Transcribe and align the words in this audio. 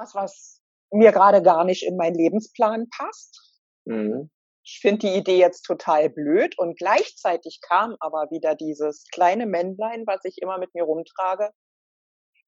was, 0.00 0.14
was 0.14 0.60
mir 0.90 1.12
gerade 1.12 1.42
gar 1.42 1.64
nicht 1.64 1.84
in 1.84 1.96
meinen 1.96 2.14
Lebensplan 2.14 2.88
passt. 2.90 3.38
Mhm. 3.84 4.30
Ich 4.64 4.80
finde 4.80 5.06
die 5.06 5.16
Idee 5.16 5.38
jetzt 5.38 5.62
total 5.62 6.10
blöd 6.10 6.58
und 6.58 6.78
gleichzeitig 6.78 7.60
kam 7.66 7.96
aber 8.00 8.26
wieder 8.30 8.54
dieses 8.54 9.04
kleine 9.12 9.46
Männlein, 9.46 10.04
was 10.06 10.24
ich 10.24 10.42
immer 10.42 10.58
mit 10.58 10.74
mir 10.74 10.84
rumtrage. 10.84 11.50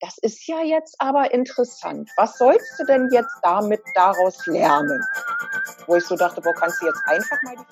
Das 0.01 0.17
ist 0.19 0.47
ja 0.47 0.63
jetzt 0.63 0.97
aber 0.99 1.33
interessant. 1.33 2.11
Was 2.17 2.39
sollst 2.39 2.79
du 2.79 2.85
denn 2.85 3.09
jetzt 3.13 3.35
damit 3.43 3.83
daraus 3.95 4.47
lernen? 4.47 5.03
Wo 5.87 5.97
ich 5.97 6.05
so 6.05 6.17
dachte, 6.17 6.43
wo 6.45 6.53
kannst 6.53 6.81
du 6.83 6.87
jetzt 6.87 7.03
einfach 7.07 7.39
mal 7.43 7.57
die 7.57 7.65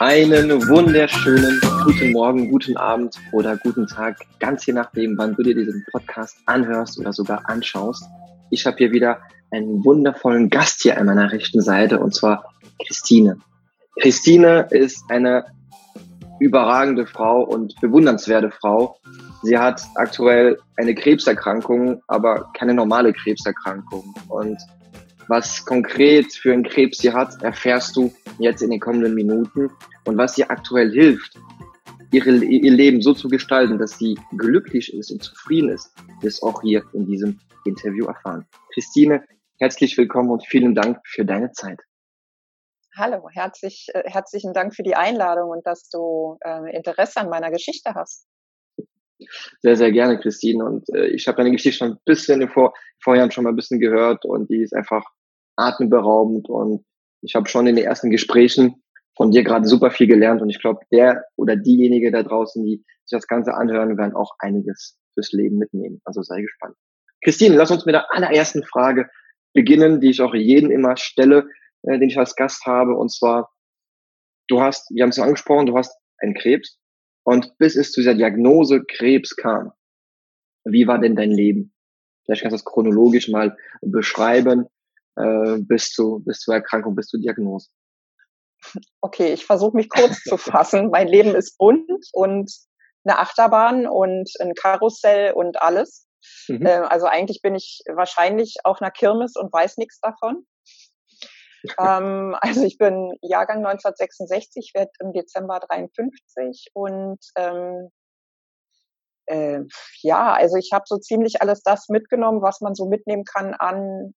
Einen 0.00 0.68
wunderschönen 0.68 1.60
guten 1.82 2.12
Morgen, 2.12 2.48
guten 2.50 2.76
Abend 2.76 3.16
oder 3.32 3.56
guten 3.56 3.88
Tag, 3.88 4.16
ganz 4.38 4.64
je 4.64 4.72
nachdem, 4.72 5.18
wann 5.18 5.34
du 5.34 5.42
dir 5.42 5.56
diesen 5.56 5.84
Podcast 5.90 6.36
anhörst 6.46 7.00
oder 7.00 7.12
sogar 7.12 7.48
anschaust. 7.48 8.04
Ich 8.50 8.64
habe 8.64 8.76
hier 8.76 8.92
wieder 8.92 9.18
einen 9.50 9.84
wundervollen 9.84 10.50
Gast 10.50 10.82
hier 10.82 10.98
an 10.98 11.06
meiner 11.06 11.32
rechten 11.32 11.60
Seite 11.60 11.98
und 11.98 12.14
zwar 12.14 12.44
Christine. 12.86 13.38
Christine 14.00 14.68
ist 14.70 15.02
eine 15.08 15.46
überragende 16.38 17.04
Frau 17.04 17.42
und 17.42 17.74
bewundernswerte 17.80 18.52
Frau. 18.52 18.98
Sie 19.42 19.58
hat 19.58 19.82
aktuell 19.96 20.60
eine 20.76 20.94
Krebserkrankung, 20.94 22.02
aber 22.06 22.52
keine 22.56 22.74
normale 22.74 23.12
Krebserkrankung. 23.12 24.14
Und 24.28 24.58
was 25.28 25.64
konkret 25.64 26.32
für 26.32 26.52
einen 26.52 26.64
Krebs 26.64 26.98
sie 26.98 27.12
hat, 27.12 27.42
erfährst 27.42 27.96
du 27.96 28.12
jetzt 28.38 28.62
in 28.62 28.70
den 28.70 28.80
kommenden 28.80 29.14
Minuten. 29.14 29.70
Und 30.04 30.16
was 30.16 30.38
ihr 30.38 30.50
aktuell 30.50 30.90
hilft, 30.90 31.38
ihre, 32.10 32.30
ihr 32.30 32.72
Leben 32.72 33.02
so 33.02 33.12
zu 33.12 33.28
gestalten, 33.28 33.78
dass 33.78 33.98
sie 33.98 34.18
glücklich 34.36 34.92
ist 34.94 35.10
und 35.10 35.22
zufrieden 35.22 35.68
ist, 35.68 35.92
ist 36.22 36.42
auch 36.42 36.62
hier 36.62 36.82
in 36.94 37.06
diesem 37.06 37.38
Interview 37.66 38.06
erfahren. 38.06 38.46
Christine, 38.72 39.22
herzlich 39.58 39.96
willkommen 39.98 40.30
und 40.30 40.46
vielen 40.46 40.74
Dank 40.74 40.98
für 41.04 41.26
deine 41.26 41.52
Zeit. 41.52 41.78
Hallo, 42.96 43.28
herzlich, 43.30 43.88
äh, 43.92 44.02
herzlichen 44.06 44.54
Dank 44.54 44.74
für 44.74 44.82
die 44.82 44.96
Einladung 44.96 45.50
und 45.50 45.66
dass 45.66 45.88
du 45.90 46.38
äh, 46.40 46.74
Interesse 46.74 47.20
an 47.20 47.28
meiner 47.28 47.50
Geschichte 47.50 47.94
hast. 47.94 48.26
Sehr, 49.60 49.76
sehr 49.76 49.92
gerne, 49.92 50.18
Christine. 50.18 50.64
Und 50.64 50.88
äh, 50.94 51.08
ich 51.08 51.28
habe 51.28 51.36
deine 51.36 51.50
Geschichte 51.50 51.78
schon 51.78 51.92
ein 51.92 51.98
bisschen 52.04 52.48
vor, 52.48 52.72
vorher 53.02 53.30
schon 53.30 53.44
mal 53.44 53.50
ein 53.50 53.56
bisschen 53.56 53.78
gehört 53.78 54.24
und 54.24 54.48
die 54.48 54.62
ist 54.62 54.74
einfach 54.74 55.04
atemberaubend 55.58 56.48
und 56.48 56.84
ich 57.20 57.34
habe 57.34 57.48
schon 57.48 57.66
in 57.66 57.76
den 57.76 57.84
ersten 57.84 58.10
Gesprächen 58.10 58.82
von 59.16 59.32
dir 59.32 59.42
gerade 59.42 59.66
super 59.66 59.90
viel 59.90 60.06
gelernt 60.06 60.40
und 60.40 60.50
ich 60.50 60.60
glaube, 60.60 60.80
der 60.92 61.24
oder 61.36 61.56
diejenige 61.56 62.12
da 62.12 62.22
draußen, 62.22 62.64
die 62.64 62.84
sich 63.04 63.16
das 63.16 63.26
Ganze 63.26 63.54
anhören, 63.54 63.98
werden 63.98 64.14
auch 64.14 64.36
einiges 64.38 64.96
fürs 65.14 65.32
Leben 65.32 65.58
mitnehmen. 65.58 66.00
Also 66.04 66.22
sei 66.22 66.40
gespannt. 66.42 66.76
Christine, 67.24 67.56
lass 67.56 67.72
uns 67.72 67.84
mit 67.84 67.94
der 67.94 68.12
allerersten 68.14 68.62
Frage 68.62 69.08
beginnen, 69.52 70.00
die 70.00 70.10
ich 70.10 70.22
auch 70.22 70.34
jeden 70.34 70.70
immer 70.70 70.96
stelle, 70.96 71.48
äh, 71.82 71.98
den 71.98 72.08
ich 72.08 72.18
als 72.18 72.36
Gast 72.36 72.64
habe. 72.66 72.94
Und 72.94 73.10
zwar, 73.10 73.50
du 74.46 74.60
hast, 74.60 74.88
wir 74.94 75.02
haben 75.02 75.10
es 75.10 75.18
angesprochen, 75.18 75.66
du 75.66 75.76
hast 75.76 75.98
einen 76.18 76.34
Krebs 76.34 76.78
und 77.24 77.58
bis 77.58 77.74
es 77.74 77.90
zu 77.90 78.00
dieser 78.00 78.14
Diagnose 78.14 78.84
Krebs 78.84 79.34
kam, 79.34 79.72
wie 80.64 80.86
war 80.86 81.00
denn 81.00 81.16
dein 81.16 81.32
Leben? 81.32 81.74
Vielleicht 82.24 82.42
kannst 82.42 82.54
du 82.54 82.58
das 82.58 82.64
chronologisch 82.64 83.28
mal 83.28 83.56
beschreiben, 83.80 84.66
äh, 85.18 85.58
bis, 85.58 85.90
zu, 85.90 86.22
bis 86.24 86.40
zur 86.40 86.54
Erkrankung, 86.54 86.94
bis 86.94 87.06
zur 87.06 87.20
Diagnose. 87.20 87.68
Okay, 89.00 89.32
ich 89.32 89.46
versuche 89.46 89.76
mich 89.76 89.88
kurz 89.88 90.22
zu 90.22 90.36
fassen. 90.36 90.90
Mein 90.90 91.08
Leben 91.08 91.34
ist 91.34 91.56
bunt 91.58 91.90
und 92.12 92.52
eine 93.04 93.18
Achterbahn 93.18 93.86
und 93.86 94.30
ein 94.40 94.54
Karussell 94.54 95.32
und 95.32 95.62
alles. 95.62 96.06
Mhm. 96.48 96.66
Äh, 96.66 96.80
also 96.88 97.06
eigentlich 97.06 97.40
bin 97.42 97.54
ich 97.54 97.82
wahrscheinlich 97.92 98.56
auf 98.64 98.80
einer 98.80 98.90
Kirmes 98.90 99.36
und 99.36 99.52
weiß 99.52 99.76
nichts 99.76 100.00
davon. 100.00 100.46
ähm, 101.78 102.36
also 102.40 102.62
ich 102.64 102.78
bin 102.78 103.12
Jahrgang 103.22 103.58
1966, 103.58 104.72
werde 104.74 104.90
im 105.00 105.12
Dezember 105.12 105.60
53 105.60 106.70
und 106.74 107.18
ähm, 107.36 107.90
äh, 109.26 109.60
ja, 110.02 110.32
also 110.32 110.56
ich 110.56 110.70
habe 110.72 110.84
so 110.86 110.96
ziemlich 110.96 111.42
alles 111.42 111.62
das 111.62 111.88
mitgenommen, 111.88 112.42
was 112.42 112.60
man 112.60 112.74
so 112.74 112.86
mitnehmen 112.86 113.24
kann 113.24 113.54
an 113.54 114.14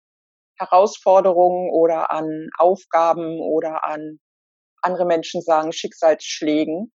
Herausforderungen 0.58 1.70
oder 1.70 2.10
an 2.10 2.48
Aufgaben 2.58 3.40
oder 3.40 3.84
an 3.84 4.18
andere 4.82 5.06
Menschen 5.06 5.42
sagen 5.42 5.72
Schicksalsschlägen. 5.72 6.92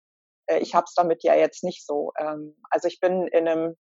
Äh, 0.48 0.60
ich 0.60 0.76
habe 0.76 0.86
es 0.86 0.94
damit 0.94 1.24
ja 1.24 1.36
jetzt 1.36 1.64
nicht 1.64 1.86
so. 1.86 2.12
Ähm, 2.20 2.56
also 2.70 2.88
ich 2.88 3.00
bin 3.00 3.28
in 3.28 3.48
einem 3.48 3.76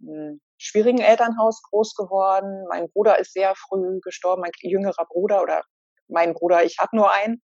hm, 0.00 0.40
schwierigen 0.58 1.00
Elternhaus 1.00 1.62
groß 1.70 1.94
geworden. 1.94 2.66
Mein 2.68 2.90
Bruder 2.90 3.18
ist 3.18 3.32
sehr 3.32 3.54
früh 3.54 4.00
gestorben, 4.00 4.42
mein 4.42 4.52
jüngerer 4.60 5.06
Bruder 5.06 5.42
oder 5.42 5.62
mein 6.08 6.34
Bruder, 6.34 6.64
ich 6.64 6.78
habe 6.78 6.96
nur 6.96 7.12
einen. 7.12 7.42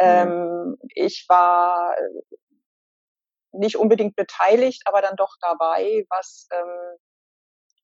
Mhm. 0.00 0.06
Ähm, 0.06 0.76
ich 0.94 1.26
war 1.28 1.94
nicht 3.52 3.76
unbedingt 3.76 4.16
beteiligt, 4.16 4.82
aber 4.86 5.02
dann 5.02 5.16
doch 5.16 5.34
dabei, 5.40 6.04
was 6.08 6.46
ähm, 6.52 6.98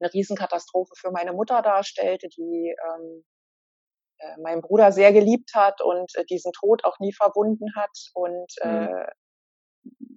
eine 0.01 0.13
Riesenkatastrophe 0.13 0.93
für 0.97 1.11
meine 1.11 1.33
Mutter 1.33 1.63
darstellte, 1.63 2.29
die 2.29 2.75
ähm, 2.87 3.25
äh, 4.19 4.41
meinen 4.41 4.63
Bruder 4.63 4.93
sehr 4.93 5.13
geliebt 5.13 5.51
hat 5.55 5.81
und 5.83 6.15
äh, 6.17 6.25
diesen 6.25 6.53
Tod 6.53 6.85
auch 6.85 6.99
nie 7.01 7.13
verbunden 7.13 7.75
hat 7.75 7.91
und 8.15 8.53
mhm. 8.65 8.89
äh, 8.89 9.07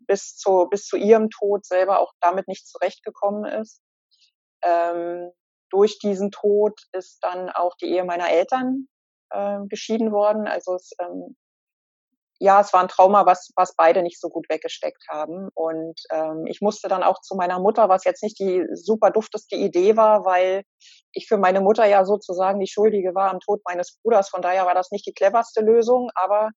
bis 0.08 0.36
zu 0.36 0.68
bis 0.70 0.86
zu 0.86 0.98
ihrem 0.98 1.30
Tod 1.30 1.66
selber 1.66 2.00
auch 2.00 2.14
damit 2.22 2.48
nicht 2.48 2.68
zurechtgekommen 2.68 3.46
ist. 3.46 3.82
Ähm, 4.64 5.32
durch 5.70 6.00
diesen 6.00 6.32
Tod 6.32 6.82
ist 6.94 7.20
dann 7.22 7.50
auch 7.50 7.76
die 7.76 7.88
Ehe 7.88 8.04
meiner 8.04 8.30
Eltern 8.30 8.88
äh, 9.30 9.60
geschieden 9.68 10.12
worden. 10.12 10.48
Also 10.48 10.76
es 10.76 10.92
ähm, 11.00 11.36
ja, 12.42 12.62
es 12.62 12.72
war 12.72 12.82
ein 12.82 12.88
Trauma, 12.88 13.26
was, 13.26 13.52
was 13.58 13.76
beide 13.76 14.02
nicht 14.02 14.20
so 14.20 14.30
gut 14.30 14.48
weggesteckt 14.50 15.06
haben. 15.10 15.50
Und 15.56 16.00
ähm, 16.10 16.46
ich 16.48 16.62
musste 16.62 16.88
dann 16.88 17.04
auch 17.04 17.20
zu 17.20 17.36
meiner 17.36 17.60
Mutter, 17.60 17.90
was 17.90 18.06
jetzt 18.06 18.24
nicht 18.24 18.40
die 18.40 18.66
super 18.74 19.12
dufteste 19.12 19.58
Idee 19.58 19.98
war, 19.98 20.24
weil 20.24 20.64
ich 21.12 21.28
für 21.28 21.38
meine 21.38 21.60
Mutter 21.60 21.86
ja 21.86 22.06
sozusagen 22.06 22.62
die 22.62 22.72
Schuldige 22.72 23.14
war 23.14 23.30
am 23.30 23.42
Tod 23.42 23.62
meines 23.66 24.00
Bruders. 24.02 24.30
Von 24.30 24.42
daher 24.42 24.66
war 24.66 24.74
das 24.74 24.90
nicht 24.92 25.06
die 25.06 25.14
cleverste 25.14 25.62
Lösung, 25.62 26.12
aber 26.16 26.52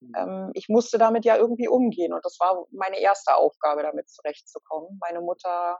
mhm. 0.00 0.12
ähm, 0.16 0.50
ich 0.54 0.68
musste 0.68 0.96
damit 0.96 1.24
ja 1.24 1.36
irgendwie 1.36 1.66
umgehen. 1.66 2.12
Und 2.12 2.24
das 2.24 2.36
war 2.38 2.64
meine 2.70 3.00
erste 3.00 3.34
Aufgabe, 3.34 3.82
damit 3.82 4.08
zurechtzukommen. 4.08 5.00
Meine 5.00 5.20
Mutter 5.20 5.76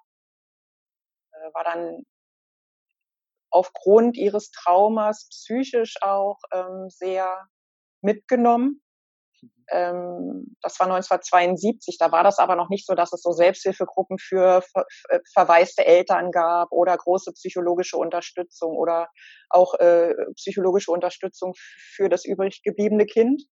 äh, 1.32 1.54
war 1.54 1.62
dann 1.62 2.02
aufgrund 3.50 4.16
ihres 4.16 4.50
Traumas 4.50 5.28
psychisch 5.30 5.94
auch 6.02 6.40
ähm, 6.52 6.88
sehr 6.88 7.46
mitgenommen 8.00 8.80
ähm, 9.70 10.56
das 10.62 10.78
war 10.78 10.86
1972. 10.86 11.96
Da 11.98 12.12
war 12.12 12.24
das 12.24 12.38
aber 12.38 12.56
noch 12.56 12.68
nicht 12.68 12.86
so, 12.86 12.94
dass 12.94 13.12
es 13.12 13.22
so 13.22 13.32
Selbsthilfegruppen 13.32 14.18
für 14.18 14.62
ver 14.62 14.84
äh, 15.08 15.20
verwaiste 15.32 15.84
Eltern 15.84 16.30
gab 16.30 16.70
oder 16.70 16.96
große 16.96 17.32
psychologische 17.32 17.96
Unterstützung 17.96 18.76
oder 18.76 19.08
auch 19.50 19.74
äh, 19.74 20.14
psychologische 20.36 20.90
Unterstützung 20.90 21.54
für 21.56 22.08
das 22.08 22.24
übrig 22.24 22.62
gebliebene 22.62 23.06
Kind. 23.06 23.42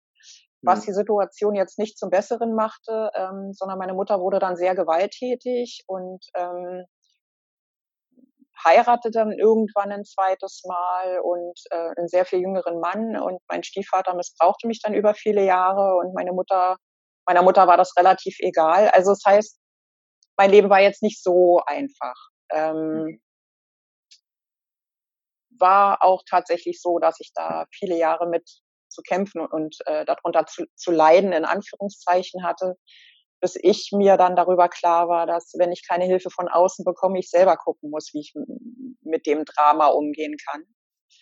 Was 0.61 0.81
mhm. 0.81 0.85
die 0.85 0.93
Situation 0.93 1.55
jetzt 1.55 1.77
nicht 1.77 1.97
zum 1.97 2.09
Besseren 2.09 2.55
machte, 2.55 3.11
ähm, 3.15 3.51
sondern 3.53 3.77
meine 3.77 3.93
Mutter 3.93 4.19
wurde 4.19 4.39
dann 4.39 4.55
sehr 4.55 4.75
gewalttätig 4.75 5.83
und 5.87 6.23
ähm, 6.35 6.85
heiratete 8.65 9.11
dann 9.11 9.31
irgendwann 9.31 9.91
ein 9.91 10.05
zweites 10.05 10.63
Mal 10.65 11.19
und 11.19 11.59
äh, 11.71 11.91
einen 11.97 12.07
sehr 12.07 12.25
viel 12.25 12.39
jüngeren 12.39 12.79
Mann 12.79 13.17
und 13.17 13.39
mein 13.49 13.63
Stiefvater 13.63 14.13
missbrauchte 14.15 14.67
mich 14.67 14.81
dann 14.81 14.93
über 14.93 15.13
viele 15.13 15.43
Jahre 15.43 15.97
und 15.97 16.13
meine 16.13 16.33
Mutter, 16.33 16.77
meiner 17.27 17.41
Mutter 17.41 17.67
war 17.67 17.77
das 17.77 17.95
relativ 17.97 18.37
egal. 18.39 18.89
Also 18.89 19.11
das 19.11 19.21
heißt, 19.25 19.59
mein 20.37 20.49
Leben 20.49 20.69
war 20.69 20.81
jetzt 20.81 21.03
nicht 21.03 21.21
so 21.21 21.61
einfach. 21.65 22.15
Ähm, 22.51 22.75
mhm. 22.75 23.21
war 25.59 26.03
auch 26.03 26.21
tatsächlich 26.29 26.81
so, 26.81 26.99
dass 26.99 27.19
ich 27.19 27.31
da 27.33 27.65
viele 27.71 27.97
Jahre 27.97 28.27
mit 28.27 28.47
zu 28.89 29.01
kämpfen 29.01 29.45
und 29.45 29.75
äh, 29.85 30.05
darunter 30.05 30.45
zu, 30.45 30.65
zu 30.75 30.91
leiden 30.91 31.31
in 31.31 31.45
Anführungszeichen 31.45 32.43
hatte 32.43 32.75
bis 33.43 33.57
ich 33.61 33.91
mir 33.91 34.15
dann 34.15 34.37
darüber 34.37 34.69
klar 34.69 35.09
war, 35.09 35.27
dass 35.27 35.53
wenn 35.57 35.73
ich 35.73 35.85
keine 35.85 36.05
Hilfe 36.05 36.29
von 36.29 36.47
außen 36.47 36.85
bekomme, 36.85 37.19
ich 37.19 37.29
selber 37.29 37.57
gucken 37.57 37.89
muss, 37.89 38.11
wie 38.13 38.21
ich 38.21 38.33
mit 39.01 39.25
dem 39.25 39.43
Drama 39.43 39.87
umgehen 39.87 40.37
kann. 40.49 40.63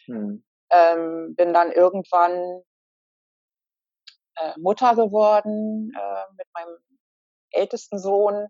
Hm. 0.06 0.46
Ähm, 0.70 1.34
bin 1.36 1.52
dann 1.52 1.72
irgendwann 1.72 2.62
äh, 4.36 4.54
Mutter 4.60 4.96
geworden 4.96 5.92
äh, 5.98 6.34
mit 6.38 6.46
meinem 6.54 6.78
ältesten 7.50 7.98
Sohn. 7.98 8.46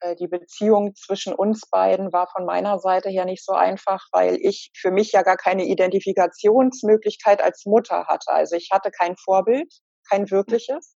Äh, 0.00 0.16
die 0.16 0.26
Beziehung 0.26 0.96
zwischen 0.96 1.32
uns 1.32 1.70
beiden 1.70 2.12
war 2.12 2.26
von 2.26 2.44
meiner 2.44 2.80
Seite 2.80 3.08
her 3.08 3.24
nicht 3.24 3.44
so 3.44 3.52
einfach, 3.52 4.04
weil 4.10 4.36
ich 4.40 4.72
für 4.76 4.90
mich 4.90 5.12
ja 5.12 5.22
gar 5.22 5.36
keine 5.36 5.64
Identifikationsmöglichkeit 5.66 7.40
als 7.40 7.66
Mutter 7.66 8.08
hatte. 8.08 8.32
Also 8.32 8.56
ich 8.56 8.70
hatte 8.72 8.90
kein 8.90 9.16
Vorbild, 9.16 9.72
kein 10.10 10.28
wirkliches. 10.32 10.96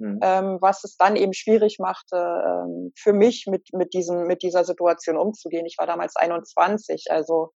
Mhm. 0.00 0.18
ähm, 0.22 0.58
was 0.60 0.84
es 0.84 0.96
dann 0.96 1.16
eben 1.16 1.32
schwierig 1.32 1.78
machte, 1.78 2.16
ähm, 2.16 2.92
für 2.98 3.12
mich 3.12 3.46
mit, 3.48 3.68
mit, 3.72 3.94
diesem, 3.94 4.26
mit 4.26 4.42
dieser 4.42 4.64
Situation 4.64 5.16
umzugehen. 5.16 5.66
Ich 5.66 5.76
war 5.78 5.86
damals 5.86 6.16
21, 6.16 7.06
also 7.10 7.50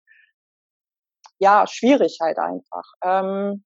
ja, 1.38 1.67
schwierig 1.67 2.19
halt 2.20 2.38
einfach. 2.38 2.85
Ähm, 3.02 3.64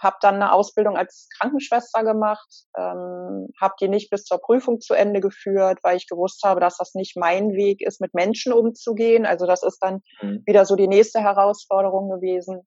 habe 0.00 0.16
dann 0.20 0.36
eine 0.36 0.52
Ausbildung 0.52 0.96
als 0.96 1.28
Krankenschwester 1.38 2.04
gemacht, 2.04 2.48
ähm, 2.76 3.48
habe 3.60 3.74
die 3.80 3.88
nicht 3.88 4.10
bis 4.10 4.24
zur 4.24 4.38
Prüfung 4.38 4.80
zu 4.80 4.94
Ende 4.94 5.20
geführt, 5.20 5.80
weil 5.82 5.96
ich 5.96 6.06
gewusst 6.06 6.42
habe, 6.44 6.60
dass 6.60 6.76
das 6.76 6.94
nicht 6.94 7.16
mein 7.16 7.52
Weg 7.52 7.82
ist, 7.82 8.00
mit 8.00 8.14
Menschen 8.14 8.52
umzugehen. 8.52 9.26
Also 9.26 9.46
das 9.46 9.64
ist 9.64 9.78
dann 9.80 10.00
mhm. 10.22 10.42
wieder 10.46 10.64
so 10.64 10.76
die 10.76 10.86
nächste 10.86 11.20
Herausforderung 11.20 12.08
gewesen, 12.08 12.62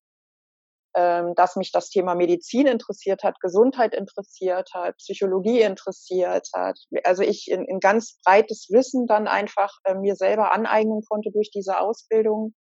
ähm, 0.96 1.34
dass 1.36 1.56
mich 1.56 1.72
das 1.72 1.90
Thema 1.90 2.16
Medizin 2.16 2.68
interessiert 2.68 3.24
hat, 3.24 3.40
Gesundheit 3.40 3.94
interessiert 3.94 4.70
hat, 4.74 4.98
Psychologie 4.98 5.62
interessiert 5.62 6.48
hat. 6.54 6.78
Also 7.04 7.24
ich 7.24 7.50
in, 7.50 7.66
in 7.66 7.80
ganz 7.80 8.20
breites 8.26 8.68
Wissen 8.70 9.08
dann 9.08 9.28
einfach 9.28 9.72
äh, 9.86 9.96
mir 9.96 10.16
selber 10.16 10.52
aneignen 10.52 11.02
konnte 11.08 11.32
durch 11.32 11.50
diese 11.52 11.80
Ausbildung 11.80 12.54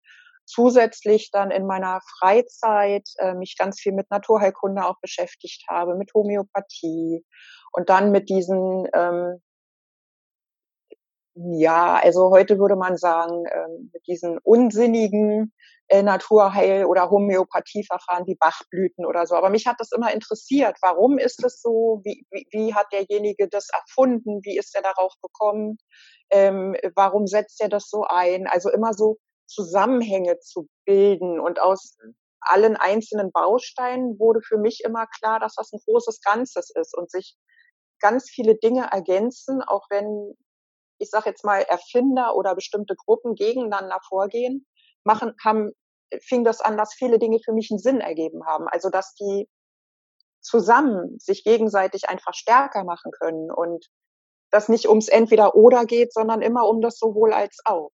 zusätzlich 0.48 1.30
dann 1.30 1.50
in 1.50 1.66
meiner 1.66 2.00
Freizeit 2.18 3.06
äh, 3.18 3.34
mich 3.34 3.56
ganz 3.58 3.80
viel 3.80 3.92
mit 3.92 4.10
Naturheilkunde 4.10 4.84
auch 4.84 4.96
beschäftigt 5.00 5.64
habe, 5.68 5.94
mit 5.94 6.10
Homöopathie 6.14 7.24
und 7.72 7.88
dann 7.88 8.10
mit 8.10 8.28
diesen, 8.28 8.88
ähm, 8.94 9.40
ja, 11.40 12.00
also 12.02 12.30
heute 12.30 12.58
würde 12.58 12.76
man 12.76 12.96
sagen, 12.96 13.44
ähm, 13.52 13.90
mit 13.92 14.06
diesen 14.06 14.38
unsinnigen 14.38 15.52
äh, 15.88 16.02
Naturheil- 16.02 16.84
oder 16.84 17.10
Homöopathieverfahren 17.10 18.26
wie 18.26 18.34
Bachblüten 18.34 19.06
oder 19.06 19.26
so. 19.26 19.36
Aber 19.36 19.48
mich 19.48 19.66
hat 19.66 19.76
das 19.78 19.92
immer 19.92 20.12
interessiert. 20.12 20.76
Warum 20.82 21.16
ist 21.18 21.42
das 21.44 21.60
so? 21.60 22.00
Wie, 22.04 22.26
wie, 22.30 22.46
wie 22.50 22.74
hat 22.74 22.92
derjenige 22.92 23.48
das 23.48 23.68
erfunden? 23.72 24.40
Wie 24.42 24.58
ist 24.58 24.74
er 24.74 24.82
darauf 24.82 25.14
gekommen? 25.22 25.78
Ähm, 26.30 26.76
warum 26.94 27.26
setzt 27.26 27.60
er 27.60 27.68
das 27.68 27.88
so 27.88 28.02
ein? 28.02 28.46
Also 28.48 28.70
immer 28.70 28.92
so 28.92 29.18
Zusammenhänge 29.46 30.40
zu 30.40 30.68
bilden. 30.84 31.38
Und 31.38 31.60
aus 31.60 31.96
mhm. 32.02 32.16
allen 32.40 32.76
einzelnen 32.76 33.30
Bausteinen 33.32 34.18
wurde 34.18 34.40
für 34.42 34.58
mich 34.58 34.82
immer 34.84 35.06
klar, 35.06 35.38
dass 35.40 35.54
das 35.54 35.72
ein 35.72 35.80
großes 35.86 36.20
Ganzes 36.20 36.70
ist 36.74 36.96
und 36.96 37.10
sich 37.10 37.36
ganz 38.00 38.28
viele 38.28 38.56
Dinge 38.56 38.88
ergänzen, 38.92 39.62
auch 39.62 39.86
wenn, 39.90 40.34
ich 40.98 41.10
sage 41.10 41.30
jetzt 41.30 41.44
mal, 41.44 41.62
Erfinder 41.62 42.34
oder 42.36 42.54
bestimmte 42.54 42.94
Gruppen 42.96 43.34
gegeneinander 43.34 43.98
vorgehen, 44.08 44.66
machen, 45.04 45.34
haben, 45.44 45.72
fing 46.22 46.44
das 46.44 46.60
an, 46.60 46.76
dass 46.76 46.94
viele 46.94 47.18
Dinge 47.18 47.38
für 47.44 47.52
mich 47.52 47.70
einen 47.70 47.78
Sinn 47.78 48.00
ergeben 48.00 48.46
haben. 48.46 48.66
Also, 48.68 48.90
dass 48.90 49.14
die 49.14 49.48
zusammen 50.40 51.18
sich 51.18 51.44
gegenseitig 51.44 52.08
einfach 52.08 52.34
stärker 52.34 52.84
machen 52.84 53.12
können 53.12 53.50
und 53.50 53.86
das 54.50 54.68
nicht 54.68 54.88
ums 54.88 55.08
Entweder-Oder 55.08 55.84
geht, 55.84 56.12
sondern 56.12 56.42
immer 56.42 56.66
um 56.68 56.80
das 56.80 56.98
sowohl 56.98 57.32
als 57.32 57.58
auch. 57.64 57.90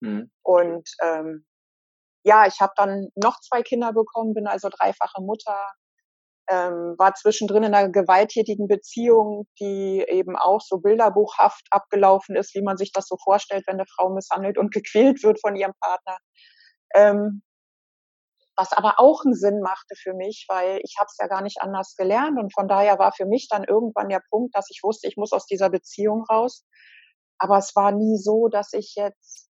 Mhm. 0.00 0.30
Und 0.42 0.88
ähm, 1.02 1.46
ja, 2.24 2.46
ich 2.46 2.60
habe 2.60 2.72
dann 2.76 3.08
noch 3.14 3.40
zwei 3.40 3.62
Kinder 3.62 3.92
bekommen, 3.92 4.34
bin 4.34 4.46
also 4.46 4.68
dreifache 4.68 5.22
Mutter, 5.22 5.56
ähm, 6.48 6.94
war 6.98 7.14
zwischendrin 7.14 7.64
in 7.64 7.74
einer 7.74 7.90
gewalttätigen 7.90 8.68
Beziehung, 8.68 9.46
die 9.60 10.04
eben 10.08 10.36
auch 10.36 10.60
so 10.60 10.78
bilderbuchhaft 10.78 11.66
abgelaufen 11.70 12.36
ist, 12.36 12.54
wie 12.54 12.62
man 12.62 12.76
sich 12.76 12.92
das 12.92 13.06
so 13.06 13.16
vorstellt, 13.22 13.64
wenn 13.66 13.76
eine 13.76 13.86
Frau 13.86 14.10
misshandelt 14.10 14.58
und 14.58 14.72
gequält 14.72 15.22
wird 15.22 15.40
von 15.40 15.56
ihrem 15.56 15.74
Partner. 15.80 16.18
Ähm, 16.94 17.42
was 18.56 18.72
aber 18.72 18.94
auch 18.98 19.24
einen 19.24 19.34
Sinn 19.34 19.60
machte 19.60 19.94
für 19.94 20.14
mich, 20.14 20.46
weil 20.48 20.80
ich 20.82 20.96
habe 20.98 21.06
es 21.06 21.16
ja 21.20 21.28
gar 21.28 21.42
nicht 21.42 21.60
anders 21.60 21.94
gelernt 21.96 22.38
und 22.38 22.52
von 22.52 22.66
daher 22.66 22.98
war 22.98 23.12
für 23.12 23.26
mich 23.26 23.48
dann 23.48 23.64
irgendwann 23.64 24.08
der 24.08 24.22
Punkt, 24.30 24.56
dass 24.56 24.66
ich 24.70 24.80
wusste, 24.82 25.06
ich 25.06 25.16
muss 25.16 25.32
aus 25.32 25.46
dieser 25.46 25.70
Beziehung 25.70 26.24
raus. 26.24 26.64
Aber 27.38 27.58
es 27.58 27.76
war 27.76 27.92
nie 27.92 28.18
so, 28.18 28.48
dass 28.48 28.72
ich 28.72 28.94
jetzt 28.96 29.48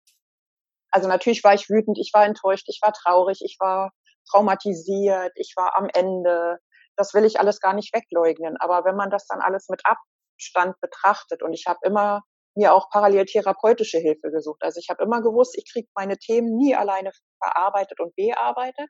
also 0.97 1.09
natürlich 1.09 1.45
war 1.45 1.53
ich 1.53 1.69
wütend, 1.69 1.99
ich 1.99 2.11
war 2.15 2.25
enttäuscht, 2.25 2.69
ich 2.69 2.81
war 2.83 2.93
traurig, 2.93 3.41
ich 3.45 3.57
war 3.61 3.93
traumatisiert, 4.31 5.31
ich 5.35 5.53
war 5.55 5.77
am 5.77 5.89
Ende. 5.93 6.59
Das 6.97 7.15
will 7.15 7.25
ich 7.25 7.39
alles 7.39 7.61
gar 7.61 7.75
nicht 7.75 7.95
wegleugnen. 7.95 8.57
Aber 8.59 8.85
wenn 8.85 8.97
man 8.97 9.11
das 9.11 9.27
dann 9.27 9.41
alles 9.41 9.69
mit 9.69 9.83
Abstand 9.85 10.81
betrachtet 10.81 11.43
und 11.43 11.53
ich 11.53 11.65
habe 11.67 11.79
immer 11.83 12.23
mir 12.57 12.73
auch 12.73 12.89
parallel 12.91 13.27
therapeutische 13.27 13.99
Hilfe 13.99 14.31
gesucht. 14.31 14.63
Also 14.63 14.81
ich 14.81 14.89
habe 14.89 15.05
immer 15.05 15.21
gewusst, 15.21 15.59
ich 15.59 15.71
kriege 15.71 15.89
meine 15.95 16.17
Themen 16.17 16.57
nie 16.57 16.75
alleine 16.75 17.11
verarbeitet 17.43 18.01
und 18.01 18.17
bearbeitet, 18.17 18.89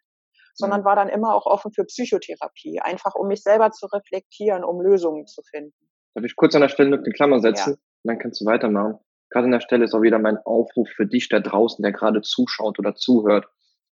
sondern 0.55 0.83
mhm. 0.83 0.85
war 0.85 0.95
dann 0.95 1.09
immer 1.09 1.35
auch 1.35 1.47
offen 1.47 1.73
für 1.73 1.85
Psychotherapie, 1.85 2.79
einfach 2.81 3.17
um 3.17 3.27
mich 3.27 3.43
selber 3.43 3.73
zu 3.73 3.87
reflektieren, 3.87 4.63
um 4.63 4.81
Lösungen 4.81 5.27
zu 5.27 5.43
finden. 5.51 5.75
Darf 6.15 6.25
ich 6.25 6.37
kurz 6.37 6.55
an 6.55 6.61
der 6.61 6.69
Stelle 6.69 6.91
noch 6.91 6.99
eine 6.99 7.13
Klammer 7.13 7.41
setzen? 7.41 7.71
Ja. 7.71 7.75
Und 7.75 8.05
dann 8.05 8.19
kannst 8.21 8.41
du 8.41 8.45
weitermachen 8.45 9.01
gerade 9.31 9.47
an 9.47 9.53
der 9.53 9.61
Stelle 9.61 9.85
ist 9.85 9.95
auch 9.95 10.03
wieder 10.03 10.19
mein 10.19 10.39
Aufruf 10.39 10.89
für 10.89 11.07
dich 11.07 11.29
da 11.29 11.41
draußen, 11.41 11.83
der 11.83 11.93
gerade 11.93 12.23
zuschaut 12.23 12.79
oder 12.79 12.95
zuhört. 12.95 13.47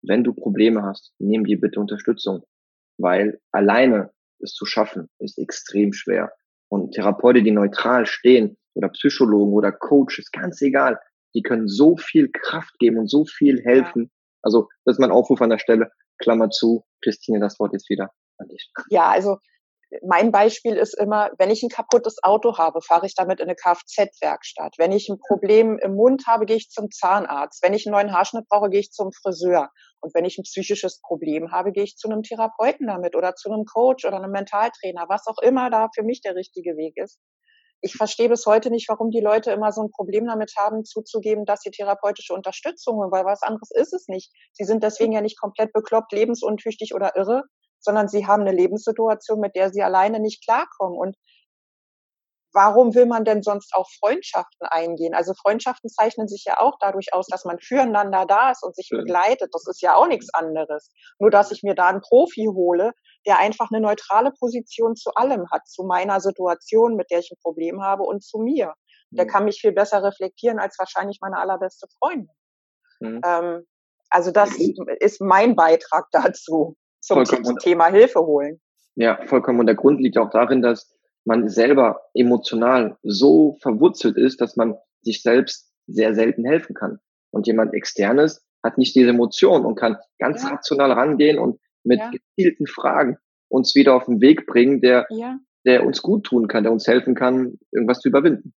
Wenn 0.03 0.25
du 0.25 0.33
Probleme 0.33 0.83
hast, 0.83 1.15
nimm 1.19 1.45
dir 1.45 1.61
bitte 1.61 1.81
Unterstützung, 1.81 2.45
weil 2.99 3.41
alleine 3.53 4.11
es 4.41 4.53
zu 4.53 4.67
schaffen 4.67 5.09
ist 5.19 5.39
extrem 5.39 5.93
schwer. 5.93 6.33
Und 6.69 6.93
Therapeuten, 6.93 7.45
die 7.45 7.51
neutral 7.51 8.07
stehen 8.07 8.57
oder 8.75 8.89
Psychologen 8.91 9.53
oder 9.53 9.73
Coaches, 9.73 10.31
ganz 10.33 10.61
egal, 10.63 10.99
die 11.35 11.43
können 11.43 11.69
so 11.69 11.97
viel 11.97 12.31
Kraft 12.31 12.79
geben 12.79 12.99
und 12.99 13.09
so 13.09 13.25
viel 13.25 13.63
helfen. 13.63 14.05
Ja. 14.05 14.11
Also 14.43 14.69
das 14.85 14.97
ist 14.97 15.01
mein 15.01 15.11
Aufruf 15.11 15.41
an 15.41 15.51
der 15.51 15.59
Stelle. 15.59 15.91
Klammer 16.19 16.51
zu, 16.51 16.85
Christine, 17.03 17.41
das 17.41 17.59
Wort 17.59 17.73
jetzt 17.73 17.91
wieder 17.91 18.11
an 18.39 18.49
dich. 18.49 18.71
Ja, 18.89 19.11
also 19.11 19.39
mein 20.07 20.33
Beispiel 20.33 20.77
ist 20.77 20.95
immer, 20.99 21.31
wenn 21.39 21.51
ich 21.51 21.63
ein 21.63 21.69
kaputtes 21.69 22.17
Auto 22.23 22.59
habe, 22.59 22.81
fahre 22.83 23.07
ich 23.07 23.15
damit 23.15 23.41
in 23.41 23.47
eine 23.47 23.55
Kfz-Werkstatt. 23.55 24.75
Wenn 24.79 24.93
ich 24.93 25.09
ein 25.09 25.19
Problem 25.19 25.79
im 25.79 25.95
Mund 25.95 26.27
habe, 26.27 26.47
gehe 26.47 26.57
ich 26.57 26.71
zum 26.71 26.91
Zahnarzt. 26.91 27.63
Wenn 27.63 27.75
ich 27.75 27.87
einen 27.87 27.95
neuen 27.95 28.13
Haarschnitt 28.13 28.49
brauche, 28.49 28.71
gehe 28.71 28.81
ich 28.81 28.91
zum 28.91 29.13
Friseur. 29.13 29.71
Und 30.01 30.15
wenn 30.15 30.25
ich 30.25 30.39
ein 30.39 30.45
psychisches 30.45 31.01
Problem 31.01 31.53
habe, 31.53 31.73
gehe 31.73 31.85
ich 31.85 31.97
zu 31.97 32.09
einem 32.09 32.23
Therapeuten 32.23 32.87
damit 32.87 33.17
oder 33.17 33.35
zu 33.35 33.51
einem 33.51 33.65
Coach 33.65 34.05
oder 34.05 34.17
einem 34.17 34.31
Mentaltrainer, 34.31 35.07
was 35.09 35.27
auch 35.27 35.39
immer 35.43 35.71
da 35.71 35.89
für 35.95 36.03
mich 36.03 36.21
der 36.21 36.35
richtige 36.35 36.77
Weg 36.77 36.97
ist. 36.97 37.19
Ich 37.83 37.95
verstehe 37.95 38.29
bis 38.29 38.47
heute 38.47 38.71
nicht, 38.71 38.89
warum 38.89 39.11
die 39.11 39.21
Leute 39.21 39.53
immer 39.53 39.71
so 39.71 39.83
ein 39.83 39.91
Problem 39.91 40.27
damit 40.27 40.55
haben, 40.57 40.85
zuzugeben, 40.85 41.45
dass 41.45 41.61
sie 41.61 41.71
therapeutische 41.71 42.33
Unterstützung 42.33 42.97
holen, 42.97 43.13
weil 43.13 43.25
was 43.25 43.43
anderes 43.43 43.71
ist 43.71 43.93
es 43.93 44.09
nicht. 44.09 44.33
Sie 44.53 44.65
sind 44.65 44.83
deswegen 44.83 45.13
ja 45.13 45.21
nicht 45.21 45.39
komplett 45.39 45.73
bekloppt, 45.73 46.13
lebensuntüchtig 46.13 46.95
oder 46.95 47.17
irre, 47.17 47.45
sondern 47.87 48.09
sie 48.09 48.27
haben 48.27 48.43
eine 48.43 48.53
Lebenssituation, 48.53 49.41
mit 49.41 49.55
der 49.55 49.73
sie 49.73 49.83
alleine 49.83 50.21
nicht 50.21 50.45
klarkommen. 50.45 50.99
Und 50.99 51.17
warum 52.53 52.95
will 52.95 53.07
man 53.07 53.25
denn 53.25 53.43
sonst 53.43 53.73
auch 53.75 53.89
Freundschaften 54.01 54.67
eingehen? 54.67 55.15
Also 55.15 55.35
Freundschaften 55.35 55.89
zeichnen 55.89 56.27
sich 56.27 56.45
ja 56.47 56.59
auch 56.59 56.79
dadurch 56.81 57.15
aus, 57.15 57.29
dass 57.29 57.45
man 57.45 57.61
füreinander 57.61 58.27
da 58.27 58.51
ist 58.51 58.65
und 58.65 58.75
sich 58.75 58.89
begleitet. 58.91 59.51
Das 59.53 59.67
ist 59.69 59.81
ja 59.83 59.95
auch 59.95 60.09
nichts 60.09 60.35
anderes. 60.35 60.91
Nur, 61.21 61.31
dass 61.31 61.53
ich 61.53 61.63
mir 61.63 61.75
da 61.77 61.87
einen 61.87 62.01
Profi 62.01 62.47
hole, 62.47 62.93
der 63.25 63.39
einfach 63.39 63.71
eine 63.71 63.81
neutrale 63.81 64.33
Position 64.33 64.97
zu 64.97 65.13
allem 65.15 65.47
hat, 65.53 65.69
zu 65.69 65.85
meiner 65.85 66.21
Situation, 66.21 66.97
mit 66.97 67.11
der 67.11 67.21
ich 67.21 67.31
ein 67.31 67.39
Problem 67.41 67.83
habe 67.83 68.03
und 68.03 68.25
zu 68.25 68.39
mir. 68.39 68.75
Der 69.11 69.27
kann 69.27 69.45
mich 69.45 69.61
viel 69.61 69.73
besser 69.73 70.03
reflektieren 70.03 70.59
als 70.59 70.77
wahrscheinlich 70.79 71.19
meine 71.21 71.39
allerbeste 71.39 71.87
Freundin. 71.99 72.35
Mhm. 72.99 73.21
Ähm, 73.25 73.67
also 74.11 74.33
das 74.33 74.51
ist 75.01 75.21
mein 75.21 75.55
Beitrag 75.55 76.07
dazu 76.11 76.77
zum, 77.07 77.45
zum 77.45 77.59
Thema 77.59 77.87
Hilfe 77.87 78.21
holen. 78.21 78.61
Ja, 78.95 79.19
vollkommen. 79.27 79.61
Und 79.61 79.67
der 79.67 79.75
Grund 79.75 80.01
liegt 80.01 80.19
auch 80.19 80.31
darin, 80.31 80.63
dass 80.63 80.93
man 81.25 81.49
selber 81.49 82.01
emotional 82.15 82.97
so 83.03 83.57
verwurzelt 83.61 84.17
ist, 84.17 84.41
dass 84.41 84.57
man 84.57 84.77
sich 85.03 85.23
selbst 85.23 85.73
sehr 85.87 86.15
selten 86.15 86.45
helfen 86.45 86.75
kann. 86.75 86.99
Und 87.31 87.47
jemand 87.47 87.75
externes 87.75 88.45
hat 88.63 88.79
nicht 88.79 88.95
diese 88.95 89.11
Emotion 89.11 89.65
und 89.65 89.77
kann 89.77 89.97
ganz 90.19 90.43
ja. 90.43 90.51
rational 90.51 90.93
rangehen 90.93 91.39
und 91.39 91.61
mit 91.85 92.01
ja. 92.01 92.11
gezielten 92.11 92.67
Fragen 92.67 93.19
uns 93.49 93.75
wieder 93.75 93.95
auf 93.95 94.07
den 94.07 94.21
Weg 94.21 94.47
bringen, 94.47 94.81
der, 94.81 95.07
ja. 95.11 95.39
der 95.65 95.85
uns 95.85 96.03
gut 96.03 96.25
tun 96.25 96.49
kann, 96.49 96.65
der 96.65 96.73
uns 96.73 96.87
helfen 96.87 97.15
kann, 97.15 97.59
irgendwas 97.71 98.01
zu 98.01 98.09
überwinden. 98.09 98.55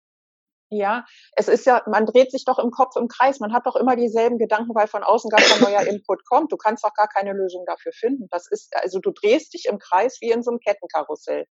Ja, 0.71 1.05
es 1.35 1.47
ist 1.47 1.65
ja, 1.65 1.81
man 1.87 2.05
dreht 2.05 2.31
sich 2.31 2.45
doch 2.45 2.59
im 2.59 2.69
Kopf 2.69 2.95
im 2.95 3.07
Kreis. 3.07 3.39
Man 3.39 3.53
hat 3.53 3.65
doch 3.65 3.75
immer 3.75 3.95
dieselben 3.95 4.37
Gedanken, 4.37 4.75
weil 4.75 4.87
von 4.87 5.03
außen 5.03 5.29
gar 5.31 5.41
kein 5.41 5.61
neuer 5.61 5.81
Input 5.87 6.23
kommt. 6.25 6.51
Du 6.51 6.57
kannst 6.57 6.83
doch 6.83 6.93
gar 6.93 7.07
keine 7.07 7.33
Lösung 7.33 7.65
dafür 7.65 7.91
finden. 7.91 8.27
Das 8.29 8.45
ist, 8.49 8.75
also 8.75 8.99
du 8.99 9.11
drehst 9.11 9.53
dich 9.55 9.65
im 9.65 9.79
Kreis 9.79 10.19
wie 10.21 10.29
in 10.29 10.43
so 10.43 10.51
einem 10.51 10.59
Kettenkarussell. 10.59 11.47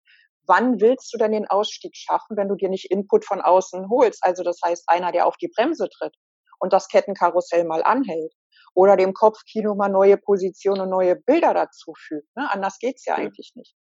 Wann 0.46 0.80
willst 0.80 1.12
du 1.14 1.18
denn 1.18 1.32
den 1.32 1.46
Ausstieg 1.46 1.96
schaffen, 1.96 2.37
wenn 2.37 2.49
du 2.49 2.56
dir 2.56 2.68
nicht 2.68 2.90
Input 2.90 3.25
von 3.25 3.40
außen 3.40 3.88
holst? 3.88 4.23
Also 4.23 4.42
das 4.42 4.61
heißt, 4.64 4.85
einer, 4.88 5.12
der 5.12 5.26
auf 5.26 5.38
die 5.38 5.49
Bremse 5.49 5.88
tritt 5.88 6.14
und 6.58 6.75
das 6.75 6.88
Kettenkarussell 6.88 7.64
mal 7.64 7.82
anhält 7.82 8.35
oder 8.75 8.96
dem 8.96 9.14
Kopfkino 9.14 9.75
mal 9.75 9.88
neue 9.88 10.18
Positionen 10.18 10.82
und 10.82 10.90
neue 10.90 11.16
Bilder 11.16 11.54
dazu 11.54 11.94
fügt. 11.96 12.28
Ne? 12.37 12.49
Anders 12.50 12.78
geht's 12.78 13.06
ja, 13.06 13.14
ja. 13.16 13.25
eigentlich 13.25 13.52
nicht. 13.54 13.75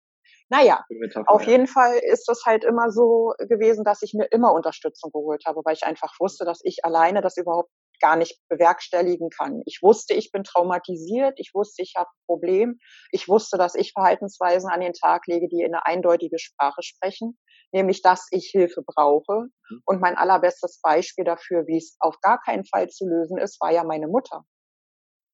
Naja, 0.48 0.84
auf 1.26 1.42
jeden 1.42 1.66
Fall 1.66 1.98
ist 1.98 2.28
das 2.28 2.42
halt 2.44 2.62
immer 2.62 2.90
so 2.90 3.34
gewesen, 3.38 3.82
dass 3.82 4.02
ich 4.02 4.14
mir 4.14 4.26
immer 4.26 4.52
Unterstützung 4.52 5.10
geholt 5.10 5.42
habe, 5.44 5.62
weil 5.64 5.74
ich 5.74 5.84
einfach 5.84 6.14
wusste, 6.20 6.44
dass 6.44 6.60
ich 6.62 6.84
alleine 6.84 7.20
das 7.20 7.36
überhaupt 7.36 7.70
gar 8.00 8.16
nicht 8.16 8.38
bewerkstelligen 8.48 9.30
kann. 9.30 9.62
Ich 9.64 9.80
wusste, 9.82 10.14
ich 10.14 10.30
bin 10.30 10.44
traumatisiert, 10.44 11.34
ich 11.38 11.52
wusste, 11.54 11.82
ich 11.82 11.94
habe 11.96 12.08
ein 12.10 12.26
Problem, 12.26 12.78
ich 13.10 13.28
wusste, 13.28 13.58
dass 13.58 13.74
ich 13.74 13.92
Verhaltensweisen 13.92 14.70
an 14.70 14.80
den 14.80 14.92
Tag 14.92 15.26
lege, 15.26 15.48
die 15.48 15.62
in 15.62 15.74
eine 15.74 15.86
eindeutige 15.86 16.38
Sprache 16.38 16.82
sprechen, 16.82 17.38
nämlich 17.72 18.02
dass 18.02 18.28
ich 18.30 18.50
Hilfe 18.52 18.82
brauche. 18.86 19.46
Mhm. 19.70 19.82
Und 19.84 20.00
mein 20.00 20.16
allerbestes 20.16 20.80
Beispiel 20.82 21.24
dafür, 21.24 21.66
wie 21.66 21.78
es 21.78 21.96
auf 22.00 22.20
gar 22.20 22.40
keinen 22.40 22.64
Fall 22.64 22.88
zu 22.88 23.06
lösen 23.06 23.38
ist, 23.38 23.60
war 23.60 23.72
ja 23.72 23.84
meine 23.84 24.08
Mutter. 24.08 24.44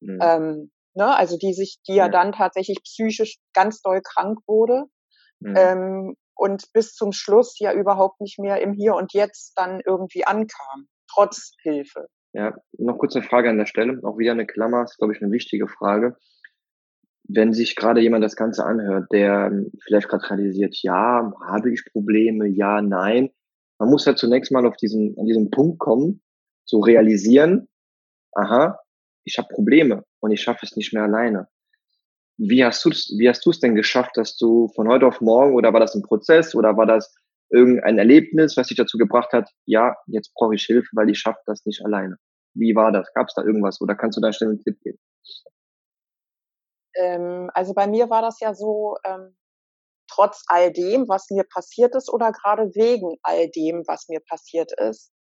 Mhm. 0.01 0.19
Ähm, 0.23 0.71
ne, 0.95 1.17
also 1.17 1.37
die 1.37 1.55
sich, 1.55 1.79
die 1.87 1.95
ja. 1.95 2.07
ja 2.07 2.11
dann 2.11 2.33
tatsächlich 2.33 2.83
psychisch 2.83 3.39
ganz 3.55 3.83
doll 3.83 4.01
krank 4.03 4.39
wurde. 4.47 4.85
Mhm. 5.43 5.55
Ähm, 5.57 6.17
und 6.35 6.73
bis 6.73 6.95
zum 6.95 7.13
Schluss 7.13 7.59
ja 7.59 7.73
überhaupt 7.73 8.21
nicht 8.21 8.39
mehr 8.39 8.61
im 8.61 8.73
Hier 8.73 8.95
und 8.95 9.13
Jetzt 9.13 9.53
dann 9.57 9.81
irgendwie 9.85 10.25
ankam, 10.25 10.89
trotz 11.13 11.53
Hilfe. 11.63 12.09
Ja, 12.33 12.55
noch 12.79 12.99
kurz 12.99 13.15
eine 13.15 13.25
Frage 13.25 13.51
an 13.51 13.59
der 13.59 13.67
Stelle, 13.67 14.01
auch 14.03 14.19
wieder 14.19 14.33
eine 14.33 14.47
Klammer, 14.47 14.85
ist 14.85 14.97
glaube 14.99 15.13
ich 15.13 15.23
eine 15.23 15.31
wichtige 15.31 15.69
Frage. 15.69 16.17
Wenn 17.29 17.53
sich 17.53 17.77
gerade 17.77 18.01
jemand 18.01 18.25
das 18.25 18.37
Ganze 18.37 18.65
anhört, 18.65 19.13
der 19.13 19.51
ähm, 19.53 19.71
vielleicht 19.85 20.09
gerade 20.09 20.29
realisiert, 20.31 20.77
ja, 20.83 21.33
habe 21.47 21.73
ich 21.73 21.85
Probleme, 21.93 22.49
ja, 22.49 22.81
nein. 22.81 23.31
Man 23.79 23.91
muss 23.91 24.07
ja 24.07 24.17
zunächst 24.17 24.51
mal 24.51 24.67
auf 24.67 24.77
diesen, 24.77 25.17
an 25.19 25.27
diesen 25.27 25.51
Punkt 25.51 25.79
kommen, 25.79 26.23
zu 26.65 26.81
realisieren, 26.81 27.69
aha, 28.33 28.79
ich 29.25 29.39
habe 29.39 29.49
Probleme 29.53 30.05
und 30.21 30.31
ich 30.31 30.41
schaffe 30.41 30.65
es 30.67 30.77
nicht 30.77 30.93
mehr 30.93 31.05
alleine. 31.05 31.49
Wie 32.45 32.65
hast 32.65 32.85
du 32.85 32.91
es, 32.91 33.15
wie 33.17 33.29
hast 33.29 33.47
du 33.47 33.51
es 33.51 33.61
denn 33.61 33.77
geschafft, 33.77 34.17
dass 34.17 34.37
du 34.37 34.69
von 34.75 34.89
heute 34.89 35.07
auf 35.07 35.21
morgen 35.21 35.55
oder 35.55 35.73
war 35.73 35.79
das 35.79 35.95
ein 35.95 36.03
Prozess 36.03 36.57
oder 36.57 36.77
war 36.77 36.87
das 36.87 37.15
irgendein 37.51 37.99
Erlebnis, 37.99 38.57
was 38.57 38.67
dich 38.67 38.77
dazu 38.77 38.99
gebracht 38.99 39.33
hat, 39.33 39.49
ja, 39.65 39.95
jetzt 40.07 40.35
brauche 40.35 40.55
ich 40.55 40.65
Hilfe, 40.65 40.89
weil 40.93 41.09
ich 41.09 41.21
schaffe 41.21 41.39
das 41.47 41.65
nicht 41.67 41.85
alleine. 41.85 42.17
Wie 42.55 42.75
war 42.75 42.91
das? 42.91 43.13
Gab 43.15 43.29
es 43.29 43.35
da 43.35 43.43
irgendwas 43.43 43.81
oder 43.81 43.95
kannst 43.95 44.17
du 44.17 44.21
da 44.21 44.33
schnell 44.33 44.51
einen 44.51 44.61
Tipp 44.61 44.77
geben? 44.81 44.99
Ähm, 46.97 47.51
also 47.55 47.75
bei 47.75 47.87
mir 47.87 48.11
war 48.11 48.23
das 48.23 48.41
ja 48.41 48.55
so, 48.55 48.97
ähm, 49.05 49.37
trotz 50.09 50.43
all 50.49 50.73
dem, 50.73 51.09
was 51.09 51.31
mir 51.31 51.45
passiert 51.45 51.95
ist 51.95 52.13
oder 52.13 52.33
gerade 52.33 52.75
wegen 52.75 53.17
all 53.23 53.49
dem, 53.51 53.85
was 53.87 54.09
mir 54.09 54.21
passiert 54.21 54.73
ist, 54.79 55.13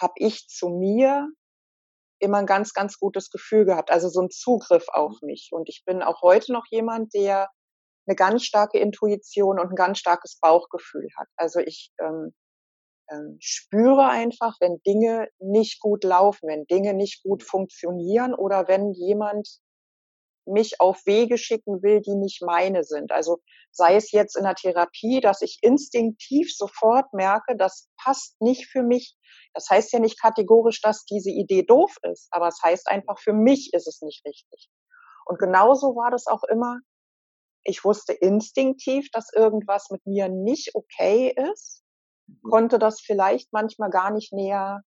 habe 0.00 0.14
ich 0.16 0.46
zu 0.48 0.68
mir 0.68 1.28
immer 2.20 2.38
ein 2.38 2.46
ganz, 2.46 2.72
ganz 2.72 2.98
gutes 2.98 3.30
Gefühl 3.30 3.64
gehabt, 3.64 3.90
also 3.90 4.08
so 4.08 4.20
ein 4.20 4.30
Zugriff 4.30 4.86
auf 4.88 5.20
mich. 5.22 5.50
Und 5.52 5.68
ich 5.68 5.82
bin 5.84 6.02
auch 6.02 6.22
heute 6.22 6.52
noch 6.52 6.66
jemand, 6.70 7.14
der 7.14 7.48
eine 8.06 8.16
ganz 8.16 8.44
starke 8.44 8.78
Intuition 8.78 9.58
und 9.58 9.70
ein 9.70 9.76
ganz 9.76 9.98
starkes 9.98 10.38
Bauchgefühl 10.40 11.08
hat. 11.16 11.28
Also 11.36 11.60
ich 11.60 11.92
ähm, 12.00 12.32
ähm, 13.10 13.36
spüre 13.40 14.08
einfach, 14.08 14.56
wenn 14.60 14.80
Dinge 14.86 15.28
nicht 15.38 15.80
gut 15.80 16.04
laufen, 16.04 16.48
wenn 16.48 16.64
Dinge 16.66 16.94
nicht 16.94 17.22
gut 17.22 17.42
funktionieren 17.42 18.34
oder 18.34 18.68
wenn 18.68 18.92
jemand 18.92 19.48
mich 20.50 20.80
auf 20.80 21.00
Wege 21.06 21.38
schicken 21.38 21.82
will, 21.82 22.00
die 22.00 22.14
nicht 22.14 22.42
meine 22.42 22.84
sind. 22.84 23.12
Also 23.12 23.38
sei 23.70 23.96
es 23.96 24.12
jetzt 24.12 24.36
in 24.36 24.44
der 24.44 24.54
Therapie, 24.54 25.20
dass 25.20 25.42
ich 25.42 25.58
instinktiv 25.62 26.54
sofort 26.54 27.12
merke, 27.12 27.56
das 27.56 27.88
passt 27.96 28.40
nicht 28.40 28.66
für 28.66 28.82
mich. 28.82 29.16
Das 29.54 29.68
heißt 29.68 29.92
ja 29.92 29.98
nicht 29.98 30.20
kategorisch, 30.20 30.80
dass 30.80 31.04
diese 31.04 31.30
Idee 31.30 31.62
doof 31.62 31.96
ist, 32.02 32.28
aber 32.30 32.48
es 32.48 32.60
heißt 32.62 32.88
einfach, 32.88 33.18
für 33.18 33.32
mich 33.32 33.72
ist 33.72 33.86
es 33.86 34.00
nicht 34.02 34.24
richtig. 34.24 34.68
Und 35.24 35.38
genauso 35.38 35.94
war 35.96 36.10
das 36.10 36.26
auch 36.26 36.42
immer. 36.44 36.78
Ich 37.62 37.84
wusste 37.84 38.12
instinktiv, 38.12 39.10
dass 39.12 39.32
irgendwas 39.32 39.90
mit 39.90 40.04
mir 40.06 40.28
nicht 40.28 40.74
okay 40.74 41.34
ist, 41.52 41.82
mhm. 42.26 42.50
konnte 42.50 42.78
das 42.78 43.00
vielleicht 43.00 43.52
manchmal 43.52 43.90
gar 43.90 44.10
nicht 44.10 44.32
näher 44.32 44.82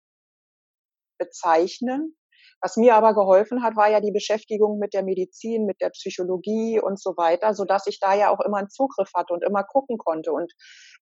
bezeichnen, 1.18 2.16
was 2.62 2.76
mir 2.76 2.96
aber 2.96 3.14
geholfen 3.14 3.64
hat, 3.64 3.76
war 3.76 3.90
ja 3.90 4.02
die 4.02 4.12
Beschäftigung 4.12 4.80
mit 4.80 4.94
der 4.94 5.04
Medizin, 5.04 5.66
mit 5.66 5.80
der 5.82 5.90
Psychologie 5.90 6.80
und 6.80 7.00
so 7.00 7.16
weiter, 7.16 7.54
so 7.54 7.66
dass 7.66 7.88
ich 7.88 8.00
da 8.00 8.14
ja 8.14 8.30
auch 8.30 8.42
immer 8.42 8.58
einen 8.58 8.70
Zugriff 8.70 9.12
hatte 9.16 9.34
und 9.34 9.44
immer 9.44 9.64
gucken 9.64 9.98
konnte 9.98 10.32
und 10.32 10.52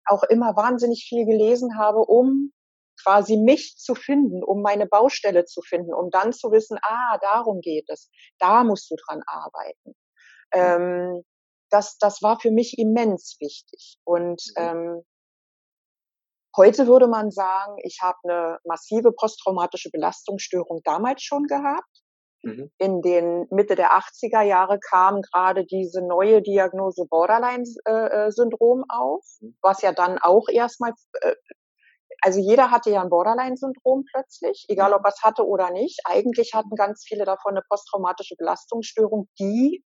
auch 0.04 0.22
immer 0.24 0.56
wahnsinnig 0.56 1.06
viel 1.08 1.24
gelesen 1.24 1.78
habe, 1.78 2.00
um 2.00 2.52
quasi 3.02 3.36
mich 3.36 3.76
zu 3.76 3.94
finden, 3.94 4.42
um 4.42 4.62
meine 4.62 4.86
Baustelle 4.86 5.44
zu 5.44 5.60
finden, 5.62 5.94
um 5.94 6.10
dann 6.10 6.32
zu 6.32 6.50
wissen, 6.50 6.78
ah, 6.82 7.18
darum 7.20 7.60
geht 7.60 7.88
es, 7.88 8.10
da 8.38 8.64
musst 8.64 8.90
du 8.90 8.96
dran 8.96 9.22
arbeiten. 9.26 9.94
Ähm, 10.52 11.22
das, 11.70 11.98
das 11.98 12.22
war 12.22 12.38
für 12.40 12.50
mich 12.50 12.78
immens 12.78 13.36
wichtig. 13.40 13.98
Und 14.04 14.42
mhm. 14.56 14.62
ähm, 14.62 15.02
Heute 16.56 16.86
würde 16.86 17.06
man 17.06 17.30
sagen, 17.30 17.76
ich 17.82 17.98
habe 18.00 18.16
eine 18.24 18.58
massive 18.64 19.12
posttraumatische 19.12 19.90
Belastungsstörung 19.90 20.80
damals 20.84 21.22
schon 21.22 21.44
gehabt. 21.44 22.02
Mhm. 22.42 22.70
In 22.78 23.02
den 23.02 23.46
Mitte 23.50 23.74
der 23.74 23.92
80er 23.92 24.42
Jahre 24.42 24.78
kam 24.78 25.20
gerade 25.20 25.66
diese 25.66 26.00
neue 26.00 26.40
Diagnose 26.40 27.04
Borderline-Syndrom 27.10 28.84
auf, 28.88 29.24
mhm. 29.40 29.56
was 29.60 29.82
ja 29.82 29.92
dann 29.92 30.18
auch 30.18 30.48
erstmal, 30.48 30.92
äh, 31.20 31.34
also 32.22 32.40
jeder 32.40 32.70
hatte 32.70 32.90
ja 32.90 33.02
ein 33.02 33.10
Borderline-Syndrom 33.10 34.04
plötzlich, 34.10 34.64
egal 34.68 34.94
ob 34.94 35.04
er 35.04 35.10
es 35.10 35.22
hatte 35.22 35.46
oder 35.46 35.70
nicht. 35.70 36.00
Eigentlich 36.04 36.54
hatten 36.54 36.74
ganz 36.74 37.04
viele 37.06 37.24
davon 37.24 37.52
eine 37.52 37.62
posttraumatische 37.68 38.36
Belastungsstörung, 38.38 39.28
die 39.38 39.84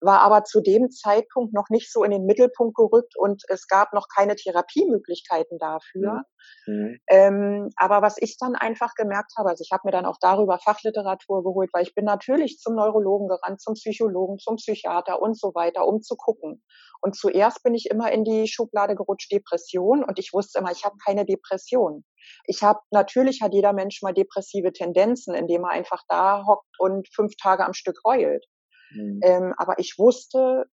war 0.00 0.20
aber 0.20 0.44
zu 0.44 0.60
dem 0.60 0.90
Zeitpunkt 0.90 1.52
noch 1.52 1.68
nicht 1.68 1.92
so 1.92 2.02
in 2.04 2.10
den 2.10 2.24
Mittelpunkt 2.24 2.76
gerückt 2.76 3.14
und 3.16 3.42
es 3.48 3.66
gab 3.66 3.92
noch 3.92 4.06
keine 4.14 4.36
Therapiemöglichkeiten 4.36 5.58
dafür. 5.58 6.22
Mhm. 6.66 6.74
mhm. 6.74 6.98
Ähm, 7.08 7.70
aber 7.76 8.02
was 8.02 8.16
ich 8.18 8.36
dann 8.38 8.54
einfach 8.54 8.94
gemerkt 8.94 9.32
habe, 9.38 9.50
also 9.50 9.62
ich 9.62 9.72
habe 9.72 9.82
mir 9.84 9.92
dann 9.92 10.06
auch 10.06 10.16
darüber 10.20 10.58
Fachliteratur 10.58 11.42
geholt, 11.42 11.70
weil 11.72 11.82
ich 11.82 11.94
bin 11.94 12.04
natürlich 12.04 12.58
zum 12.58 12.74
Neurologen 12.74 13.28
gerannt, 13.28 13.60
zum 13.60 13.74
Psychologen, 13.74 14.38
zum 14.38 14.56
Psychiater 14.56 15.20
und 15.20 15.38
so 15.38 15.54
weiter, 15.54 15.86
um 15.86 16.02
zu 16.02 16.16
gucken. 16.16 16.62
Und 17.02 17.16
zuerst 17.16 17.62
bin 17.62 17.74
ich 17.74 17.86
immer 17.90 18.12
in 18.12 18.24
die 18.24 18.46
Schublade 18.46 18.94
gerutscht 18.94 19.32
Depression 19.32 20.04
und 20.04 20.18
ich 20.18 20.32
wusste 20.32 20.58
immer, 20.58 20.70
ich 20.70 20.84
habe 20.84 20.96
keine 21.04 21.24
Depression. 21.24 22.04
Ich 22.44 22.62
habe 22.62 22.80
natürlich 22.90 23.40
hat 23.42 23.54
jeder 23.54 23.72
Mensch 23.72 24.02
mal 24.02 24.12
depressive 24.12 24.72
Tendenzen, 24.72 25.34
indem 25.34 25.64
er 25.64 25.70
einfach 25.70 26.02
da 26.08 26.44
hockt 26.46 26.78
und 26.78 27.08
fünf 27.14 27.32
Tage 27.36 27.64
am 27.64 27.72
Stück 27.72 28.00
heult. 28.04 28.44
Mhm. 28.90 29.20
Ähm, 29.22 29.54
aber 29.56 29.78
ich 29.78 29.96
wusste, 29.98 30.66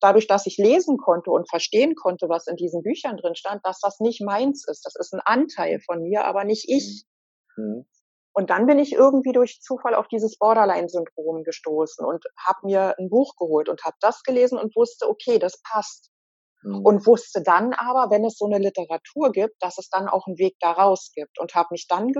dadurch, 0.00 0.26
dass 0.26 0.46
ich 0.46 0.56
lesen 0.56 0.96
konnte 0.96 1.30
und 1.30 1.48
verstehen 1.48 1.94
konnte, 1.94 2.28
was 2.28 2.46
in 2.46 2.56
diesen 2.56 2.82
Büchern 2.82 3.16
drin 3.16 3.34
stand, 3.34 3.64
dass 3.64 3.80
das 3.80 4.00
nicht 4.00 4.20
meins 4.22 4.66
ist. 4.66 4.84
Das 4.84 4.96
ist 4.96 5.12
ein 5.12 5.20
Anteil 5.24 5.80
von 5.80 6.02
mir, 6.02 6.24
aber 6.24 6.44
nicht 6.44 6.68
ich. 6.68 7.04
Mhm. 7.56 7.86
Und 8.32 8.50
dann 8.50 8.66
bin 8.66 8.78
ich 8.78 8.92
irgendwie 8.92 9.32
durch 9.32 9.60
Zufall 9.60 9.94
auf 9.94 10.06
dieses 10.08 10.38
Borderline-Syndrom 10.38 11.42
gestoßen 11.42 12.04
und 12.04 12.24
habe 12.38 12.60
mir 12.64 12.94
ein 12.98 13.10
Buch 13.10 13.34
geholt 13.36 13.68
und 13.68 13.82
habe 13.84 13.96
das 14.00 14.22
gelesen 14.22 14.56
und 14.56 14.74
wusste, 14.76 15.08
okay, 15.08 15.38
das 15.38 15.60
passt. 15.62 16.10
Mhm. 16.62 16.84
Und 16.84 17.06
wusste 17.06 17.42
dann 17.42 17.72
aber, 17.72 18.10
wenn 18.10 18.24
es 18.24 18.36
so 18.38 18.46
eine 18.46 18.58
Literatur 18.58 19.32
gibt, 19.32 19.56
dass 19.60 19.78
es 19.78 19.88
dann 19.88 20.08
auch 20.08 20.26
einen 20.26 20.38
Weg 20.38 20.56
daraus 20.60 21.10
gibt 21.14 21.40
und 21.40 21.54
habe 21.54 21.68
mich 21.72 21.86
dann 21.88 22.12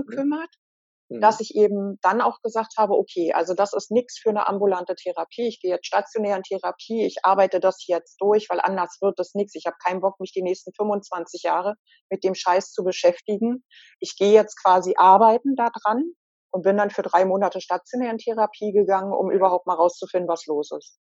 mhm. 1.11 1.21
dass 1.21 1.41
ich 1.41 1.55
eben 1.55 1.99
dann 2.03 2.21
auch 2.21 2.41
gesagt 2.43 2.75
habe, 2.79 2.95
okay, 2.95 3.33
also 3.33 3.55
das 3.55 3.73
ist 3.75 3.91
nichts 3.91 4.19
für 4.19 4.31
eine 4.31 4.49
ambulante 4.49 4.95
Therapie. 4.95 5.49
Ich 5.49 5.61
gehe 5.61 5.73
jetzt 5.73 5.87
stationär 5.87 6.37
in 6.37 6.43
Therapie, 6.43 7.05
ich 7.05 7.25
arbeite 7.25 7.61
das 7.61 7.87
jetzt 7.87 8.17
durch, 8.21 8.49
weil 8.49 8.61
anders 8.61 8.99
wird 9.01 9.19
das 9.19 9.35
nichts. 9.35 9.55
Ich 9.55 9.67
habe 9.67 9.77
keinen 9.85 10.01
Bock, 10.01 10.19
mich 10.21 10.33
die 10.33 10.43
nächsten 10.43 10.73
25 10.73 11.43
Jahre 11.43 11.75
mit 12.09 12.25
dem 12.25 12.35
Scheiß 12.35 12.73
zu 12.73 12.85
beschäftigen. 12.85 13.65
Ich 13.99 14.17
gehe 14.17 14.33
jetzt 14.33 14.57
quasi 14.63 14.95
arbeiten 14.97 15.57
da 15.57 15.69
dran 15.71 16.05
und 16.51 16.63
bin 16.63 16.77
dann 16.77 16.91
für 16.91 17.03
drei 17.03 17.25
Monate 17.25 17.61
stationär 17.61 18.11
in 18.11 18.19
Therapie 18.19 18.73
gegangen, 18.73 19.13
um 19.13 19.31
überhaupt 19.31 19.67
mal 19.67 19.75
rauszufinden, 19.75 20.29
was 20.29 20.47
los 20.47 20.71
ist. 20.73 20.99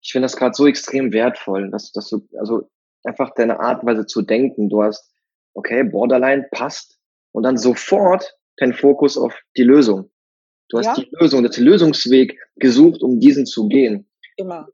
Ich 0.00 0.12
finde 0.12 0.26
das 0.26 0.36
gerade 0.36 0.54
so 0.54 0.66
extrem 0.66 1.12
wertvoll, 1.12 1.70
dass, 1.70 1.90
dass 1.92 2.08
du, 2.08 2.26
also 2.38 2.68
einfach 3.04 3.30
deine 3.34 3.60
Art 3.60 3.82
und 3.82 3.88
Weise 3.88 4.06
zu 4.06 4.22
denken. 4.22 4.68
Du 4.68 4.82
hast, 4.82 5.12
okay, 5.54 5.82
Borderline 5.84 6.46
passt 6.50 6.98
und 7.32 7.42
dann 7.42 7.56
sofort 7.56 8.35
kein 8.56 8.72
Fokus 8.72 9.16
auf 9.16 9.38
die 9.56 9.62
Lösung. 9.62 10.10
Du 10.68 10.78
hast 10.78 10.86
ja. 10.86 10.94
die 10.94 11.08
Lösung, 11.20 11.42
den 11.42 11.64
Lösungsweg 11.64 12.38
gesucht, 12.56 13.02
um 13.02 13.20
diesen 13.20 13.46
zu 13.46 13.68
gehen. 13.68 14.08
Immer. 14.36 14.68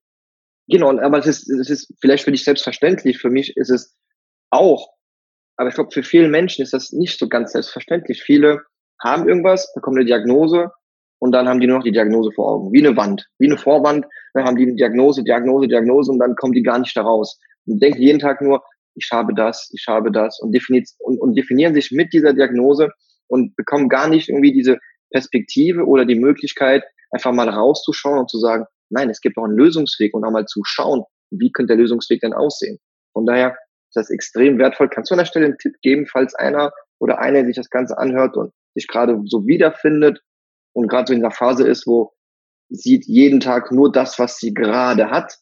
Genau, 0.68 0.98
aber 0.98 1.18
es 1.18 1.26
ist, 1.26 1.50
es 1.50 1.68
ist 1.68 1.94
vielleicht 2.00 2.24
für 2.24 2.32
dich 2.32 2.44
selbstverständlich, 2.44 3.18
für 3.18 3.30
mich 3.30 3.56
ist 3.56 3.70
es 3.70 3.96
auch. 4.50 4.88
Aber 5.56 5.68
ich 5.68 5.74
glaube, 5.74 5.90
für 5.92 6.02
viele 6.02 6.28
Menschen 6.28 6.62
ist 6.62 6.72
das 6.72 6.92
nicht 6.92 7.18
so 7.18 7.28
ganz 7.28 7.52
selbstverständlich. 7.52 8.22
Viele 8.22 8.62
haben 9.02 9.28
irgendwas, 9.28 9.72
bekommen 9.74 9.98
eine 9.98 10.06
Diagnose 10.06 10.70
und 11.18 11.32
dann 11.32 11.48
haben 11.48 11.60
die 11.60 11.66
nur 11.66 11.78
noch 11.78 11.84
die 11.84 11.92
Diagnose 11.92 12.30
vor 12.32 12.48
Augen. 12.50 12.72
Wie 12.72 12.84
eine 12.84 12.96
Wand, 12.96 13.28
wie 13.38 13.46
eine 13.46 13.58
Vorwand. 13.58 14.06
Dann 14.34 14.44
haben 14.44 14.56
die 14.56 14.62
eine 14.62 14.74
Diagnose, 14.74 15.22
Diagnose, 15.22 15.68
Diagnose 15.68 16.10
und 16.10 16.18
dann 16.18 16.34
kommen 16.36 16.52
die 16.52 16.62
gar 16.62 16.78
nicht 16.78 16.96
da 16.96 17.02
raus. 17.02 17.38
Und 17.66 17.82
denken 17.82 18.00
jeden 18.00 18.18
Tag 18.18 18.40
nur, 18.40 18.62
ich 18.94 19.08
habe 19.12 19.34
das, 19.34 19.70
ich 19.72 19.86
habe 19.88 20.10
das 20.10 20.40
und, 20.40 20.52
definiert, 20.52 20.88
und, 20.98 21.20
und 21.20 21.34
definieren 21.34 21.74
sich 21.74 21.90
mit 21.90 22.12
dieser 22.12 22.32
Diagnose 22.32 22.90
und 23.32 23.56
bekommen 23.56 23.88
gar 23.88 24.08
nicht 24.08 24.28
irgendwie 24.28 24.52
diese 24.52 24.78
Perspektive 25.10 25.86
oder 25.86 26.04
die 26.04 26.20
Möglichkeit, 26.20 26.84
einfach 27.12 27.32
mal 27.32 27.48
rauszuschauen 27.48 28.18
und 28.18 28.30
zu 28.30 28.38
sagen, 28.38 28.66
nein, 28.90 29.08
es 29.08 29.22
gibt 29.22 29.38
auch 29.38 29.44
einen 29.44 29.56
Lösungsweg 29.56 30.12
und 30.12 30.22
auch 30.24 30.30
mal 30.30 30.44
zu 30.44 30.60
schauen, 30.64 31.04
wie 31.30 31.50
könnte 31.50 31.72
der 31.72 31.78
Lösungsweg 31.78 32.20
denn 32.20 32.34
aussehen. 32.34 32.78
Von 33.14 33.24
daher 33.24 33.56
ist 33.88 33.96
das 33.96 34.10
extrem 34.10 34.58
wertvoll. 34.58 34.90
Kannst 34.90 35.10
du 35.10 35.14
an 35.14 35.20
der 35.20 35.24
Stelle 35.24 35.46
einen 35.46 35.56
Tipp 35.56 35.74
geben, 35.80 36.06
falls 36.06 36.34
einer 36.34 36.72
oder 36.98 37.20
eine 37.20 37.46
sich 37.46 37.56
das 37.56 37.70
Ganze 37.70 37.96
anhört 37.96 38.36
und 38.36 38.52
sich 38.74 38.86
gerade 38.86 39.18
so 39.24 39.46
wiederfindet 39.46 40.20
und 40.74 40.88
gerade 40.88 41.06
so 41.08 41.14
in 41.14 41.22
der 41.22 41.30
Phase 41.30 41.66
ist, 41.66 41.86
wo 41.86 42.12
sieht 42.68 43.06
jeden 43.06 43.40
Tag 43.40 43.72
nur 43.72 43.90
das, 43.90 44.18
was 44.18 44.36
sie 44.36 44.52
gerade 44.52 45.10
hat, 45.10 45.38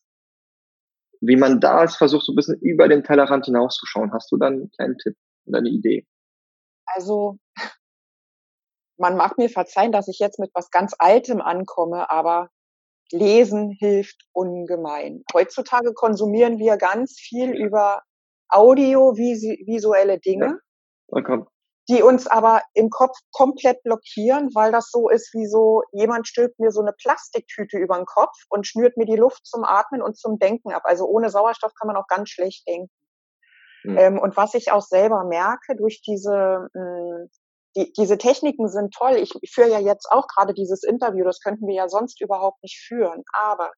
wie 1.21 1.37
man 1.37 1.59
da 1.59 1.89
versucht, 1.89 2.25
so 2.25 2.33
ein 2.33 2.37
bisschen 2.37 2.61
über 2.61 2.87
den 2.87 3.03
Tellerrand 3.03 3.47
hinauszuschauen. 3.47 4.13
Hast 4.13 4.31
du 4.31 4.37
dann 4.37 4.53
einen 4.55 4.71
kleinen 4.71 4.99
Tipp 4.99 5.17
oder 5.47 5.59
eine 5.59 5.71
Idee? 5.71 6.07
Also, 6.95 7.39
man 9.01 9.17
mag 9.17 9.39
mir 9.39 9.49
verzeihen, 9.49 9.93
dass 9.93 10.09
ich 10.09 10.19
jetzt 10.19 10.39
mit 10.39 10.51
was 10.55 10.71
ganz 10.71 10.95
Altem 10.99 11.41
ankomme, 11.41 12.11
aber 12.11 12.51
Lesen 13.11 13.71
hilft 13.71 14.23
ungemein. 14.33 15.25
Heutzutage 15.33 15.95
konsumieren 15.95 16.59
wir 16.59 16.77
ganz 16.77 17.19
viel 17.19 17.51
über 17.51 18.03
audiovisuelle 18.49 20.19
Dinge. 20.19 20.61
Ja, 21.09 21.47
die 21.89 22.03
uns 22.03 22.29
aber 22.29 22.63
im 22.75 22.89
Kopf 22.89 23.17
komplett 23.33 23.83
blockieren, 23.83 24.51
weil 24.55 24.71
das 24.71 24.91
so 24.93 25.09
ist 25.09 25.35
wie 25.35 25.47
so, 25.47 25.83
jemand 25.91 26.29
stülpt 26.29 26.61
mir 26.61 26.71
so 26.71 26.81
eine 26.81 26.93
Plastiktüte 26.93 27.79
über 27.79 27.97
den 27.97 28.07
Kopf 28.07 28.37
und 28.49 28.67
schnürt 28.67 28.97
mir 28.97 29.07
die 29.07 29.17
Luft 29.17 29.45
zum 29.45 29.65
Atmen 29.65 30.01
und 30.01 30.17
zum 30.17 30.39
Denken 30.39 30.73
ab. 30.73 30.83
Also 30.85 31.07
ohne 31.07 31.31
Sauerstoff 31.31 31.73
kann 31.75 31.89
man 31.89 31.97
auch 31.97 32.07
ganz 32.07 32.31
schlecht 32.31 32.69
denken. 32.69 32.91
Mhm. 33.83 33.99
Ähm, 33.99 34.19
und 34.21 34.37
was 34.37 34.55
ich 34.55 34.71
auch 34.71 34.83
selber 34.83 35.25
merke 35.25 35.75
durch 35.75 36.01
diese, 36.03 36.69
mh, 36.75 36.81
hm, 36.81 37.31
die, 37.77 37.93
diese 37.93 38.19
Techniken 38.19 38.69
sind 38.69 38.93
toll. 38.95 39.17
Ich, 39.17 39.33
ich 39.41 39.53
führe 39.53 39.71
ja 39.71 39.79
jetzt 39.79 40.07
auch 40.11 40.27
gerade 40.27 40.55
dieses 40.55 40.83
Interview, 40.83 41.25
das 41.25 41.41
könnten 41.41 41.67
wir 41.67 41.75
ja 41.75 41.89
sonst 41.89 42.21
überhaupt 42.21 42.63
nicht 42.63 42.79
führen. 42.87 43.23
Aber 43.33 43.71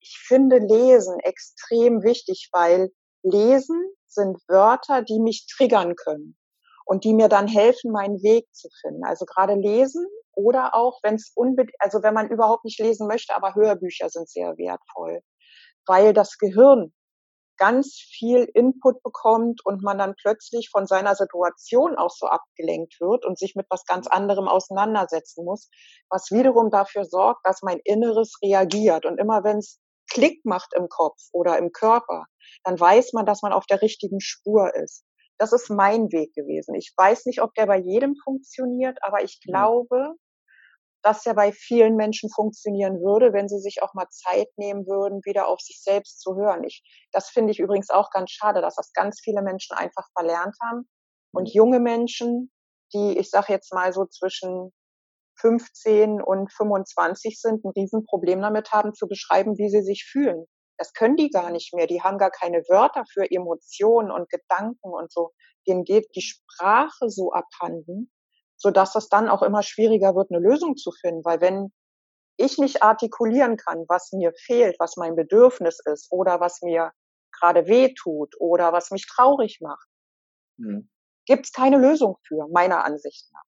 ich 0.00 0.16
finde 0.26 0.58
Lesen 0.58 1.18
extrem 1.20 2.02
wichtig, 2.02 2.48
weil 2.52 2.90
Lesen 3.22 3.90
sind 4.06 4.38
Wörter, 4.48 5.02
die 5.02 5.20
mich 5.20 5.46
triggern 5.56 5.94
können 5.96 6.36
und 6.84 7.04
die 7.04 7.14
mir 7.14 7.28
dann 7.28 7.46
helfen, 7.48 7.92
meinen 7.92 8.22
Weg 8.22 8.46
zu 8.52 8.68
finden. 8.80 9.04
Also 9.04 9.26
gerade 9.26 9.54
lesen 9.54 10.06
oder 10.32 10.74
auch, 10.74 11.00
wenn 11.02 11.16
es 11.16 11.32
unbedingt, 11.34 11.74
also 11.80 12.02
wenn 12.02 12.14
man 12.14 12.30
überhaupt 12.30 12.64
nicht 12.64 12.78
lesen 12.78 13.06
möchte, 13.06 13.34
aber 13.36 13.54
Hörbücher 13.54 14.08
sind 14.08 14.28
sehr 14.28 14.56
wertvoll, 14.56 15.20
weil 15.86 16.12
das 16.12 16.38
Gehirn 16.38 16.92
ganz 17.58 17.94
viel 17.94 18.48
Input 18.54 19.02
bekommt 19.02 19.64
und 19.64 19.82
man 19.82 19.98
dann 19.98 20.14
plötzlich 20.20 20.70
von 20.70 20.86
seiner 20.86 21.14
Situation 21.14 21.96
auch 21.96 22.10
so 22.10 22.26
abgelenkt 22.26 23.00
wird 23.00 23.26
und 23.26 23.38
sich 23.38 23.54
mit 23.54 23.66
was 23.68 23.84
ganz 23.84 24.06
anderem 24.06 24.48
auseinandersetzen 24.48 25.44
muss, 25.44 25.68
was 26.08 26.30
wiederum 26.30 26.70
dafür 26.70 27.04
sorgt, 27.04 27.44
dass 27.44 27.62
mein 27.62 27.80
Inneres 27.84 28.38
reagiert. 28.42 29.04
Und 29.04 29.18
immer 29.18 29.44
wenn 29.44 29.58
es 29.58 29.80
Klick 30.10 30.44
macht 30.44 30.72
im 30.74 30.88
Kopf 30.88 31.18
oder 31.32 31.58
im 31.58 31.72
Körper, 31.72 32.24
dann 32.64 32.80
weiß 32.80 33.12
man, 33.12 33.26
dass 33.26 33.42
man 33.42 33.52
auf 33.52 33.66
der 33.66 33.82
richtigen 33.82 34.20
Spur 34.20 34.74
ist. 34.74 35.04
Das 35.36 35.52
ist 35.52 35.70
mein 35.70 36.10
Weg 36.10 36.34
gewesen. 36.34 36.74
Ich 36.74 36.92
weiß 36.96 37.26
nicht, 37.26 37.42
ob 37.42 37.54
der 37.54 37.66
bei 37.66 37.78
jedem 37.78 38.16
funktioniert, 38.16 38.98
aber 39.02 39.22
ich 39.22 39.40
mhm. 39.44 39.52
glaube, 39.52 40.14
dass 41.02 41.24
er 41.26 41.34
bei 41.34 41.52
vielen 41.52 41.96
Menschen 41.96 42.30
funktionieren 42.30 43.00
würde, 43.00 43.32
wenn 43.32 43.48
sie 43.48 43.60
sich 43.60 43.82
auch 43.82 43.94
mal 43.94 44.08
Zeit 44.10 44.48
nehmen 44.56 44.86
würden, 44.86 45.20
wieder 45.24 45.48
auf 45.48 45.60
sich 45.60 45.80
selbst 45.82 46.20
zu 46.20 46.34
hören. 46.36 46.64
Ich, 46.64 46.82
das 47.12 47.28
finde 47.28 47.52
ich 47.52 47.60
übrigens 47.60 47.90
auch 47.90 48.10
ganz 48.10 48.30
schade, 48.30 48.60
dass 48.60 48.74
das 48.74 48.92
ganz 48.92 49.20
viele 49.20 49.42
Menschen 49.42 49.76
einfach 49.76 50.08
verlernt 50.12 50.56
haben. 50.62 50.88
Und 51.32 51.48
mhm. 51.48 51.52
junge 51.52 51.80
Menschen, 51.80 52.50
die, 52.92 53.18
ich 53.18 53.30
sage 53.30 53.52
jetzt 53.52 53.72
mal 53.72 53.92
so 53.92 54.06
zwischen 54.06 54.72
15 55.40 56.20
und 56.20 56.52
25 56.52 57.40
sind, 57.40 57.64
ein 57.64 57.72
Riesenproblem 57.76 58.40
damit 58.40 58.72
haben, 58.72 58.92
zu 58.94 59.06
beschreiben, 59.06 59.56
wie 59.56 59.68
sie 59.68 59.82
sich 59.82 60.04
fühlen. 60.04 60.46
Das 60.78 60.92
können 60.92 61.16
die 61.16 61.30
gar 61.30 61.50
nicht 61.50 61.74
mehr. 61.74 61.86
Die 61.86 62.02
haben 62.02 62.18
gar 62.18 62.30
keine 62.30 62.62
Wörter 62.68 63.04
für 63.12 63.30
Emotionen 63.30 64.10
und 64.10 64.28
Gedanken 64.30 64.90
und 64.90 65.12
so. 65.12 65.32
Denen 65.66 65.84
geht 65.84 66.08
die 66.14 66.22
Sprache 66.22 67.08
so 67.08 67.32
abhanden, 67.32 68.10
so 68.58 68.70
dass 68.70 68.94
es 68.96 69.08
dann 69.08 69.28
auch 69.28 69.42
immer 69.42 69.62
schwieriger 69.62 70.14
wird, 70.14 70.30
eine 70.30 70.40
Lösung 70.40 70.76
zu 70.76 70.90
finden. 70.92 71.24
Weil 71.24 71.40
wenn 71.40 71.72
ich 72.36 72.58
nicht 72.58 72.82
artikulieren 72.82 73.56
kann, 73.56 73.84
was 73.88 74.12
mir 74.12 74.32
fehlt, 74.36 74.76
was 74.78 74.96
mein 74.96 75.16
Bedürfnis 75.16 75.80
ist 75.84 76.10
oder 76.10 76.40
was 76.40 76.60
mir 76.62 76.92
gerade 77.32 77.66
weh 77.66 77.94
tut 77.94 78.34
oder 78.38 78.72
was 78.72 78.90
mich 78.90 79.06
traurig 79.06 79.58
macht, 79.60 79.88
mhm. 80.56 80.88
gibt 81.26 81.46
es 81.46 81.52
keine 81.52 81.78
Lösung 81.78 82.16
für, 82.26 82.46
meiner 82.48 82.84
Ansicht 82.84 83.26
nach. 83.32 83.42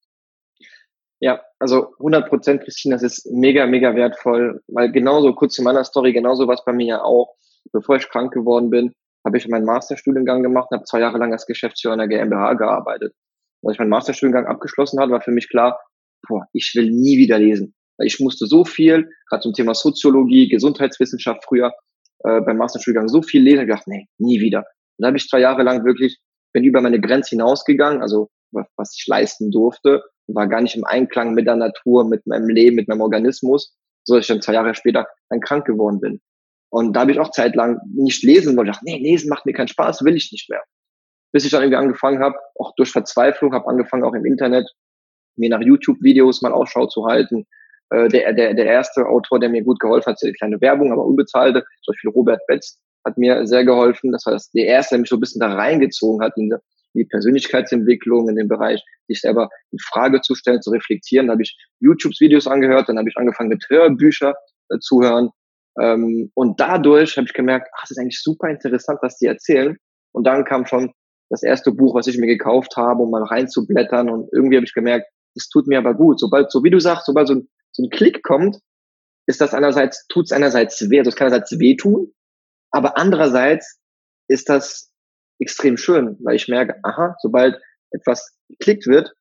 Ja, 1.22 1.42
also 1.58 1.92
100 1.98 2.28
Prozent, 2.28 2.62
Christine, 2.62 2.94
das 2.94 3.02
ist 3.02 3.26
mega, 3.30 3.66
mega 3.66 3.94
wertvoll, 3.94 4.62
weil 4.68 4.90
genauso, 4.90 5.34
kurz 5.34 5.54
zu 5.54 5.62
meiner 5.62 5.84
Story, 5.84 6.12
genauso 6.12 6.48
was 6.48 6.64
bei 6.64 6.72
mir 6.72 6.86
ja 6.86 7.02
auch, 7.02 7.36
bevor 7.72 7.96
ich 7.96 8.08
krank 8.08 8.32
geworden 8.32 8.70
bin, 8.70 8.94
habe 9.24 9.36
ich 9.36 9.46
meinen 9.46 9.66
Masterstudiengang 9.66 10.42
gemacht 10.42 10.68
und 10.70 10.78
habe 10.78 10.86
zwei 10.86 11.00
Jahre 11.00 11.18
lang 11.18 11.32
als 11.32 11.44
Geschäftsführer 11.44 11.94
in 11.94 11.98
der 11.98 12.08
GmbH 12.08 12.54
gearbeitet. 12.54 13.14
Als 13.62 13.74
ich 13.74 13.78
meinen 13.78 13.90
Masterstudiengang 13.90 14.46
abgeschlossen 14.46 15.00
hatte, 15.00 15.12
war 15.12 15.20
für 15.20 15.30
mich 15.30 15.48
klar, 15.48 15.78
boah, 16.28 16.46
ich 16.52 16.72
will 16.74 16.90
nie 16.90 17.18
wieder 17.18 17.38
lesen. 17.38 17.74
Ich 17.98 18.18
musste 18.20 18.46
so 18.46 18.64
viel, 18.64 19.08
gerade 19.28 19.42
zum 19.42 19.52
Thema 19.52 19.74
Soziologie, 19.74 20.48
Gesundheitswissenschaft 20.48 21.44
früher, 21.44 21.72
äh, 22.24 22.40
beim 22.40 22.56
Masterstudiengang 22.56 23.08
so 23.08 23.22
viel 23.22 23.42
lesen, 23.42 23.62
ich 23.62 23.68
dachte, 23.68 23.90
nee, 23.90 24.06
nie 24.18 24.40
wieder. 24.40 24.60
Und 24.60 25.02
dann 25.04 25.08
habe 25.08 25.18
ich 25.18 25.28
zwei 25.28 25.40
Jahre 25.40 25.62
lang 25.62 25.84
wirklich, 25.84 26.18
bin 26.52 26.64
über 26.64 26.80
meine 26.80 27.00
Grenze 27.00 27.30
hinausgegangen, 27.30 28.02
also 28.02 28.30
was 28.52 28.96
ich 28.98 29.06
leisten 29.06 29.50
durfte 29.52 30.02
war 30.34 30.48
gar 30.48 30.60
nicht 30.60 30.76
im 30.76 30.84
Einklang 30.84 31.34
mit 31.34 31.46
der 31.46 31.56
Natur, 31.56 32.08
mit 32.08 32.26
meinem 32.26 32.48
Leben, 32.48 32.76
mit 32.76 32.88
meinem 32.88 33.00
Organismus, 33.00 33.76
so 34.04 34.14
dass 34.14 34.24
ich 34.24 34.28
dann 34.28 34.42
zwei 34.42 34.54
Jahre 34.54 34.74
später 34.74 35.06
dann 35.28 35.40
krank 35.40 35.66
geworden 35.66 36.00
bin. 36.00 36.20
Und 36.70 36.94
da 36.94 37.00
habe 37.00 37.12
ich 37.12 37.18
auch 37.18 37.30
zeitlang 37.30 37.78
nicht 37.94 38.22
lesen 38.22 38.56
wollte. 38.56 38.70
Ich 38.70 38.76
dachte, 38.76 38.84
nee, 38.86 39.02
lesen 39.02 39.28
macht 39.28 39.46
mir 39.46 39.52
keinen 39.52 39.68
Spaß, 39.68 40.04
will 40.04 40.16
ich 40.16 40.30
nicht 40.32 40.48
mehr. 40.48 40.62
Bis 41.32 41.44
ich 41.44 41.50
dann 41.50 41.62
irgendwie 41.62 41.76
angefangen 41.76 42.20
habe, 42.20 42.36
auch 42.58 42.74
durch 42.76 42.90
Verzweiflung, 42.90 43.54
habe 43.54 43.68
angefangen 43.68 44.04
auch 44.04 44.14
im 44.14 44.26
Internet 44.26 44.68
mir 45.36 45.50
nach 45.50 45.60
YouTube-Videos 45.60 46.42
mal 46.42 46.52
Ausschau 46.52 46.86
zu 46.86 47.06
halten. 47.06 47.46
Äh, 47.90 48.08
der, 48.08 48.32
der, 48.32 48.54
der 48.54 48.66
erste 48.66 49.06
Autor, 49.06 49.40
der 49.40 49.48
mir 49.48 49.62
gut 49.62 49.80
geholfen 49.80 50.12
hat, 50.12 50.18
eine 50.22 50.32
kleine 50.32 50.60
Werbung, 50.60 50.92
aber 50.92 51.04
unbezahlte, 51.04 51.64
zum 51.82 51.92
Beispiel 51.92 52.10
Robert 52.10 52.40
Betz, 52.46 52.80
hat 53.04 53.16
mir 53.16 53.46
sehr 53.46 53.64
geholfen. 53.64 54.12
Das 54.12 54.26
war 54.26 54.32
das, 54.32 54.50
der 54.50 54.66
erste, 54.66 54.94
der 54.94 55.00
mich 55.00 55.10
so 55.10 55.16
ein 55.16 55.20
bisschen 55.20 55.40
da 55.40 55.54
reingezogen 55.54 56.22
hat 56.22 56.36
in 56.36 56.52
die 56.94 57.04
Persönlichkeitsentwicklung 57.04 58.28
in 58.28 58.36
dem 58.36 58.48
Bereich, 58.48 58.82
sich 59.06 59.20
selber 59.20 59.48
in 59.70 59.78
Frage 59.78 60.20
zu 60.20 60.34
stellen, 60.34 60.60
zu 60.60 60.70
reflektieren. 60.70 61.28
Da 61.28 61.32
habe 61.32 61.42
ich 61.42 61.56
YouTube-Videos 61.80 62.46
angehört, 62.46 62.88
dann 62.88 62.98
habe 62.98 63.08
ich 63.08 63.16
angefangen 63.16 63.48
mit 63.48 63.64
Hörbücher 63.68 64.34
äh, 64.68 64.78
zu 64.78 65.00
hören. 65.02 65.30
Ähm, 65.80 66.30
und 66.34 66.60
dadurch 66.60 67.16
habe 67.16 67.26
ich 67.26 67.32
gemerkt, 67.32 67.68
ach, 67.76 67.82
das 67.82 67.92
ist 67.92 67.98
eigentlich 67.98 68.22
super 68.22 68.48
interessant, 68.48 68.98
was 69.02 69.18
die 69.18 69.26
erzählen. 69.26 69.76
Und 70.12 70.26
dann 70.26 70.44
kam 70.44 70.66
schon 70.66 70.92
das 71.30 71.42
erste 71.42 71.72
Buch, 71.72 71.94
was 71.94 72.08
ich 72.08 72.18
mir 72.18 72.26
gekauft 72.26 72.76
habe, 72.76 73.02
um 73.02 73.10
mal 73.10 73.22
reinzublättern. 73.22 74.10
Und 74.10 74.28
irgendwie 74.32 74.56
habe 74.56 74.66
ich 74.66 74.74
gemerkt, 74.74 75.06
das 75.34 75.48
tut 75.48 75.66
mir 75.66 75.78
aber 75.78 75.94
gut. 75.94 76.18
Sobald, 76.18 76.50
so 76.50 76.62
wie 76.64 76.70
du 76.70 76.80
sagst, 76.80 77.06
sobald 77.06 77.28
so 77.28 77.34
ein, 77.34 77.48
so 77.72 77.84
ein 77.84 77.90
Klick 77.90 78.22
kommt, 78.22 78.58
ist 79.26 79.40
das 79.40 79.54
einerseits, 79.54 80.06
tut 80.08 80.26
es 80.26 80.32
einerseits 80.32 80.90
weh, 80.90 80.98
also 80.98 81.08
es 81.08 81.16
kann 81.16 81.28
einerseits 81.28 81.58
wehtun, 81.58 82.12
aber 82.72 82.98
andererseits 82.98 83.80
ist 84.28 84.48
das 84.48 84.92
extrem 85.38 85.76
schön, 85.76 86.18
weil 86.22 86.34
ich 86.34 86.48
merke, 86.48 86.74
aha, 86.82 87.16
sobald 87.20 87.60
etwas 87.92 88.36
geklickt 88.48 88.86
wird, 88.86 89.12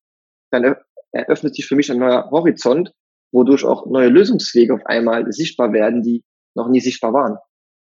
dann 0.52 0.76
eröffnet 1.12 1.56
sich 1.56 1.68
für 1.68 1.76
mich 1.76 1.92
ein 1.92 2.00
neuer 2.00 2.30
Horizont, 2.32 2.92
wodurch 3.32 3.64
auch 3.64 3.86
neue 3.86 4.10
Lösungswege 4.10 4.74
auf 4.74 4.86
einmal 4.86 5.32
sichtbar 5.32 5.74
werden, 5.74 6.02
die 6.02 6.24
noch 6.56 6.70
nie 6.70 6.82
sichtbar 6.82 7.14
waren. 7.14 7.38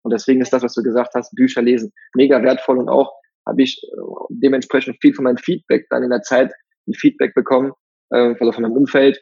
Und 0.03 0.11
deswegen 0.11 0.41
ist 0.41 0.53
das, 0.53 0.63
was 0.63 0.73
du 0.73 0.81
gesagt 0.81 1.13
hast, 1.13 1.35
Bücher 1.35 1.61
lesen, 1.61 1.93
mega 2.15 2.41
wertvoll 2.41 2.77
und 2.79 2.89
auch 2.89 3.13
habe 3.47 3.61
ich 3.61 3.81
äh, 3.83 4.01
dementsprechend 4.29 4.97
viel 5.01 5.13
von 5.13 5.23
meinem 5.23 5.37
Feedback 5.37 5.87
dann 5.89 6.03
in 6.03 6.09
der 6.09 6.21
Zeit 6.21 6.51
ein 6.87 6.93
Feedback 6.93 7.33
bekommen, 7.33 7.73
äh, 8.11 8.35
also 8.39 8.51
von 8.51 8.63
meinem 8.63 8.77
Umfeld, 8.77 9.19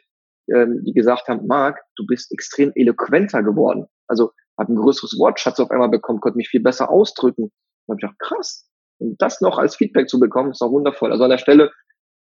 äh, 0.48 0.66
die 0.82 0.92
gesagt 0.92 1.28
haben, 1.28 1.46
Marc, 1.46 1.80
du 1.96 2.06
bist 2.06 2.32
extrem 2.32 2.72
eloquenter 2.74 3.42
geworden. 3.42 3.86
Also 4.06 4.30
habe 4.58 4.72
ein 4.72 4.76
größeres 4.76 5.18
Wortschatz 5.18 5.58
auf 5.60 5.70
einmal 5.70 5.88
bekommen, 5.88 6.20
konnte 6.20 6.36
mich 6.36 6.48
viel 6.48 6.62
besser 6.62 6.90
ausdrücken. 6.90 7.50
Und 7.86 7.88
habe 7.88 7.98
ich 7.98 8.02
gedacht, 8.02 8.18
krass, 8.18 8.68
und 8.98 9.20
das 9.20 9.40
noch 9.40 9.58
als 9.58 9.76
Feedback 9.76 10.08
zu 10.08 10.20
bekommen, 10.20 10.50
ist 10.50 10.62
auch 10.62 10.70
wundervoll. 10.70 11.10
Also 11.10 11.24
an 11.24 11.30
der 11.30 11.38
Stelle, 11.38 11.70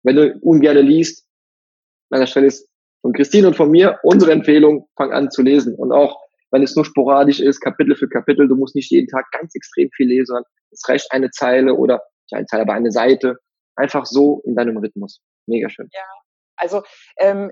wenn 0.02 0.16
du 0.16 0.38
ungerne 0.40 0.80
liest, 0.80 1.26
an 2.10 2.20
der 2.20 2.26
Stelle 2.26 2.46
ist 2.46 2.68
von 3.02 3.12
Christine 3.12 3.48
und 3.48 3.56
von 3.56 3.70
mir 3.70 3.98
unsere 4.02 4.32
Empfehlung, 4.32 4.88
fang 4.96 5.12
an 5.12 5.30
zu 5.30 5.42
lesen. 5.42 5.74
Und 5.74 5.92
auch 5.92 6.25
wenn 6.56 6.62
es 6.62 6.74
nur 6.74 6.86
sporadisch 6.86 7.38
ist, 7.38 7.60
Kapitel 7.60 7.94
für 7.96 8.08
Kapitel, 8.08 8.48
du 8.48 8.56
musst 8.56 8.74
nicht 8.74 8.90
jeden 8.90 9.08
Tag 9.08 9.30
ganz 9.30 9.54
extrem 9.54 9.90
viel 9.94 10.08
lesen, 10.08 10.38
es 10.70 10.88
reicht 10.88 11.12
eine 11.12 11.30
Zeile 11.30 11.74
oder 11.74 12.02
nicht 12.24 12.34
eine 12.34 12.46
Zeile, 12.46 12.62
aber 12.62 12.72
eine 12.72 12.90
Seite. 12.90 13.36
Einfach 13.76 14.06
so 14.06 14.40
in 14.46 14.56
deinem 14.56 14.78
Rhythmus. 14.78 15.20
Mega 15.46 15.68
schön. 15.68 15.88
Ja, 15.92 16.00
also 16.56 16.82
ähm, 17.18 17.50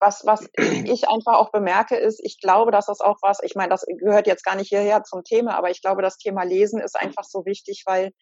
was, 0.00 0.24
was 0.24 0.48
ich 0.84 1.08
einfach 1.08 1.34
auch 1.34 1.52
bemerke, 1.52 1.96
ist, 1.96 2.20
ich 2.24 2.40
glaube, 2.40 2.70
dass 2.70 2.86
das 2.86 3.00
auch 3.00 3.18
was, 3.20 3.40
ich 3.42 3.54
meine, 3.54 3.68
das 3.68 3.84
gehört 3.86 4.26
jetzt 4.26 4.44
gar 4.44 4.56
nicht 4.56 4.70
hierher 4.70 5.02
zum 5.02 5.22
Thema, 5.22 5.54
aber 5.58 5.70
ich 5.70 5.82
glaube, 5.82 6.00
das 6.00 6.16
Thema 6.16 6.42
Lesen 6.42 6.80
ist 6.80 6.98
einfach 6.98 7.24
so 7.24 7.44
wichtig, 7.44 7.82
weil 7.84 8.12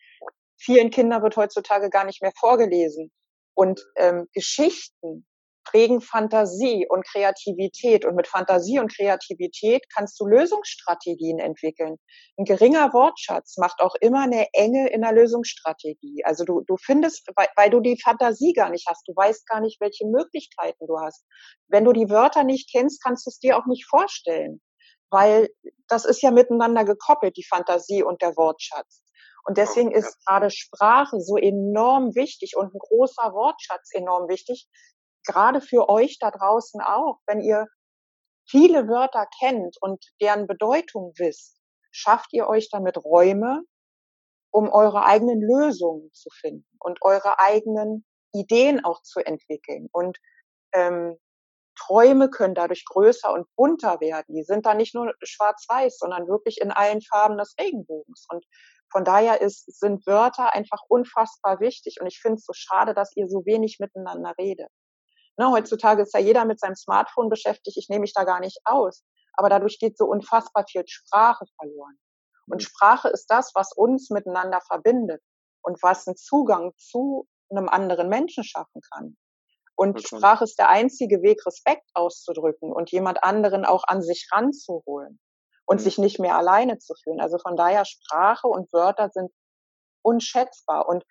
vielen 0.58 0.90
Kindern 0.90 1.22
wird 1.22 1.36
heutzutage 1.36 1.88
gar 1.88 2.04
nicht 2.04 2.20
mehr 2.20 2.32
vorgelesen. 2.36 3.12
Und 3.56 3.86
ähm, 3.96 4.26
Geschichten 4.32 5.24
prägen 5.64 6.00
Fantasie 6.00 6.86
und 6.88 7.06
Kreativität. 7.06 8.04
Und 8.04 8.14
mit 8.14 8.28
Fantasie 8.28 8.78
und 8.78 8.94
Kreativität 8.94 9.84
kannst 9.94 10.18
du 10.20 10.26
Lösungsstrategien 10.26 11.38
entwickeln. 11.38 11.96
Ein 12.38 12.44
geringer 12.44 12.92
Wortschatz 12.92 13.56
macht 13.56 13.80
auch 13.80 13.94
immer 14.00 14.22
eine 14.22 14.46
Enge 14.52 14.88
in 14.90 15.02
der 15.02 15.12
Lösungsstrategie. 15.12 16.24
Also 16.24 16.44
du, 16.44 16.62
du 16.66 16.76
findest, 16.76 17.28
weil, 17.36 17.48
weil 17.56 17.70
du 17.70 17.80
die 17.80 18.00
Fantasie 18.00 18.52
gar 18.52 18.70
nicht 18.70 18.86
hast, 18.88 19.06
du 19.08 19.14
weißt 19.14 19.46
gar 19.46 19.60
nicht, 19.60 19.80
welche 19.80 20.06
Möglichkeiten 20.06 20.86
du 20.86 20.98
hast. 21.00 21.24
Wenn 21.68 21.84
du 21.84 21.92
die 21.92 22.10
Wörter 22.10 22.44
nicht 22.44 22.70
kennst, 22.70 23.02
kannst 23.02 23.26
du 23.26 23.30
es 23.30 23.38
dir 23.38 23.58
auch 23.58 23.66
nicht 23.66 23.86
vorstellen. 23.86 24.60
Weil 25.10 25.48
das 25.88 26.04
ist 26.04 26.22
ja 26.22 26.30
miteinander 26.30 26.84
gekoppelt, 26.84 27.36
die 27.36 27.46
Fantasie 27.46 28.02
und 28.02 28.22
der 28.22 28.36
Wortschatz. 28.36 29.04
Und 29.46 29.58
deswegen 29.58 29.92
ist 29.92 30.24
gerade 30.24 30.50
Sprache 30.50 31.20
so 31.20 31.36
enorm 31.36 32.14
wichtig 32.14 32.56
und 32.56 32.74
ein 32.74 32.78
großer 32.78 33.32
Wortschatz 33.32 33.90
enorm 33.92 34.28
wichtig, 34.28 34.66
gerade 35.24 35.60
für 35.60 35.88
euch 35.88 36.18
da 36.18 36.30
draußen 36.30 36.80
auch, 36.80 37.20
wenn 37.26 37.40
ihr 37.40 37.66
viele 38.48 38.88
Wörter 38.88 39.26
kennt 39.40 39.76
und 39.80 40.04
deren 40.20 40.46
Bedeutung 40.46 41.12
wisst, 41.16 41.60
schafft 41.92 42.32
ihr 42.32 42.46
euch 42.46 42.68
damit 42.70 42.96
Räume, 43.02 43.62
um 44.50 44.70
eure 44.70 45.04
eigenen 45.04 45.40
Lösungen 45.40 46.12
zu 46.12 46.28
finden 46.30 46.66
und 46.78 46.98
eure 47.02 47.38
eigenen 47.38 48.04
Ideen 48.32 48.84
auch 48.84 49.02
zu 49.02 49.20
entwickeln. 49.20 49.88
Und 49.92 50.18
ähm, 50.72 51.18
Träume 51.76 52.30
können 52.30 52.54
dadurch 52.54 52.84
größer 52.84 53.32
und 53.32 53.46
bunter 53.56 54.00
werden. 54.00 54.34
Die 54.34 54.44
sind 54.44 54.66
dann 54.66 54.76
nicht 54.76 54.94
nur 54.94 55.12
schwarz-weiß, 55.22 55.98
sondern 55.98 56.28
wirklich 56.28 56.60
in 56.60 56.70
allen 56.70 57.00
Farben 57.02 57.36
des 57.36 57.54
Regenbogens. 57.58 58.26
Und 58.28 58.44
von 58.92 59.04
daher 59.04 59.40
ist, 59.40 59.64
sind 59.78 60.06
Wörter 60.06 60.54
einfach 60.54 60.82
unfassbar 60.88 61.60
wichtig. 61.60 61.98
Und 62.00 62.06
ich 62.06 62.20
finde 62.20 62.36
es 62.36 62.44
so 62.44 62.52
schade, 62.52 62.94
dass 62.94 63.16
ihr 63.16 63.28
so 63.28 63.44
wenig 63.44 63.78
miteinander 63.80 64.34
redet. 64.38 64.70
Ne, 65.36 65.50
heutzutage 65.50 66.02
ist 66.02 66.14
ja 66.14 66.20
jeder 66.20 66.44
mit 66.44 66.60
seinem 66.60 66.76
Smartphone 66.76 67.28
beschäftigt. 67.28 67.76
Ich 67.76 67.88
nehme 67.88 68.02
mich 68.02 68.14
da 68.14 68.24
gar 68.24 68.40
nicht 68.40 68.60
aus. 68.64 69.02
Aber 69.32 69.48
dadurch 69.48 69.78
geht 69.78 69.98
so 69.98 70.04
unfassbar 70.04 70.64
viel 70.68 70.84
Sprache 70.86 71.44
verloren. 71.58 71.98
Und 72.46 72.56
mhm. 72.56 72.66
Sprache 72.66 73.08
ist 73.08 73.26
das, 73.26 73.52
was 73.54 73.72
uns 73.72 74.10
miteinander 74.10 74.60
verbindet 74.60 75.22
und 75.62 75.82
was 75.82 76.06
einen 76.06 76.16
Zugang 76.16 76.72
zu 76.76 77.26
einem 77.50 77.68
anderen 77.68 78.08
Menschen 78.08 78.44
schaffen 78.44 78.80
kann. 78.92 79.16
Und 79.76 79.98
okay. 79.98 80.16
Sprache 80.16 80.44
ist 80.44 80.58
der 80.58 80.68
einzige 80.68 81.22
Weg, 81.22 81.44
Respekt 81.46 81.88
auszudrücken 81.94 82.72
und 82.72 82.92
jemand 82.92 83.24
anderen 83.24 83.64
auch 83.64 83.84
an 83.86 84.02
sich 84.02 84.28
ranzuholen 84.32 85.18
und 85.66 85.80
mhm. 85.80 85.84
sich 85.84 85.98
nicht 85.98 86.20
mehr 86.20 86.36
alleine 86.36 86.78
zu 86.78 86.94
fühlen. 87.02 87.20
Also 87.20 87.38
von 87.38 87.56
daher 87.56 87.84
Sprache 87.84 88.46
und 88.46 88.72
Wörter 88.72 89.10
sind 89.12 89.32
unschätzbar. 90.02 90.88
Und 90.88 91.04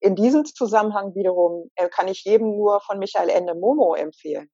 in 0.00 0.16
diesem 0.16 0.44
Zusammenhang 0.44 1.14
wiederum 1.14 1.70
äh, 1.76 1.88
kann 1.88 2.08
ich 2.08 2.24
jedem 2.24 2.56
nur 2.56 2.80
von 2.80 2.98
Michael 2.98 3.28
Ende 3.28 3.54
Momo 3.54 3.94
empfehlen. 3.94 4.50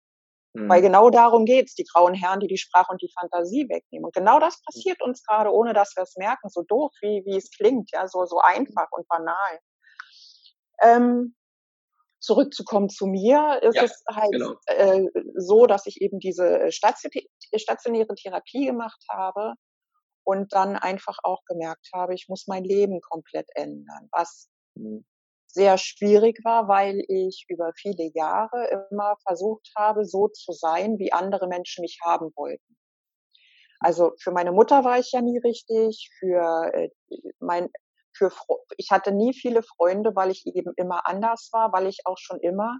Mhm. 0.55 0.69
Weil 0.69 0.83
genau 0.83 1.11
darum 1.11 1.45
geht's, 1.45 1.75
die 1.75 1.85
grauen 1.85 2.15
Herren, 2.15 2.41
die 2.41 2.49
die 2.49 2.59
Sprache 2.59 2.91
und 2.91 3.01
die 3.01 3.13
Fantasie 3.19 3.69
wegnehmen. 3.69 4.07
Und 4.07 4.15
genau 4.15 4.41
das 4.41 4.61
passiert 4.63 5.01
uns 5.03 5.23
gerade, 5.23 5.53
ohne 5.53 5.73
dass 5.73 5.95
wir 5.97 6.03
es 6.03 6.17
merken, 6.17 6.49
so 6.49 6.63
doof, 6.63 6.93
wie, 7.01 7.23
wie 7.25 7.37
es 7.37 7.51
klingt, 7.51 7.91
ja, 7.93 8.09
so, 8.09 8.25
so 8.27 8.41
einfach 8.41 8.89
und 8.91 9.07
banal. 9.09 9.61
Ähm, 10.83 11.35
zurückzukommen 12.21 12.89
zu 12.89 13.07
mir, 13.07 13.61
ist 13.63 13.77
ja, 13.77 13.85
es 13.85 14.03
halt 14.11 14.33
genau. 14.33 14.55
äh, 14.67 15.05
so, 15.37 15.67
dass 15.67 15.87
ich 15.87 16.01
eben 16.01 16.19
diese 16.19 16.73
stationäre 16.73 18.15
Therapie 18.17 18.67
gemacht 18.67 19.05
habe 19.09 19.55
und 20.25 20.53
dann 20.53 20.75
einfach 20.75 21.19
auch 21.23 21.45
gemerkt 21.45 21.89
habe, 21.95 22.15
ich 22.15 22.27
muss 22.29 22.49
mein 22.49 22.65
Leben 22.65 23.01
komplett 23.01 23.49
ändern, 23.55 24.09
was 24.11 24.49
mhm 24.75 25.05
sehr 25.57 25.79
schwierig 25.79 26.45
war, 26.45 26.69
weil 26.69 27.03
ich 27.09 27.47
über 27.49 27.73
viele 27.75 28.11
Jahre 28.15 28.87
immer 28.91 29.17
versucht 29.27 29.73
habe, 29.75 30.05
so 30.05 30.29
zu 30.29 30.53
sein, 30.53 30.99
wie 30.99 31.13
andere 31.13 31.49
Menschen 31.49 31.81
mich 31.81 31.99
haben 32.05 32.31
wollten. 32.37 32.77
Also 33.81 34.13
für 34.19 34.33
meine 34.33 34.53
Mutter 34.53 34.85
war 34.85 34.99
ich 34.99 35.13
ja 35.13 35.23
nie 35.23 35.39
richtig, 35.39 36.11
für 36.19 36.71
äh, 36.75 36.91
mein 37.41 37.71
für 38.17 38.33
ich 38.77 38.91
hatte 38.91 39.13
nie 39.13 39.35
viele 39.35 39.63
Freunde, 39.63 40.15
weil 40.15 40.31
ich 40.31 40.47
eben 40.47 40.73
immer 40.77 41.07
anders 41.09 41.51
war, 41.53 41.73
weil 41.73 41.87
ich 41.87 42.01
auch 42.05 42.19
schon 42.19 42.41
immer 42.41 42.79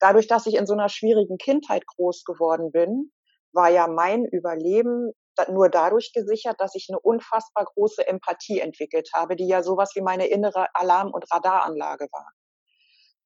dadurch, 0.00 0.26
dass 0.26 0.46
ich 0.46 0.56
in 0.56 0.66
so 0.66 0.72
einer 0.74 0.88
schwierigen 0.88 1.38
Kindheit 1.38 1.86
groß 1.86 2.24
geworden 2.24 2.72
bin, 2.72 3.12
war 3.52 3.70
ja 3.70 3.86
mein 3.86 4.24
Überleben 4.24 5.12
nur 5.48 5.68
dadurch 5.68 6.12
gesichert, 6.12 6.56
dass 6.58 6.74
ich 6.74 6.88
eine 6.90 7.00
unfassbar 7.00 7.64
große 7.64 8.06
Empathie 8.06 8.60
entwickelt 8.60 9.10
habe, 9.14 9.36
die 9.36 9.46
ja 9.46 9.62
sowas 9.62 9.92
wie 9.94 10.00
meine 10.02 10.26
innere 10.26 10.66
Alarm- 10.74 11.12
und 11.12 11.24
Radaranlage 11.32 12.08
war. 12.12 12.30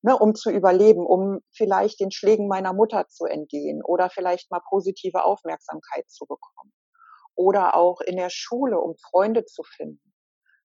Ne, 0.03 0.16
um 0.16 0.35
zu 0.35 0.51
überleben, 0.51 1.05
um 1.05 1.40
vielleicht 1.53 2.01
den 2.01 2.12
Schlägen 2.12 2.49
meiner 2.49 2.73
Mutter 2.73 3.09
zu 3.09 3.25
entgehen 3.25 3.83
oder 3.83 4.09
vielleicht 4.11 4.51
mal 4.51 4.61
positive 4.69 5.25
Aufmerksamkeit 5.25 6.09
zu 6.09 6.27
bekommen. 6.27 6.73
Oder 7.35 7.75
auch 7.75 8.01
in 8.01 8.16
der 8.16 8.31
Schule, 8.31 8.79
um 8.79 8.95
Freunde 8.97 9.45
zu 9.45 9.62
finden 9.64 10.15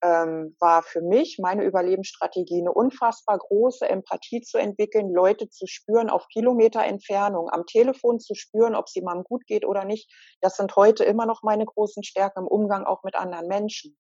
ähm, 0.03 0.57
war 0.61 0.83
für 0.83 1.03
mich 1.03 1.39
meine 1.41 1.65
Überlebensstrategie 1.65 2.61
eine 2.61 2.73
unfassbar 2.73 3.39
große 3.39 3.89
Empathie 3.89 4.43
zu 4.43 4.59
entwickeln, 4.59 5.13
Leute 5.13 5.49
zu 5.49 5.67
spüren 5.67 6.09
auf 6.09 6.29
Kilometer 6.29 6.85
Entfernung, 6.85 7.51
am 7.51 7.67
Telefon 7.67 8.21
zu 8.21 8.35
spüren, 8.35 8.75
ob 8.75 8.89
sie 8.89 9.03
mal 9.03 9.23
gut 9.25 9.47
geht 9.47 9.65
oder 9.65 9.85
nicht. 9.85 10.11
Das 10.41 10.57
sind 10.57 10.77
heute 10.77 11.05
immer 11.05 11.27
noch 11.27 11.43
meine 11.43 11.65
großen 11.65 12.05
Stärken 12.05 12.41
im 12.41 12.47
Umgang 12.47 12.85
auch 12.85 13.03
mit 13.03 13.17
anderen 13.17 13.49
Menschen. 13.49 13.97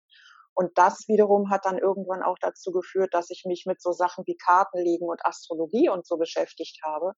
Und 0.54 0.78
das 0.78 1.08
wiederum 1.08 1.50
hat 1.50 1.66
dann 1.66 1.78
irgendwann 1.78 2.24
auch 2.24 2.38
dazu 2.40 2.72
geführt, 2.72 3.14
dass 3.14 3.30
ich 3.30 3.44
mich 3.46 3.66
mit 3.66 3.82
so 3.82 3.92
Sachen 3.92 4.26
wie 4.26 4.38
Kartenlegen 4.38 5.08
und 5.08 5.26
Astrologie 5.26 5.90
und 5.90 6.06
so 6.06 6.18
beschäftigt 6.18 6.80
habe, 6.84 7.14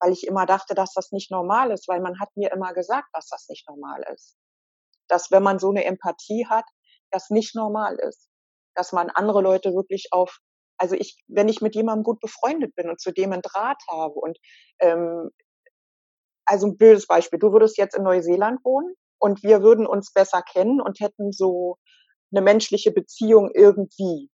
weil 0.00 0.12
ich 0.12 0.26
immer 0.26 0.46
dachte, 0.46 0.74
dass 0.74 0.92
das 0.92 1.12
nicht 1.12 1.30
normal 1.30 1.70
ist, 1.70 1.88
weil 1.88 2.00
man 2.00 2.18
hat 2.18 2.30
mir 2.36 2.52
immer 2.52 2.74
gesagt, 2.74 3.08
dass 3.12 3.28
das 3.28 3.48
nicht 3.48 3.68
normal 3.68 4.04
ist. 4.12 4.36
Dass 5.08 5.30
wenn 5.30 5.42
man 5.42 5.58
so 5.58 5.70
eine 5.70 5.84
Empathie 5.84 6.46
hat, 6.48 6.64
das 7.10 7.30
nicht 7.30 7.54
normal 7.54 7.96
ist. 7.96 8.28
Dass 8.74 8.92
man 8.92 9.10
andere 9.10 9.42
Leute 9.42 9.74
wirklich 9.74 10.08
auf, 10.12 10.38
also 10.78 10.94
ich, 10.94 11.22
wenn 11.28 11.48
ich 11.48 11.60
mit 11.60 11.74
jemandem 11.74 12.04
gut 12.04 12.20
befreundet 12.20 12.74
bin 12.74 12.88
und 12.88 13.00
zu 13.00 13.12
dem 13.12 13.32
ein 13.32 13.42
Draht 13.42 13.82
habe 13.88 14.14
und 14.14 14.38
ähm, 14.80 15.30
also 16.46 16.66
ein 16.66 16.76
blödes 16.76 17.06
Beispiel, 17.06 17.38
du 17.38 17.52
würdest 17.52 17.78
jetzt 17.78 17.94
in 17.96 18.02
Neuseeland 18.02 18.64
wohnen 18.64 18.94
und 19.18 19.42
wir 19.42 19.62
würden 19.62 19.86
uns 19.86 20.12
besser 20.12 20.42
kennen 20.42 20.80
und 20.80 20.98
hätten 21.00 21.32
so 21.32 21.76
eine 22.32 22.42
menschliche 22.42 22.90
Beziehung 22.90 23.50
irgendwie. 23.54 24.30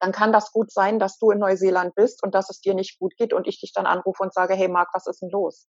Dann 0.00 0.12
kann 0.12 0.32
das 0.32 0.50
gut 0.50 0.72
sein, 0.72 0.98
dass 0.98 1.18
du 1.18 1.30
in 1.30 1.38
Neuseeland 1.38 1.94
bist 1.94 2.22
und 2.22 2.34
dass 2.34 2.48
es 2.50 2.60
dir 2.60 2.74
nicht 2.74 2.98
gut 2.98 3.16
geht 3.16 3.32
und 3.32 3.46
ich 3.46 3.60
dich 3.60 3.72
dann 3.72 3.86
anrufe 3.86 4.22
und 4.22 4.32
sage, 4.32 4.54
hey 4.54 4.68
Marc, 4.68 4.88
was 4.94 5.06
ist 5.06 5.20
denn 5.20 5.30
los? 5.30 5.68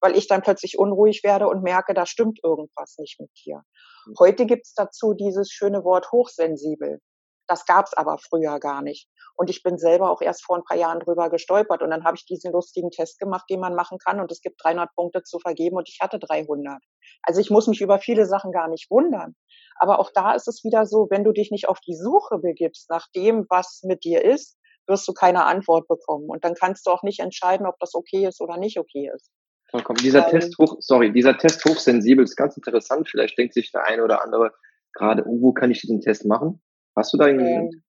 Weil 0.00 0.16
ich 0.16 0.28
dann 0.28 0.42
plötzlich 0.42 0.78
unruhig 0.78 1.22
werde 1.24 1.48
und 1.48 1.62
merke, 1.62 1.94
da 1.94 2.06
stimmt 2.06 2.40
irgendwas 2.42 2.96
nicht 2.98 3.20
mit 3.20 3.30
dir. 3.44 3.62
Heute 4.18 4.46
gibt's 4.46 4.74
dazu 4.74 5.14
dieses 5.14 5.50
schöne 5.50 5.84
Wort 5.84 6.12
hochsensibel. 6.12 7.00
Das 7.48 7.64
gab's 7.64 7.94
aber 7.94 8.18
früher 8.18 8.58
gar 8.58 8.82
nicht. 8.82 9.08
Und 9.36 9.50
ich 9.50 9.62
bin 9.62 9.78
selber 9.78 10.10
auch 10.10 10.20
erst 10.20 10.44
vor 10.44 10.56
ein 10.56 10.64
paar 10.64 10.76
Jahren 10.76 11.00
drüber 11.00 11.30
gestolpert. 11.30 11.82
Und 11.82 11.90
dann 11.90 12.04
habe 12.04 12.16
ich 12.16 12.24
diesen 12.24 12.52
lustigen 12.52 12.90
Test 12.90 13.18
gemacht, 13.18 13.44
den 13.50 13.60
man 13.60 13.74
machen 13.74 13.98
kann. 13.98 14.20
Und 14.20 14.32
es 14.32 14.40
gibt 14.40 14.62
300 14.64 14.92
Punkte 14.94 15.22
zu 15.22 15.38
vergeben 15.38 15.76
und 15.76 15.88
ich 15.88 15.98
hatte 16.00 16.18
300. 16.18 16.78
Also 17.22 17.40
ich 17.40 17.50
muss 17.50 17.66
mich 17.66 17.80
über 17.80 17.98
viele 17.98 18.26
Sachen 18.26 18.50
gar 18.50 18.68
nicht 18.68 18.90
wundern. 18.90 19.34
Aber 19.78 19.98
auch 19.98 20.10
da 20.12 20.34
ist 20.34 20.48
es 20.48 20.64
wieder 20.64 20.86
so, 20.86 21.06
wenn 21.10 21.24
du 21.24 21.32
dich 21.32 21.50
nicht 21.50 21.68
auf 21.68 21.80
die 21.80 21.94
Suche 21.94 22.38
begibst 22.38 22.90
nach 22.90 23.06
dem, 23.14 23.46
was 23.48 23.82
mit 23.84 24.04
dir 24.04 24.24
ist, 24.24 24.56
wirst 24.86 25.06
du 25.06 25.12
keine 25.12 25.44
Antwort 25.44 25.86
bekommen. 25.88 26.28
Und 26.28 26.44
dann 26.44 26.54
kannst 26.54 26.86
du 26.86 26.90
auch 26.90 27.02
nicht 27.02 27.20
entscheiden, 27.20 27.66
ob 27.66 27.78
das 27.78 27.94
okay 27.94 28.26
ist 28.26 28.40
oder 28.40 28.56
nicht 28.56 28.78
okay 28.78 29.10
ist. 29.14 29.30
Vollkommen. 29.70 29.98
Dieser 29.98 30.24
ähm, 30.24 30.30
Test 30.30 30.58
hoch, 30.58 30.76
sorry, 30.80 31.12
dieser 31.12 31.36
Test 31.36 31.64
hochsensibel 31.64 32.24
ist 32.24 32.36
ganz 32.36 32.56
interessant. 32.56 33.08
Vielleicht 33.08 33.36
denkt 33.38 33.54
sich 33.54 33.72
der 33.72 33.84
eine 33.84 34.04
oder 34.04 34.22
andere 34.22 34.52
gerade, 34.92 35.24
oh, 35.26 35.40
wo 35.40 35.52
kann 35.52 35.70
ich 35.70 35.80
diesen 35.80 36.00
Test 36.00 36.24
machen? 36.24 36.60
Hast 36.96 37.12
du 37.12 37.18
da 37.18 37.26
irgendwie? 37.26 37.52
Ähm, 37.52 37.82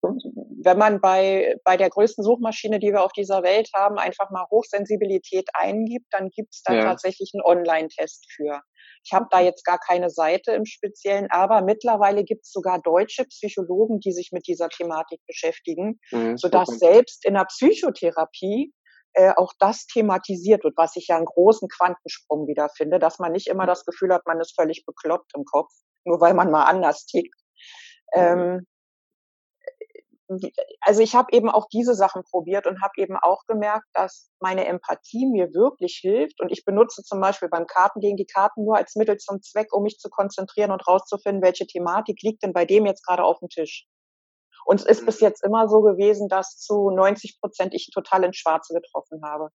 wenn 0.63 0.77
man 0.79 0.99
bei, 0.99 1.55
bei 1.63 1.77
der 1.77 1.89
größten 1.89 2.23
Suchmaschine, 2.23 2.79
die 2.79 2.91
wir 2.91 3.03
auf 3.03 3.11
dieser 3.11 3.43
Welt 3.43 3.69
haben, 3.75 3.99
einfach 3.99 4.31
mal 4.31 4.47
Hochsensibilität 4.49 5.47
eingibt, 5.53 6.07
dann 6.09 6.29
gibt's 6.29 6.63
da 6.63 6.73
ja. 6.73 6.83
tatsächlich 6.85 7.31
einen 7.35 7.43
Online-Test 7.43 8.25
für. 8.35 8.61
Ich 9.03 9.13
habe 9.13 9.27
da 9.29 9.41
jetzt 9.41 9.63
gar 9.63 9.77
keine 9.77 10.09
Seite 10.09 10.53
im 10.53 10.65
Speziellen, 10.65 11.27
aber 11.29 11.61
mittlerweile 11.61 12.23
gibt's 12.23 12.51
sogar 12.51 12.81
deutsche 12.81 13.25
Psychologen, 13.25 13.99
die 13.99 14.11
sich 14.11 14.31
mit 14.31 14.47
dieser 14.47 14.69
Thematik 14.69 15.19
beschäftigen, 15.27 15.99
mhm, 16.11 16.37
sodass 16.37 16.67
selbst 16.79 17.25
in 17.25 17.35
der 17.35 17.45
Psychotherapie 17.45 18.73
äh, 19.15 19.33
auch 19.35 19.53
das 19.59 19.87
thematisiert 19.87 20.63
wird, 20.63 20.75
was 20.77 20.95
ich 20.97 21.07
ja 21.07 21.15
einen 21.15 21.25
großen 21.25 21.69
Quantensprung 21.69 22.47
wieder 22.47 22.69
finde, 22.69 22.99
dass 22.99 23.17
man 23.17 23.31
nicht 23.31 23.47
immer 23.47 23.65
das 23.65 23.85
Gefühl 23.85 24.13
hat, 24.13 24.25
man 24.25 24.41
ist 24.41 24.55
völlig 24.55 24.85
bekloppt 24.85 25.31
im 25.35 25.45
Kopf, 25.45 25.71
nur 26.03 26.19
weil 26.19 26.33
man 26.33 26.51
mal 26.51 26.65
anders 26.65 27.05
tickt. 27.05 27.39
Ähm, 28.13 28.67
also 30.81 31.01
ich 31.01 31.15
habe 31.15 31.31
eben 31.31 31.49
auch 31.49 31.67
diese 31.71 31.93
Sachen 31.93 32.23
probiert 32.23 32.67
und 32.67 32.81
habe 32.81 32.93
eben 32.97 33.15
auch 33.15 33.45
gemerkt, 33.47 33.85
dass 33.93 34.31
meine 34.39 34.65
Empathie 34.65 35.27
mir 35.27 35.53
wirklich 35.53 35.99
hilft. 36.01 36.41
Und 36.41 36.51
ich 36.51 36.65
benutze 36.65 37.03
zum 37.03 37.21
Beispiel 37.21 37.47
beim 37.47 37.67
Kartenlegen 37.67 38.17
die 38.17 38.25
Karten 38.25 38.65
nur 38.65 38.75
als 38.75 38.95
Mittel 38.95 39.17
zum 39.17 39.41
Zweck, 39.41 39.71
um 39.71 39.83
mich 39.83 39.97
zu 39.97 40.09
konzentrieren 40.09 40.71
und 40.71 40.85
rauszufinden, 40.87 41.43
welche 41.43 41.67
Thematik 41.67 42.21
liegt 42.21 42.43
denn 42.43 42.53
bei 42.53 42.65
dem 42.65 42.85
jetzt 42.85 43.05
gerade 43.05 43.23
auf 43.23 43.39
dem 43.39 43.49
Tisch. 43.49 43.87
Und 44.65 44.81
es 44.81 44.85
ist 44.85 45.05
bis 45.05 45.19
jetzt 45.21 45.43
immer 45.43 45.69
so 45.69 45.81
gewesen, 45.81 46.27
dass 46.27 46.57
zu 46.57 46.89
90 46.89 47.39
Prozent 47.39 47.73
ich 47.73 47.91
total 47.93 48.23
ins 48.23 48.37
Schwarze 48.37 48.73
getroffen 48.73 49.21
habe. 49.23 49.49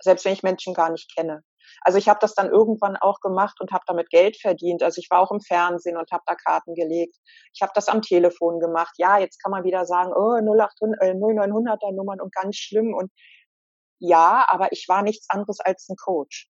Selbst 0.00 0.24
wenn 0.24 0.32
ich 0.32 0.42
Menschen 0.42 0.72
gar 0.72 0.90
nicht 0.90 1.14
kenne. 1.14 1.42
Also 1.80 1.98
ich 1.98 2.08
habe 2.08 2.18
das 2.20 2.34
dann 2.34 2.48
irgendwann 2.48 2.96
auch 2.96 3.20
gemacht 3.20 3.60
und 3.60 3.72
habe 3.72 3.84
damit 3.86 4.10
Geld 4.10 4.36
verdient. 4.40 4.82
Also 4.82 5.00
ich 5.00 5.10
war 5.10 5.20
auch 5.20 5.30
im 5.30 5.40
Fernsehen 5.40 5.96
und 5.96 6.10
habe 6.12 6.22
da 6.26 6.34
Karten 6.34 6.74
gelegt. 6.74 7.16
Ich 7.54 7.62
habe 7.62 7.72
das 7.74 7.88
am 7.88 8.02
Telefon 8.02 8.60
gemacht. 8.60 8.94
Ja, 8.98 9.18
jetzt 9.18 9.42
kann 9.42 9.52
man 9.52 9.64
wieder 9.64 9.84
sagen, 9.84 10.12
oh, 10.14 10.36
0800, 10.38 11.02
äh, 11.02 11.12
0900er 11.14 11.92
Nummern 11.92 12.20
und 12.20 12.34
ganz 12.34 12.56
schlimm. 12.56 12.94
Und 12.94 13.10
ja, 13.98 14.44
aber 14.48 14.72
ich 14.72 14.86
war 14.88 15.02
nichts 15.02 15.28
anderes 15.30 15.60
als 15.60 15.88
ein 15.88 15.96
Coach. 15.96 16.48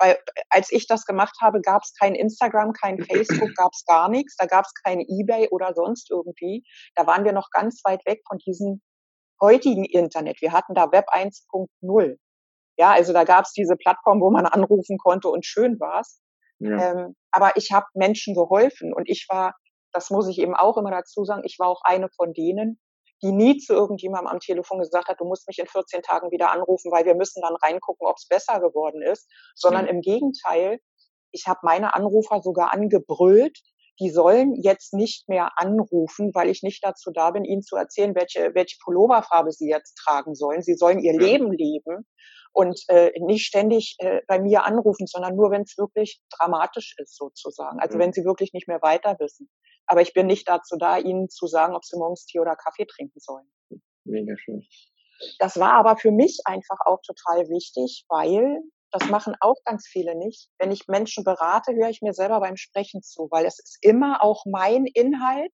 Weil 0.00 0.18
als 0.48 0.72
ich 0.72 0.86
das 0.86 1.04
gemacht 1.04 1.36
habe, 1.42 1.60
gab 1.60 1.82
es 1.82 1.92
kein 1.94 2.14
Instagram, 2.14 2.72
kein 2.72 2.98
Facebook, 3.04 3.50
gab 3.56 3.72
es 3.72 3.84
gar 3.84 4.08
nichts. 4.08 4.34
Da 4.36 4.46
gab 4.46 4.64
es 4.64 4.72
kein 4.82 5.00
eBay 5.00 5.48
oder 5.50 5.74
sonst 5.74 6.10
irgendwie. 6.10 6.64
Da 6.96 7.06
waren 7.06 7.24
wir 7.24 7.32
noch 7.32 7.50
ganz 7.50 7.82
weit 7.84 8.04
weg 8.06 8.22
von 8.26 8.38
diesem 8.38 8.80
heutigen 9.40 9.84
Internet. 9.84 10.40
Wir 10.40 10.52
hatten 10.52 10.74
da 10.74 10.90
Web 10.90 11.06
1.0. 11.10 12.16
Ja, 12.78 12.92
also 12.92 13.12
da 13.12 13.24
gab 13.24 13.44
es 13.44 13.52
diese 13.52 13.76
Plattform, 13.76 14.22
wo 14.22 14.30
man 14.30 14.46
anrufen 14.46 14.96
konnte 14.96 15.28
und 15.28 15.44
schön 15.44 15.78
war's. 15.80 16.22
Ja. 16.60 16.92
Ähm, 16.92 17.16
aber 17.30 17.52
ich 17.56 17.70
habe 17.72 17.86
Menschen 17.94 18.34
geholfen 18.34 18.94
und 18.94 19.08
ich 19.08 19.26
war, 19.28 19.54
das 19.92 20.08
muss 20.10 20.28
ich 20.28 20.38
eben 20.38 20.54
auch 20.54 20.78
immer 20.78 20.90
dazu 20.90 21.24
sagen, 21.24 21.42
ich 21.44 21.56
war 21.58 21.68
auch 21.68 21.82
eine 21.84 22.08
von 22.16 22.32
denen, 22.32 22.80
die 23.22 23.32
nie 23.32 23.58
zu 23.58 23.74
irgendjemandem 23.74 24.28
am 24.28 24.40
Telefon 24.40 24.78
gesagt 24.78 25.08
hat, 25.08 25.20
du 25.20 25.24
musst 25.24 25.46
mich 25.46 25.58
in 25.58 25.66
14 25.66 26.02
Tagen 26.02 26.30
wieder 26.30 26.52
anrufen, 26.52 26.90
weil 26.90 27.04
wir 27.04 27.14
müssen 27.14 27.42
dann 27.42 27.56
reingucken, 27.56 28.06
ob 28.06 28.16
es 28.16 28.26
besser 28.26 28.60
geworden 28.60 29.02
ist, 29.02 29.28
sondern 29.54 29.84
mhm. 29.84 29.90
im 29.90 30.00
Gegenteil, 30.00 30.78
ich 31.32 31.46
habe 31.46 31.60
meine 31.62 31.94
Anrufer 31.94 32.40
sogar 32.40 32.72
angebrüllt, 32.72 33.58
die 34.00 34.10
sollen 34.10 34.54
jetzt 34.54 34.94
nicht 34.94 35.28
mehr 35.28 35.50
anrufen, 35.56 36.30
weil 36.34 36.48
ich 36.48 36.62
nicht 36.62 36.82
dazu 36.82 37.10
da 37.12 37.30
bin, 37.30 37.44
ihnen 37.44 37.62
zu 37.62 37.76
erzählen, 37.76 38.14
welche, 38.14 38.54
welche 38.54 38.78
Pulloverfarbe 38.82 39.52
sie 39.52 39.68
jetzt 39.68 39.96
tragen 39.96 40.34
sollen. 40.34 40.62
Sie 40.62 40.74
sollen 40.74 41.00
ihr 41.00 41.12
ja. 41.12 41.20
Leben 41.20 41.52
leben 41.52 42.06
und 42.52 42.80
äh, 42.88 43.12
nicht 43.20 43.44
ständig 43.44 43.96
äh, 43.98 44.22
bei 44.26 44.40
mir 44.40 44.64
anrufen, 44.64 45.06
sondern 45.06 45.36
nur, 45.36 45.50
wenn 45.50 45.62
es 45.62 45.76
wirklich 45.76 46.20
dramatisch 46.30 46.94
ist 46.98 47.16
sozusagen. 47.16 47.78
Also 47.78 47.98
ja. 47.98 48.04
wenn 48.04 48.12
sie 48.12 48.24
wirklich 48.24 48.52
nicht 48.54 48.68
mehr 48.68 48.80
weiter 48.80 49.16
wissen. 49.18 49.50
Aber 49.90 50.02
ich 50.02 50.12
bin 50.12 50.28
nicht 50.28 50.48
dazu 50.48 50.76
da, 50.76 50.98
ihnen 50.98 51.28
zu 51.28 51.48
sagen, 51.48 51.74
ob 51.74 51.84
sie 51.84 51.98
morgens 51.98 52.24
Tee 52.24 52.38
oder 52.38 52.54
Kaffee 52.54 52.86
trinken 52.86 53.18
sollen. 53.18 53.50
Mega 54.04 54.36
schön. 54.38 54.64
Das 55.40 55.58
war 55.58 55.72
aber 55.72 55.96
für 55.96 56.12
mich 56.12 56.42
einfach 56.44 56.78
auch 56.86 57.00
total 57.02 57.48
wichtig, 57.48 58.04
weil 58.08 58.60
das 58.92 59.08
machen 59.08 59.34
auch 59.40 59.56
ganz 59.64 59.88
viele 59.88 60.14
nicht. 60.14 60.48
Wenn 60.60 60.70
ich 60.70 60.86
Menschen 60.86 61.24
berate, 61.24 61.74
höre 61.74 61.88
ich 61.88 62.02
mir 62.02 62.12
selber 62.12 62.38
beim 62.38 62.56
Sprechen 62.56 63.02
zu, 63.02 63.26
weil 63.32 63.44
es 63.46 63.58
ist 63.58 63.78
immer 63.80 64.22
auch 64.22 64.44
mein 64.46 64.86
Inhalt. 64.86 65.52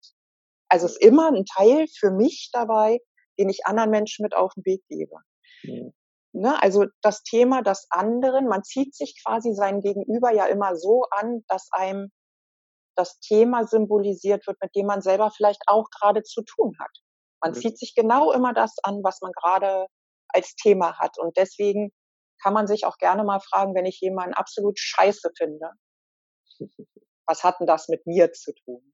Also 0.69 0.85
es 0.85 0.93
ist 0.93 1.03
immer 1.03 1.29
ein 1.29 1.47
Teil 1.47 1.87
für 1.99 2.11
mich 2.11 2.51
dabei, 2.53 2.99
den 3.39 3.49
ich 3.49 3.65
anderen 3.65 3.91
Menschen 3.91 4.23
mit 4.23 4.37
auf 4.37 4.53
den 4.53 4.67
Weg 4.67 4.83
gebe. 4.89 5.17
Ja. 5.63 5.87
Ne, 6.33 6.63
also 6.63 6.85
das 7.01 7.23
Thema 7.23 7.63
des 7.63 7.87
anderen, 7.89 8.49
man 8.49 8.65
zieht 8.65 8.95
sich 8.95 9.19
quasi 9.25 9.55
sein 9.55 9.81
Gegenüber 9.81 10.31
ja 10.31 10.45
immer 10.45 10.77
so 10.77 11.07
an, 11.11 11.43
dass 11.49 11.71
einem 11.73 12.11
das 12.97 13.19
Thema 13.21 13.67
symbolisiert 13.67 14.47
wird, 14.47 14.59
mit 14.63 14.75
dem 14.75 14.87
man 14.87 15.03
selber 15.03 15.31
vielleicht 15.31 15.63
auch 15.67 15.89
gerade 15.91 16.23
zu 16.23 16.43
tun 16.43 16.77
hat. 16.81 16.91
Man 17.43 17.53
mhm. 17.53 17.57
zieht 17.57 17.79
sich 17.79 17.95
genau 17.95 18.33
immer 18.33 18.53
das 18.53 18.77
an, 18.83 19.01
was 19.03 19.21
man 19.21 19.33
gerade 19.33 19.87
als 20.29 20.55
Thema 20.55 20.99
hat. 20.99 21.19
Und 21.19 21.37
deswegen 21.37 21.93
kann 22.43 22.53
man 22.53 22.67
sich 22.67 22.85
auch 22.85 22.99
gerne 22.99 23.25
mal 23.25 23.41
fragen, 23.41 23.75
wenn 23.75 23.87
ich 23.87 24.01
jemanden 24.01 24.35
absolut 24.35 24.79
scheiße 24.79 25.31
finde, 25.37 25.71
was 27.27 27.45
hat 27.45 27.61
denn 27.61 27.67
das 27.67 27.89
mit 27.89 28.07
mir 28.07 28.33
zu 28.33 28.53
tun? 28.65 28.93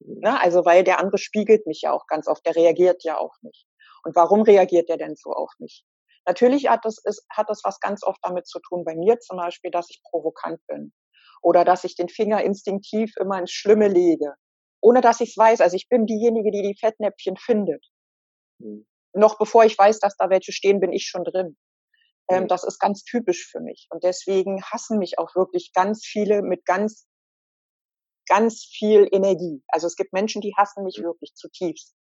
Ne? 0.00 0.40
Also, 0.40 0.64
weil 0.64 0.84
der 0.84 0.98
andere 1.00 1.18
spiegelt 1.18 1.66
mich 1.66 1.82
ja 1.82 1.92
auch 1.92 2.06
ganz 2.06 2.28
oft, 2.28 2.44
der 2.46 2.56
reagiert 2.56 3.04
ja 3.04 3.18
auch 3.18 3.34
nicht. 3.42 3.66
Und 4.04 4.14
warum 4.16 4.42
reagiert 4.42 4.88
der 4.88 4.98
denn 4.98 5.16
so 5.16 5.32
auf 5.32 5.50
mich? 5.58 5.84
Natürlich 6.26 6.68
hat 6.68 6.84
das, 6.84 6.98
ist, 7.04 7.24
hat 7.30 7.48
das 7.50 7.62
was 7.64 7.80
ganz 7.80 8.02
oft 8.02 8.18
damit 8.22 8.46
zu 8.46 8.58
tun, 8.60 8.84
bei 8.84 8.94
mir 8.94 9.18
zum 9.20 9.36
Beispiel, 9.36 9.70
dass 9.70 9.90
ich 9.90 10.02
provokant 10.10 10.60
bin. 10.66 10.92
Oder 11.44 11.64
dass 11.64 11.84
ich 11.84 11.94
den 11.94 12.08
Finger 12.08 12.42
instinktiv 12.42 13.12
immer 13.20 13.38
ins 13.38 13.52
Schlimme 13.52 13.88
lege. 13.88 14.32
Ohne 14.80 15.02
dass 15.02 15.20
ich 15.20 15.30
es 15.30 15.36
weiß. 15.36 15.60
Also 15.60 15.76
ich 15.76 15.88
bin 15.90 16.06
diejenige, 16.06 16.50
die 16.50 16.62
die 16.62 16.76
Fettnäpfchen 16.78 17.36
findet. 17.36 17.84
Mhm. 18.58 18.86
Noch 19.12 19.38
bevor 19.38 19.64
ich 19.64 19.76
weiß, 19.76 20.00
dass 20.00 20.16
da 20.16 20.30
welche 20.30 20.52
stehen, 20.52 20.80
bin 20.80 20.92
ich 20.92 21.06
schon 21.06 21.22
drin. 21.22 21.56
Ähm, 22.30 22.44
mhm. 22.44 22.48
Das 22.48 22.64
ist 22.64 22.78
ganz 22.78 23.04
typisch 23.04 23.46
für 23.50 23.60
mich. 23.60 23.86
Und 23.90 24.04
deswegen 24.04 24.62
hassen 24.62 24.98
mich 24.98 25.18
auch 25.18 25.34
wirklich 25.34 25.72
ganz 25.74 26.06
viele 26.06 26.40
mit 26.40 26.64
ganz, 26.64 27.06
ganz 28.26 28.64
viel 28.64 29.06
Energie. 29.12 29.62
Also 29.68 29.86
es 29.86 29.96
gibt 29.96 30.14
Menschen, 30.14 30.40
die 30.40 30.54
hassen 30.56 30.82
mich 30.82 30.98
mhm. 30.98 31.04
wirklich 31.04 31.34
zutiefst. 31.34 31.94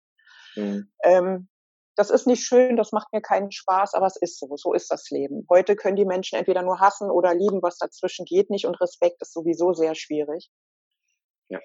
Mhm. 0.55 0.89
Ähm, 1.03 1.49
das 1.95 2.09
ist 2.09 2.25
nicht 2.25 2.43
schön, 2.43 2.75
das 2.75 2.91
macht 2.91 3.13
mir 3.13 3.21
keinen 3.21 3.51
Spaß, 3.51 3.93
aber 3.93 4.07
es 4.07 4.15
ist 4.15 4.39
so. 4.39 4.55
So 4.55 4.73
ist 4.73 4.89
das 4.91 5.09
Leben. 5.09 5.45
Heute 5.49 5.75
können 5.75 5.95
die 5.95 6.05
Menschen 6.05 6.37
entweder 6.37 6.63
nur 6.63 6.79
hassen 6.79 7.11
oder 7.11 7.33
lieben, 7.33 7.61
was 7.61 7.77
dazwischen 7.77 8.25
geht 8.25 8.49
nicht 8.49 8.65
und 8.65 8.79
Respekt 8.81 9.21
ist 9.21 9.33
sowieso 9.33 9.73
sehr 9.73 9.93
schwierig. 9.95 10.49
Ja. 11.49 11.59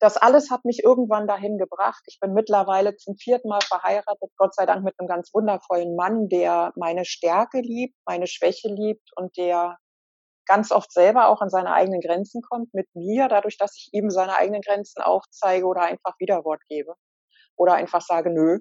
Das 0.00 0.16
alles 0.16 0.50
hat 0.50 0.64
mich 0.64 0.82
irgendwann 0.82 1.28
dahin 1.28 1.58
gebracht. 1.58 2.02
Ich 2.06 2.18
bin 2.18 2.32
mittlerweile 2.32 2.96
zum 2.96 3.16
vierten 3.16 3.48
Mal 3.48 3.60
verheiratet, 3.60 4.30
Gott 4.36 4.54
sei 4.54 4.66
Dank 4.66 4.84
mit 4.84 4.98
einem 4.98 5.06
ganz 5.06 5.32
wundervollen 5.32 5.94
Mann, 5.94 6.28
der 6.28 6.72
meine 6.76 7.04
Stärke 7.04 7.60
liebt, 7.60 7.94
meine 8.06 8.26
Schwäche 8.26 8.68
liebt 8.68 9.10
und 9.16 9.36
der 9.36 9.76
ganz 10.46 10.72
oft 10.72 10.90
selber 10.92 11.28
auch 11.28 11.40
an 11.40 11.50
seine 11.50 11.72
eigenen 11.72 12.00
Grenzen 12.00 12.42
kommt 12.42 12.74
mit 12.74 12.88
mir, 12.94 13.28
dadurch, 13.28 13.58
dass 13.58 13.76
ich 13.76 13.90
ihm 13.92 14.10
seine 14.10 14.36
eigenen 14.36 14.60
Grenzen 14.60 15.02
aufzeige 15.02 15.66
oder 15.66 15.82
einfach 15.82 16.14
Widerwort 16.18 16.62
gebe 16.68 16.94
oder 17.56 17.74
einfach 17.74 18.00
sage, 18.00 18.30
nö, 18.30 18.58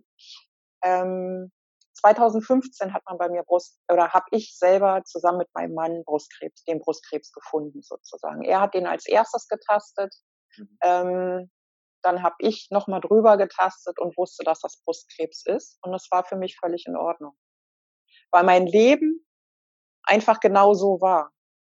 ähm, 0.84 1.52
2015 1.94 2.94
hat 2.94 3.04
man 3.08 3.18
bei 3.18 3.30
mir 3.30 3.44
Brust 3.44 3.80
oder 3.92 4.10
habe 4.10 4.26
ich 4.32 4.58
selber 4.58 5.04
zusammen 5.06 5.40
mit 5.40 5.50
meinem 5.54 5.74
Mann 5.74 6.04
Brustkrebs, 6.06 6.64
den 6.64 6.80
Brustkrebs 6.80 7.32
gefunden 7.32 7.82
sozusagen. 7.82 8.44
Er 8.44 8.62
hat 8.62 8.74
den 8.74 8.88
als 8.88 9.06
erstes 9.08 9.48
getastet. 9.48 10.14
Mhm. 10.58 10.78
Ähm, 10.82 11.52
dann 12.04 12.24
habe 12.24 12.36
ich 12.40 12.68
nochmal 12.72 13.02
drüber 13.02 13.38
getastet 13.38 14.00
und 14.00 14.18
wusste, 14.18 14.44
dass 14.44 14.60
das 14.60 14.82
Brustkrebs 14.84 15.46
ist. 15.46 15.78
Und 15.84 15.92
das 15.92 16.08
war 16.10 16.24
für 16.24 16.36
mich 16.36 16.58
völlig 16.60 16.86
in 16.88 16.96
Ordnung. 16.96 17.36
Weil 18.32 18.44
mein 18.44 18.66
Leben 18.66 19.26
einfach 20.04 20.40
genau 20.40 20.74
so 20.74 21.00
war. 21.02 21.32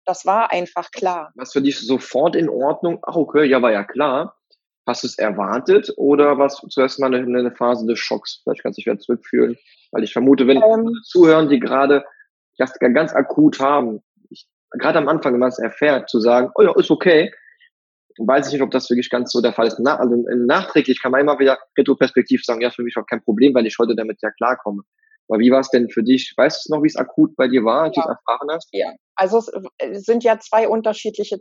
Das 0.05 0.27
war 0.27 0.53
einfach 0.53 0.91
klar. 0.91 1.33
Was 1.35 1.53
für 1.53 1.63
dich 1.63 1.79
sofort 1.81 2.37
in 2.37 2.49
Ordnung? 2.49 3.01
Ach, 3.03 3.17
okay, 3.17 3.45
ja, 3.45 3.63
war 3.63 3.73
ja 3.73 3.85
klar. 3.85 4.37
Hast 4.87 5.05
du 5.05 5.07
es 5.07 5.19
erwartet 5.19 5.93
oder 5.97 6.39
war 6.39 6.47
es 6.47 6.61
zuerst 6.71 6.99
mal 6.99 7.15
eine, 7.15 7.39
eine, 7.39 7.55
Phase 7.55 7.87
des 7.87 7.99
Schocks? 7.99 8.41
Vielleicht 8.43 8.63
kannst 8.63 8.79
du 8.79 8.81
dich 8.81 8.87
wieder 8.87 8.99
zurückführen. 8.99 9.57
Weil 9.93 10.03
ich 10.03 10.13
vermute, 10.13 10.47
wenn 10.47 10.57
ähm, 10.57 10.93
zuhören, 11.05 11.49
die 11.49 11.61
gerade 11.61 12.05
das 12.59 12.73
ganz 12.79 13.15
akut 13.15 13.61
haben, 13.61 14.03
ich, 14.31 14.49
gerade 14.71 14.99
am 14.99 15.09
Anfang, 15.09 15.35
wenn 15.35 15.41
man 15.41 15.51
es 15.51 15.59
erfährt, 15.59 16.09
zu 16.09 16.19
sagen, 16.19 16.51
oh 16.57 16.63
ja, 16.63 16.73
ist 16.77 16.91
okay, 16.91 17.33
weiß 18.19 18.49
ich 18.49 18.55
nicht, 18.55 18.63
ob 18.63 18.71
das 18.71 18.91
wirklich 18.91 19.11
ganz 19.11 19.33
so 19.33 19.41
der 19.41 19.53
Fall 19.53 19.67
ist. 19.67 19.79
Na, 19.79 19.99
also 19.99 20.25
nachträglich 20.35 21.01
kann 21.01 21.13
man 21.13 21.21
immer 21.21 21.39
wieder 21.39 21.59
retroperspektiv 21.79 22.45
sagen, 22.45 22.61
ja, 22.61 22.71
für 22.71 22.83
mich 22.83 22.97
auch 22.97 23.07
kein 23.07 23.23
Problem, 23.23 23.55
weil 23.55 23.67
ich 23.67 23.77
heute 23.79 23.95
damit 23.95 24.19
ja 24.23 24.31
klarkomme. 24.31 24.83
Aber 25.29 25.39
wie 25.39 25.51
war 25.51 25.61
es 25.61 25.71
denn 25.71 25.89
für 25.89 26.03
dich? 26.03 26.35
Weißt 26.37 26.69
du 26.69 26.75
noch, 26.75 26.83
wie 26.83 26.89
es 26.89 26.97
akut 26.97 27.35
bei 27.37 27.49
dir 27.49 27.65
war, 27.65 27.85
als 27.85 27.97
ja. 27.97 28.03
du 28.03 28.11
es 28.11 28.17
erfahren 28.19 28.49
hast? 28.51 28.69
Ja, 28.73 28.93
also 29.15 29.43
es 29.79 30.05
sind 30.05 30.25
ja 30.25 30.39
zwei 30.41 30.69
unterschiedliche 30.69 31.39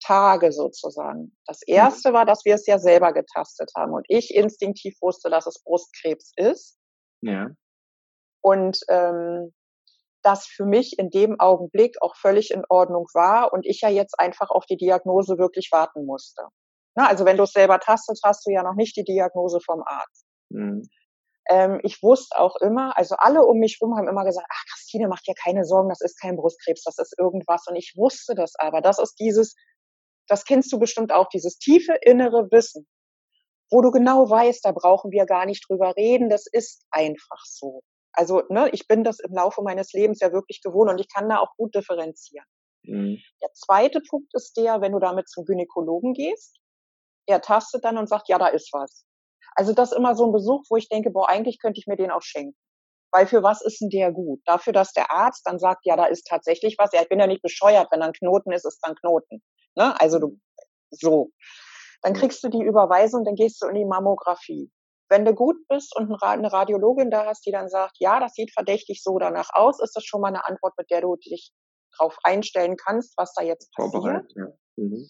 Tage 0.00 0.52
sozusagen. 0.52 1.36
Das 1.46 1.60
mhm. 1.66 1.74
erste 1.74 2.12
war, 2.12 2.26
dass 2.26 2.44
wir 2.44 2.54
es 2.54 2.66
ja 2.66 2.78
selber 2.78 3.12
getastet 3.12 3.70
haben 3.76 3.92
und 3.92 4.04
ich 4.08 4.34
instinktiv 4.34 4.96
wusste, 5.00 5.30
dass 5.30 5.46
es 5.46 5.62
Brustkrebs 5.62 6.32
ist. 6.36 6.78
Ja. 7.22 7.48
Und 8.42 8.80
ähm, 8.88 9.52
das 10.22 10.46
für 10.46 10.64
mich 10.64 10.98
in 10.98 11.10
dem 11.10 11.38
Augenblick 11.38 11.96
auch 12.00 12.16
völlig 12.16 12.50
in 12.50 12.64
Ordnung 12.68 13.06
war 13.14 13.52
und 13.52 13.64
ich 13.66 13.80
ja 13.80 13.88
jetzt 13.88 14.18
einfach 14.18 14.50
auf 14.50 14.66
die 14.66 14.76
Diagnose 14.76 15.38
wirklich 15.38 15.70
warten 15.72 16.04
musste. 16.04 16.42
Na, 16.94 17.06
also 17.06 17.24
wenn 17.24 17.36
du 17.36 17.44
es 17.44 17.52
selber 17.52 17.78
tastest, 17.78 18.22
hast 18.24 18.46
du 18.46 18.50
ja 18.50 18.62
noch 18.62 18.74
nicht 18.74 18.96
die 18.96 19.04
Diagnose 19.04 19.60
vom 19.64 19.82
Arzt. 19.86 20.24
Mhm. 20.50 20.82
Ähm, 21.48 21.80
ich 21.82 22.02
wusste 22.02 22.38
auch 22.38 22.56
immer, 22.56 22.96
also 22.96 23.16
alle 23.18 23.44
um 23.44 23.58
mich 23.58 23.78
herum 23.80 23.96
haben 23.96 24.08
immer 24.08 24.24
gesagt, 24.24 24.46
ach 24.50 24.64
Christine, 24.72 25.08
mach 25.08 25.20
dir 25.20 25.34
keine 25.34 25.64
Sorgen, 25.64 25.88
das 25.88 26.00
ist 26.00 26.20
kein 26.20 26.36
Brustkrebs, 26.36 26.84
das 26.84 26.98
ist 26.98 27.18
irgendwas. 27.18 27.66
Und 27.66 27.76
ich 27.76 27.94
wusste 27.96 28.34
das 28.34 28.54
aber. 28.58 28.80
Das 28.80 28.98
ist 28.98 29.14
dieses, 29.18 29.54
das 30.30 30.44
kennst 30.44 30.72
du 30.72 30.78
bestimmt 30.78 31.12
auch, 31.12 31.28
dieses 31.28 31.58
tiefe 31.58 31.94
innere 32.02 32.50
Wissen, 32.50 32.86
wo 33.70 33.80
du 33.82 33.90
genau 33.90 34.30
weißt, 34.30 34.64
da 34.64 34.72
brauchen 34.72 35.10
wir 35.10 35.26
gar 35.26 35.44
nicht 35.44 35.68
drüber 35.68 35.94
reden, 35.96 36.30
das 36.30 36.46
ist 36.46 36.86
einfach 36.90 37.44
so. 37.44 37.82
Also 38.12 38.42
ne, 38.48 38.68
ich 38.72 38.86
bin 38.86 39.04
das 39.04 39.20
im 39.20 39.32
Laufe 39.32 39.62
meines 39.62 39.92
Lebens 39.92 40.20
ja 40.20 40.32
wirklich 40.32 40.62
gewohnt 40.62 40.90
und 40.90 41.00
ich 41.00 41.08
kann 41.12 41.28
da 41.28 41.38
auch 41.38 41.54
gut 41.56 41.74
differenzieren. 41.74 42.46
Mhm. 42.84 43.18
Der 43.42 43.50
zweite 43.54 44.00
Punkt 44.00 44.32
ist 44.34 44.56
der, 44.56 44.80
wenn 44.80 44.92
du 44.92 44.98
damit 44.98 45.28
zum 45.28 45.44
Gynäkologen 45.44 46.14
gehst, 46.14 46.58
er 47.26 47.40
tastet 47.40 47.84
dann 47.84 47.98
und 47.98 48.08
sagt, 48.08 48.28
ja, 48.28 48.38
da 48.38 48.48
ist 48.48 48.72
was. 48.72 49.04
Also 49.54 49.72
das 49.72 49.92
ist 49.92 49.98
immer 49.98 50.14
so 50.14 50.26
ein 50.26 50.32
Besuch, 50.32 50.64
wo 50.68 50.76
ich 50.76 50.88
denke, 50.88 51.10
boah, 51.10 51.28
eigentlich 51.28 51.60
könnte 51.60 51.78
ich 51.78 51.86
mir 51.86 51.96
den 51.96 52.10
auch 52.10 52.22
schenken. 52.22 52.56
Weil 53.12 53.26
für 53.26 53.42
was 53.42 53.62
ist 53.62 53.80
denn 53.80 53.90
der 53.90 54.12
gut? 54.12 54.40
Dafür, 54.44 54.72
dass 54.72 54.92
der 54.92 55.10
Arzt 55.10 55.42
dann 55.44 55.58
sagt, 55.58 55.84
ja, 55.84 55.96
da 55.96 56.06
ist 56.06 56.26
tatsächlich 56.26 56.76
was. 56.78 56.92
Ja, 56.92 57.02
ich 57.02 57.08
bin 57.08 57.18
ja 57.18 57.26
nicht 57.26 57.42
bescheuert, 57.42 57.88
wenn 57.90 58.02
ein 58.02 58.12
Knoten 58.12 58.52
ist, 58.52 58.64
ist 58.64 58.78
dann 58.82 58.94
Knoten. 58.94 59.42
Ne? 59.76 59.98
Also 60.00 60.18
du, 60.18 60.38
so. 60.90 61.30
Dann 62.02 62.14
kriegst 62.14 62.42
du 62.42 62.48
die 62.48 62.62
Überweisung, 62.62 63.24
dann 63.24 63.34
gehst 63.34 63.62
du 63.62 63.68
in 63.68 63.74
die 63.74 63.84
Mammographie. 63.84 64.70
wenn 65.10 65.24
du 65.24 65.34
gut 65.34 65.56
bist 65.68 65.94
und 65.96 66.22
eine 66.22 66.52
Radiologin 66.52 67.10
da 67.10 67.26
hast, 67.26 67.44
die 67.44 67.50
dann 67.50 67.68
sagt, 67.68 67.96
ja, 67.98 68.20
das 68.20 68.34
sieht 68.34 68.52
verdächtig 68.52 69.02
so 69.02 69.18
danach 69.18 69.50
aus, 69.52 69.82
ist 69.82 69.96
das 69.96 70.04
schon 70.04 70.20
mal 70.20 70.28
eine 70.28 70.46
Antwort, 70.46 70.74
mit 70.78 70.88
der 70.90 71.00
du 71.00 71.16
dich 71.16 71.52
drauf 71.98 72.16
einstellen 72.22 72.76
kannst, 72.76 73.14
was 73.16 73.34
da 73.34 73.42
jetzt 73.42 73.72
passiert. 73.74 74.32
Ja. 74.36 74.46
Mhm. 74.76 75.08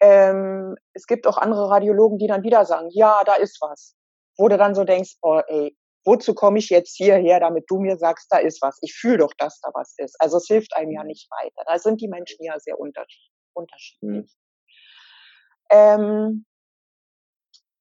Ähm, 0.00 0.76
es 0.94 1.06
gibt 1.06 1.26
auch 1.26 1.36
andere 1.36 1.68
Radiologen, 1.68 2.18
die 2.18 2.28
dann 2.28 2.44
wieder 2.44 2.64
sagen, 2.64 2.88
ja, 2.92 3.22
da 3.26 3.34
ist 3.34 3.58
was. 3.60 3.96
Wo 4.38 4.48
du 4.48 4.56
dann 4.56 4.74
so 4.74 4.84
denkst, 4.84 5.16
oh 5.20 5.40
ey, 5.46 5.76
wozu 6.04 6.32
komme 6.32 6.58
ich 6.58 6.70
jetzt 6.70 6.96
hierher, 6.96 7.40
damit 7.40 7.64
du 7.68 7.80
mir 7.80 7.98
sagst, 7.98 8.28
da 8.30 8.38
ist 8.38 8.62
was. 8.62 8.78
Ich 8.82 8.94
fühle 8.94 9.18
doch, 9.18 9.32
dass 9.36 9.60
da 9.60 9.70
was 9.74 9.94
ist. 9.98 10.16
Also 10.20 10.38
es 10.38 10.46
hilft 10.46 10.74
einem 10.76 10.92
ja 10.92 11.04
nicht 11.04 11.28
weiter. 11.30 11.64
Da 11.66 11.78
sind 11.78 12.00
die 12.00 12.08
Menschen 12.08 12.42
ja 12.44 12.58
sehr 12.60 12.78
unterschiedlich. 12.78 13.34
Mhm. 14.00 14.28
Ähm, 15.70 16.46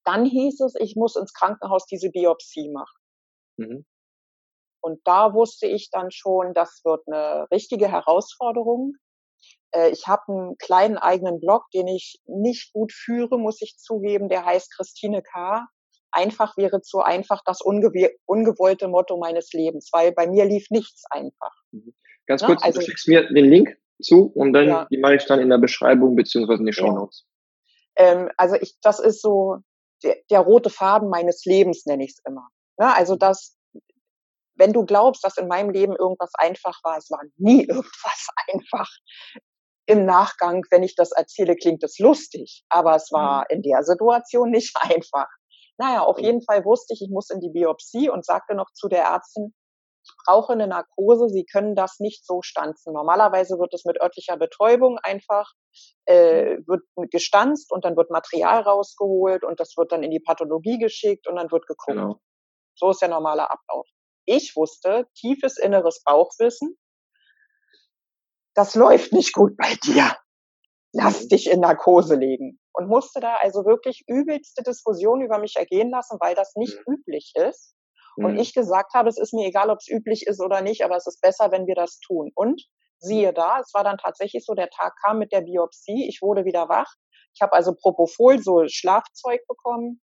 dann 0.06 0.26
hieß 0.26 0.62
es, 0.62 0.74
ich 0.80 0.96
muss 0.96 1.16
ins 1.16 1.34
Krankenhaus 1.34 1.86
diese 1.86 2.10
Biopsie 2.10 2.70
machen. 2.72 3.00
Mhm. 3.58 3.86
Und 4.82 5.02
da 5.04 5.34
wusste 5.34 5.68
ich 5.68 5.90
dann 5.92 6.10
schon, 6.12 6.54
das 6.54 6.82
wird 6.84 7.02
eine 7.08 7.48
richtige 7.52 7.92
Herausforderung. 7.92 8.94
Äh, 9.72 9.90
ich 9.92 10.08
habe 10.08 10.24
einen 10.30 10.58
kleinen 10.58 10.98
eigenen 10.98 11.40
Blog, 11.40 11.66
den 11.74 11.88
ich 11.88 12.20
nicht 12.26 12.72
gut 12.74 12.94
führe, 12.94 13.38
muss 13.38 13.62
ich 13.62 13.78
zugeben. 13.78 14.30
Der 14.30 14.46
heißt 14.46 14.74
Christine 14.76 15.22
K. 15.22 15.68
Einfach 16.12 16.58
wäre 16.58 16.82
zu 16.82 17.02
einfach 17.02 17.42
das 17.46 17.62
ungewollte 17.62 18.88
Motto 18.88 19.18
meines 19.18 19.54
Lebens, 19.54 19.90
weil 19.92 20.12
bei 20.12 20.28
mir 20.28 20.46
lief 20.46 20.68
nichts 20.72 21.04
einfach. 21.12 21.54
Mhm. 21.72 21.94
Ganz 22.26 22.44
kurz, 22.44 22.64
also, 22.64 22.80
du 22.80 22.86
schickst 22.86 23.08
mir 23.08 23.28
den 23.28 23.46
Link 23.46 23.78
zu 24.02 24.32
und 24.34 24.54
dann 24.54 24.68
ja. 24.68 24.88
die 24.90 24.98
mache 24.98 25.16
ich 25.16 25.26
dann 25.26 25.40
in 25.40 25.50
der 25.50 25.58
Beschreibung 25.58 26.16
beziehungsweise 26.16 26.60
in 26.60 26.66
die 26.66 26.74
Show 26.74 26.92
Notes. 26.92 27.26
Ähm, 27.96 28.30
also 28.38 28.56
ich, 28.56 28.78
das 28.82 29.00
ist 29.00 29.22
so 29.22 29.58
der, 30.04 30.18
der 30.30 30.40
rote 30.40 30.70
Faden 30.70 31.10
meines 31.10 31.46
Lebens, 31.46 31.86
nenne 31.86 32.06
ich 32.06 32.12
es 32.12 32.22
immer. 32.26 32.48
Ja, 32.80 32.94
also 32.94 33.16
das, 33.16 33.58
wenn 34.56 34.74
du 34.74 34.86
glaubst, 34.86 35.24
dass 35.24 35.38
in 35.38 35.48
meinem 35.48 35.70
Leben 35.70 35.96
irgendwas 35.96 36.32
einfach 36.38 36.80
war, 36.84 36.98
es 36.98 37.10
war 37.10 37.22
nie 37.38 37.64
irgendwas 37.68 38.28
einfach. 38.48 38.90
Im 39.86 40.06
Nachgang, 40.06 40.64
wenn 40.70 40.84
ich 40.84 40.96
das 40.96 41.12
erzähle, 41.12 41.56
klingt 41.56 41.84
es 41.84 41.98
lustig, 41.98 42.64
aber 42.70 42.96
es 42.96 43.12
war 43.12 43.42
mhm. 43.42 43.58
in 43.58 43.62
der 43.64 43.84
Situation 43.84 44.52
nicht 44.52 44.76
einfach. 44.82 45.28
Naja, 45.78 46.02
auf 46.02 46.20
jeden 46.20 46.42
Fall 46.42 46.66
wusste 46.66 46.94
ich, 46.94 47.02
ich 47.02 47.10
muss 47.10 47.30
in 47.30 47.40
die 47.40 47.50
Biopsie 47.50 48.10
und 48.10 48.26
sagte 48.26 48.54
noch 48.54 48.72
zu 48.74 48.90
der 48.90 49.04
Ärztin, 49.04 49.54
brauche 50.26 50.54
eine 50.54 50.68
Narkose, 50.68 51.30
Sie 51.30 51.46
können 51.46 51.76
das 51.76 52.00
nicht 52.00 52.26
so 52.26 52.42
stanzen. 52.42 52.94
Normalerweise 52.94 53.60
wird 53.60 53.74
es 53.74 53.86
mit 53.86 54.02
örtlicher 54.02 54.38
Betäubung 54.38 54.98
einfach, 55.04 55.52
äh, 56.06 56.58
wird 56.68 56.84
gestanzt 57.12 57.72
und 57.72 57.86
dann 57.86 57.96
wird 57.98 58.12
Material 58.12 58.62
rausgeholt 58.62 59.44
und 59.44 59.60
das 59.60 59.76
wird 59.78 59.92
dann 59.92 60.04
in 60.04 60.12
die 60.12 60.20
Pathologie 60.20 60.78
geschickt 60.78 61.28
und 61.28 61.36
dann 61.36 61.52
wird 61.52 61.68
geguckt. 61.68 61.98
Genau. 61.98 62.20
So 62.76 62.92
ist 62.92 63.02
der 63.02 63.10
normale 63.10 63.50
Ablauf. 63.50 63.88
Ich 64.26 64.56
wusste, 64.56 65.08
tiefes 65.16 65.58
inneres 65.58 66.04
Bauchwissen, 66.04 66.78
das 68.54 68.76
läuft 68.76 69.14
nicht 69.14 69.34
gut 69.34 69.56
bei 69.58 69.76
dir. 69.84 70.16
Lass 70.92 71.24
mhm. 71.24 71.30
dich 71.30 71.50
in 71.50 71.62
Narkose 71.62 72.16
legen. 72.16 72.60
Und 72.74 72.88
musste 72.88 73.20
da 73.20 73.36
also 73.36 73.66
wirklich 73.66 74.04
übelste 74.08 74.64
Diskussionen 74.64 75.24
über 75.24 75.40
mich 75.40 75.56
ergehen 75.56 75.90
lassen, 75.90 76.18
weil 76.20 76.36
das 76.36 76.56
nicht 76.56 76.78
mhm. 76.86 76.96
üblich 76.96 77.34
ist. 77.36 77.76
Und 78.24 78.34
mhm. 78.34 78.40
ich 78.40 78.54
gesagt 78.54 78.94
habe, 78.94 79.10
es 79.10 79.18
ist 79.18 79.34
mir 79.34 79.48
egal, 79.48 79.70
ob 79.70 79.80
es 79.80 79.90
üblich 79.90 80.28
ist 80.28 80.42
oder 80.42 80.62
nicht, 80.62 80.84
aber 80.84 80.96
es 80.96 81.08
ist 81.08 81.22
besser, 81.22 81.52
wenn 81.52 81.68
wir 81.68 81.76
das 81.76 82.00
tun. 82.00 82.32
Und 82.36 82.62
siehe 83.00 83.34
da, 83.34 83.60
es 83.60 83.74
war 83.74 83.84
dann 83.84 83.98
tatsächlich 83.98 84.46
so, 84.46 84.54
der 84.54 84.70
Tag 84.70 84.94
kam 85.04 85.20
mit 85.20 85.32
der 85.32 85.42
Biopsie, 85.42 86.08
ich 86.08 86.22
wurde 86.22 86.46
wieder 86.46 86.70
wach. 86.70 86.94
Ich 87.34 87.42
habe 87.42 87.54
also 87.54 87.74
Propofol, 87.74 88.40
so 88.40 88.64
Schlafzeug 88.68 89.42
bekommen, 89.48 90.02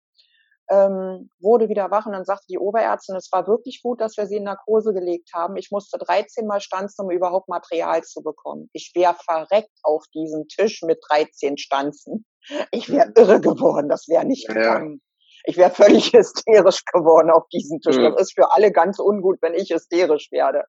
ähm, 0.71 1.31
wurde 1.41 1.69
wieder 1.69 1.91
wach 1.91 2.07
und 2.07 2.13
dann 2.13 2.25
sagte 2.25 2.47
die 2.49 2.59
Oberärztin, 2.59 3.17
es 3.17 3.31
war 3.33 3.47
wirklich 3.47 3.83
gut, 3.83 4.01
dass 4.01 4.17
wir 4.17 4.27
sie 4.27 4.37
in 4.37 4.45
Narkose 4.45 4.93
gelegt 4.93 5.31
haben. 5.35 5.57
Ich 5.57 5.71
musste 5.71 5.99
13 5.99 6.47
Mal 6.47 6.61
stanzen, 6.61 7.05
um 7.05 7.11
überhaupt 7.11 7.49
Material 7.49 8.03
zu 8.03 8.23
bekommen. 8.23 8.71
Ich 8.73 8.93
wäre 8.95 9.15
verreckt 9.15 9.77
auf 9.83 10.05
diesem 10.15 10.47
Tisch 10.49 10.83
mit 10.83 10.99
13 11.09 11.59
Stanzen. 11.59 12.25
Ich 12.71 12.91
wäre 12.91 13.13
irre 13.17 13.41
geworden, 13.41 13.89
das 13.89 14.09
wäre 14.09 14.25
nicht 14.25 14.49
ja, 14.49 14.55
gegangen. 14.55 15.03
Ich 15.45 15.57
wäre 15.57 15.71
völlig 15.71 16.13
hysterisch 16.13 16.85
geworden 16.85 17.31
auf 17.31 17.49
diesem 17.49 17.81
Tisch. 17.81 17.97
Ja. 17.97 18.11
Das 18.11 18.23
ist 18.23 18.35
für 18.35 18.53
alle 18.53 18.73
ganz 18.73 18.99
ungut, 18.99 19.39
wenn 19.43 19.55
ich 19.55 19.71
hysterisch 19.71 20.31
werde. 20.31 20.65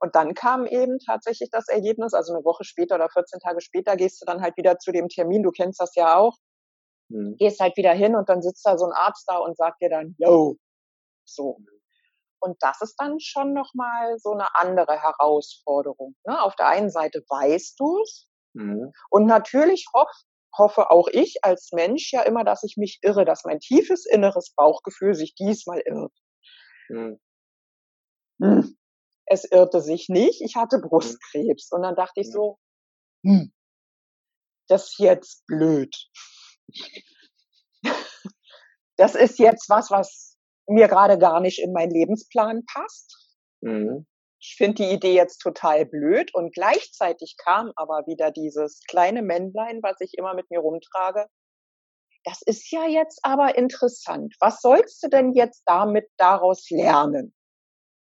Und 0.00 0.14
dann 0.14 0.34
kam 0.34 0.66
eben 0.66 0.98
tatsächlich 0.98 1.48
das 1.50 1.68
Ergebnis, 1.68 2.12
also 2.12 2.34
eine 2.34 2.44
Woche 2.44 2.64
später 2.64 2.96
oder 2.96 3.08
14 3.08 3.40
Tage 3.40 3.62
später 3.62 3.96
gehst 3.96 4.20
du 4.20 4.26
dann 4.26 4.42
halt 4.42 4.54
wieder 4.58 4.78
zu 4.78 4.92
dem 4.92 5.08
Termin, 5.08 5.42
du 5.42 5.50
kennst 5.50 5.80
das 5.80 5.94
ja 5.94 6.18
auch, 6.18 6.36
mhm. 7.08 7.36
gehst 7.38 7.58
halt 7.58 7.74
wieder 7.78 7.92
hin 7.92 8.14
und 8.14 8.28
dann 8.28 8.42
sitzt 8.42 8.66
da 8.66 8.76
so 8.76 8.84
ein 8.84 8.92
Arzt 8.92 9.24
da 9.26 9.38
und 9.38 9.56
sagt 9.56 9.80
dir 9.80 9.88
dann, 9.88 10.14
yo, 10.18 10.56
so. 11.24 11.56
Und 12.38 12.58
das 12.60 12.82
ist 12.82 12.96
dann 12.98 13.18
schon 13.18 13.54
nochmal 13.54 14.18
so 14.18 14.32
eine 14.32 14.54
andere 14.56 15.00
Herausforderung. 15.00 16.14
Ne? 16.26 16.42
Auf 16.42 16.54
der 16.56 16.68
einen 16.68 16.90
Seite 16.90 17.24
weißt 17.26 17.80
du 17.80 18.02
es 18.02 18.28
mhm. 18.52 18.92
und 19.08 19.24
natürlich 19.24 19.86
hoff, 19.94 20.10
hoffe 20.56 20.90
auch 20.90 21.08
ich 21.08 21.38
als 21.42 21.70
Mensch 21.72 22.12
ja 22.12 22.22
immer, 22.22 22.44
dass 22.44 22.62
ich 22.62 22.76
mich 22.76 22.98
irre, 23.02 23.24
dass 23.24 23.44
mein 23.44 23.60
tiefes 23.60 24.06
inneres 24.06 24.52
Bauchgefühl 24.54 25.14
sich 25.14 25.34
diesmal 25.34 25.80
irrt. 25.84 26.12
Mhm. 26.88 27.20
Hm. 28.40 28.76
Es 29.26 29.44
irrte 29.44 29.80
sich 29.80 30.08
nicht, 30.08 30.42
ich 30.42 30.56
hatte 30.56 30.76
hm. 30.76 30.88
Brustkrebs. 30.88 31.70
Und 31.72 31.82
dann 31.82 31.94
dachte 31.96 32.20
ich 32.20 32.30
so, 32.30 32.58
hm, 33.24 33.52
das 34.68 34.90
ist 34.90 34.98
jetzt 34.98 35.46
blöd. 35.46 35.94
Das 38.96 39.16
ist 39.16 39.40
jetzt 39.40 39.68
was, 39.68 39.90
was 39.90 40.36
mir 40.68 40.86
gerade 40.86 41.18
gar 41.18 41.40
nicht 41.40 41.60
in 41.60 41.72
meinen 41.72 41.90
Lebensplan 41.90 42.62
passt. 42.64 43.36
Mhm 43.60 44.06
ich 44.46 44.56
finde 44.56 44.74
die 44.74 44.92
Idee 44.92 45.14
jetzt 45.14 45.38
total 45.38 45.86
blöd 45.86 46.34
und 46.34 46.52
gleichzeitig 46.52 47.36
kam 47.42 47.72
aber 47.76 48.02
wieder 48.06 48.30
dieses 48.30 48.82
kleine 48.86 49.22
Männlein, 49.22 49.82
was 49.82 49.98
ich 50.00 50.18
immer 50.18 50.34
mit 50.34 50.50
mir 50.50 50.60
rumtrage. 50.60 51.28
Das 52.24 52.42
ist 52.42 52.70
ja 52.70 52.86
jetzt 52.86 53.20
aber 53.22 53.56
interessant. 53.56 54.34
Was 54.40 54.60
sollst 54.60 55.02
du 55.02 55.08
denn 55.08 55.32
jetzt 55.32 55.62
damit 55.64 56.06
daraus 56.18 56.68
lernen? 56.68 57.34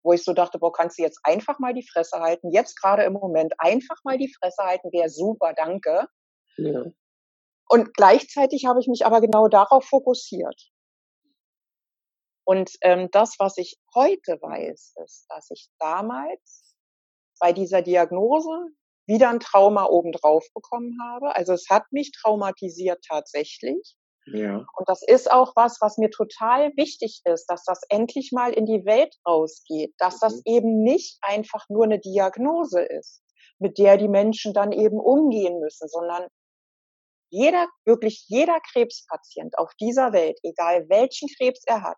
Wo 0.03 0.13
ich 0.13 0.23
so 0.23 0.33
dachte, 0.33 0.59
boah, 0.59 0.71
kannst 0.71 0.99
du 0.99 1.01
jetzt 1.01 1.19
einfach 1.23 1.57
mal 1.57 1.73
die 1.73 1.87
Fresse 1.87 2.19
halten? 2.19 2.51
Jetzt 2.51 2.79
gerade 2.79 3.03
im 3.03 3.13
Moment 3.13 3.55
einfach 3.57 3.97
mal 4.03 4.19
die 4.19 4.31
Fresse 4.39 4.63
halten, 4.63 4.91
wäre 4.91 5.09
super, 5.09 5.53
danke. 5.55 6.05
Ja. 6.57 6.83
Und 7.67 7.95
gleichzeitig 7.95 8.65
habe 8.65 8.79
ich 8.79 8.87
mich 8.87 9.07
aber 9.07 9.21
genau 9.21 9.47
darauf 9.47 9.85
fokussiert. 9.85 10.69
Und 12.47 12.71
ähm, 12.79 13.09
das, 13.11 13.35
was 13.39 13.57
ich 13.57 13.77
heute 13.93 14.39
weiß, 14.41 14.93
ist, 15.03 15.25
dass 15.27 15.51
ich 15.51 15.67
damals 15.79 16.73
bei 17.41 17.51
dieser 17.51 17.81
Diagnose 17.81 18.69
wieder 19.05 19.29
ein 19.29 19.41
Trauma 19.41 19.83
obendrauf 19.83 20.45
bekommen 20.53 20.97
habe. 21.03 21.35
Also 21.35 21.51
es 21.51 21.65
hat 21.69 21.83
mich 21.91 22.13
traumatisiert 22.13 23.03
tatsächlich. 23.05 23.97
Ja. 24.27 24.65
Und 24.77 24.87
das 24.87 25.03
ist 25.05 25.29
auch 25.29 25.57
was, 25.57 25.81
was 25.81 25.97
mir 25.97 26.09
total 26.09 26.71
wichtig 26.77 27.19
ist, 27.25 27.47
dass 27.47 27.65
das 27.65 27.81
endlich 27.89 28.31
mal 28.31 28.53
in 28.53 28.65
die 28.65 28.85
Welt 28.85 29.13
rausgeht, 29.27 29.93
dass 29.97 30.15
mhm. 30.15 30.19
das 30.21 30.41
eben 30.45 30.83
nicht 30.83 31.17
einfach 31.23 31.67
nur 31.67 31.83
eine 31.83 31.99
Diagnose 31.99 32.81
ist, 32.81 33.23
mit 33.59 33.77
der 33.77 33.97
die 33.97 34.07
Menschen 34.07 34.53
dann 34.53 34.71
eben 34.71 35.01
umgehen 35.01 35.59
müssen, 35.59 35.89
sondern 35.89 36.27
jeder, 37.29 37.67
wirklich 37.83 38.23
jeder 38.29 38.57
Krebspatient 38.71 39.57
auf 39.57 39.73
dieser 39.81 40.13
Welt, 40.13 40.39
egal 40.43 40.87
welchen 40.87 41.27
Krebs 41.37 41.61
er 41.65 41.83
hat, 41.83 41.97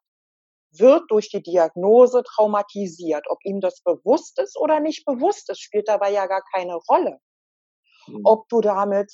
wird 0.71 1.09
durch 1.09 1.29
die 1.29 1.41
Diagnose 1.41 2.23
traumatisiert. 2.23 3.25
Ob 3.29 3.39
ihm 3.43 3.59
das 3.59 3.81
bewusst 3.81 4.39
ist 4.39 4.57
oder 4.57 4.79
nicht 4.79 5.05
bewusst 5.05 5.49
ist, 5.49 5.61
spielt 5.61 5.87
dabei 5.87 6.11
ja 6.11 6.27
gar 6.27 6.43
keine 6.53 6.75
Rolle. 6.75 7.19
Mhm. 8.07 8.21
Ob 8.23 8.47
du 8.49 8.61
damit 8.61 9.11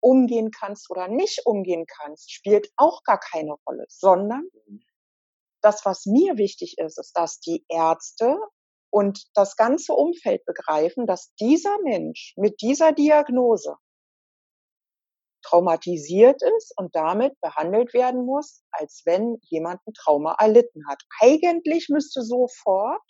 umgehen 0.00 0.50
kannst 0.50 0.90
oder 0.90 1.08
nicht 1.08 1.44
umgehen 1.44 1.86
kannst, 1.86 2.32
spielt 2.32 2.70
auch 2.76 3.02
gar 3.02 3.18
keine 3.18 3.54
Rolle, 3.66 3.84
sondern 3.88 4.48
mhm. 4.66 4.80
das, 5.60 5.84
was 5.84 6.06
mir 6.06 6.36
wichtig 6.36 6.76
ist, 6.78 6.98
ist, 6.98 7.12
dass 7.16 7.40
die 7.40 7.64
Ärzte 7.68 8.38
und 8.90 9.24
das 9.34 9.56
ganze 9.56 9.92
Umfeld 9.92 10.44
begreifen, 10.46 11.06
dass 11.06 11.34
dieser 11.34 11.78
Mensch 11.82 12.34
mit 12.36 12.62
dieser 12.62 12.92
Diagnose 12.92 13.76
traumatisiert 15.42 16.42
ist 16.56 16.72
und 16.76 16.94
damit 16.94 17.40
behandelt 17.40 17.94
werden 17.94 18.24
muss, 18.24 18.62
als 18.70 19.02
wenn 19.04 19.38
jemand 19.42 19.80
ein 19.86 19.94
Trauma 19.94 20.36
erlitten 20.38 20.82
hat. 20.88 21.02
Eigentlich 21.20 21.88
müsste 21.88 22.22
sofort 22.22 23.02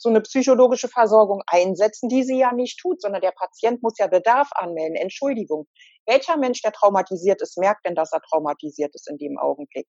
so 0.00 0.08
eine 0.08 0.22
psychologische 0.22 0.88
Versorgung 0.88 1.42
einsetzen, 1.46 2.08
die 2.08 2.22
sie 2.22 2.38
ja 2.38 2.52
nicht 2.52 2.78
tut, 2.80 3.02
sondern 3.02 3.20
der 3.20 3.32
Patient 3.32 3.82
muss 3.82 3.98
ja 3.98 4.06
Bedarf 4.06 4.48
anmelden. 4.52 4.96
Entschuldigung. 4.96 5.66
Welcher 6.06 6.38
Mensch, 6.38 6.62
der 6.62 6.72
traumatisiert 6.72 7.42
ist, 7.42 7.58
merkt 7.58 7.84
denn, 7.84 7.94
dass 7.94 8.12
er 8.12 8.22
traumatisiert 8.22 8.94
ist 8.94 9.08
in 9.10 9.18
dem 9.18 9.38
Augenblick? 9.38 9.86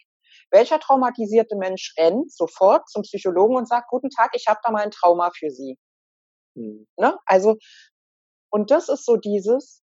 Welcher 0.51 0.79
traumatisierte 0.79 1.55
Mensch 1.55 1.93
rennt 1.97 2.31
sofort 2.31 2.89
zum 2.89 3.03
Psychologen 3.03 3.55
und 3.55 3.69
sagt, 3.69 3.89
guten 3.89 4.09
Tag, 4.09 4.31
ich 4.33 4.47
habe 4.47 4.59
da 4.63 4.71
mal 4.71 4.83
ein 4.83 4.91
Trauma 4.91 5.31
für 5.33 5.49
Sie. 5.49 5.77
Hm. 6.57 6.87
Ne? 6.97 7.17
Also, 7.25 7.55
und 8.49 8.69
das 8.69 8.89
ist 8.89 9.05
so 9.05 9.15
dieses, 9.15 9.81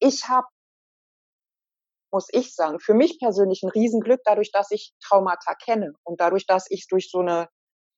ich 0.00 0.28
habe 0.28 0.46
muss 2.10 2.28
ich 2.32 2.54
sagen, 2.54 2.80
für 2.80 2.94
mich 2.94 3.18
persönlich 3.18 3.62
ein 3.62 3.70
Riesenglück, 3.70 4.20
dadurch, 4.24 4.50
dass 4.50 4.70
ich 4.70 4.94
Traumata 5.06 5.54
kenne 5.54 5.92
und 6.04 6.20
dadurch, 6.20 6.46
dass 6.46 6.64
ich 6.70 6.86
durch 6.88 7.10
so 7.10 7.18
eine 7.18 7.48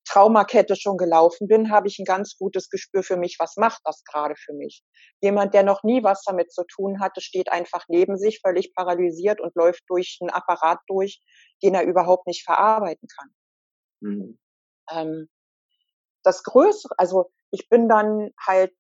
Traumakette 0.05 0.75
schon 0.77 0.97
gelaufen 0.97 1.47
bin, 1.47 1.71
habe 1.71 1.87
ich 1.87 1.99
ein 1.99 2.05
ganz 2.05 2.37
gutes 2.37 2.69
Gespür 2.69 3.03
für 3.03 3.17
mich, 3.17 3.37
was 3.39 3.57
macht 3.57 3.81
das 3.85 4.03
gerade 4.05 4.35
für 4.37 4.53
mich. 4.53 4.83
Jemand, 5.21 5.55
der 5.55 5.63
noch 5.63 5.85
nie 5.85 6.03
was 6.03 6.23
damit 6.25 6.53
zu 6.53 6.65
tun 6.65 7.01
hatte, 7.01 7.21
steht 7.21 7.53
einfach 7.53 7.85
neben 7.89 8.17
sich, 8.17 8.41
völlig 8.41 8.75
paralysiert 8.75 9.41
und 9.41 9.55
läuft 9.55 9.83
durch 9.89 10.19
einen 10.21 10.31
Apparat 10.31 10.81
durch, 10.89 11.23
den 11.63 11.75
er 11.75 11.85
überhaupt 11.85 12.27
nicht 12.27 12.45
verarbeiten 12.45 13.09
kann. 13.17 13.29
Mhm. 14.01 14.39
Ähm, 14.91 15.29
das 16.25 16.43
Größere, 16.43 16.95
also 16.97 17.31
ich 17.51 17.69
bin 17.69 17.89
dann 17.89 18.31
halt 18.45 18.75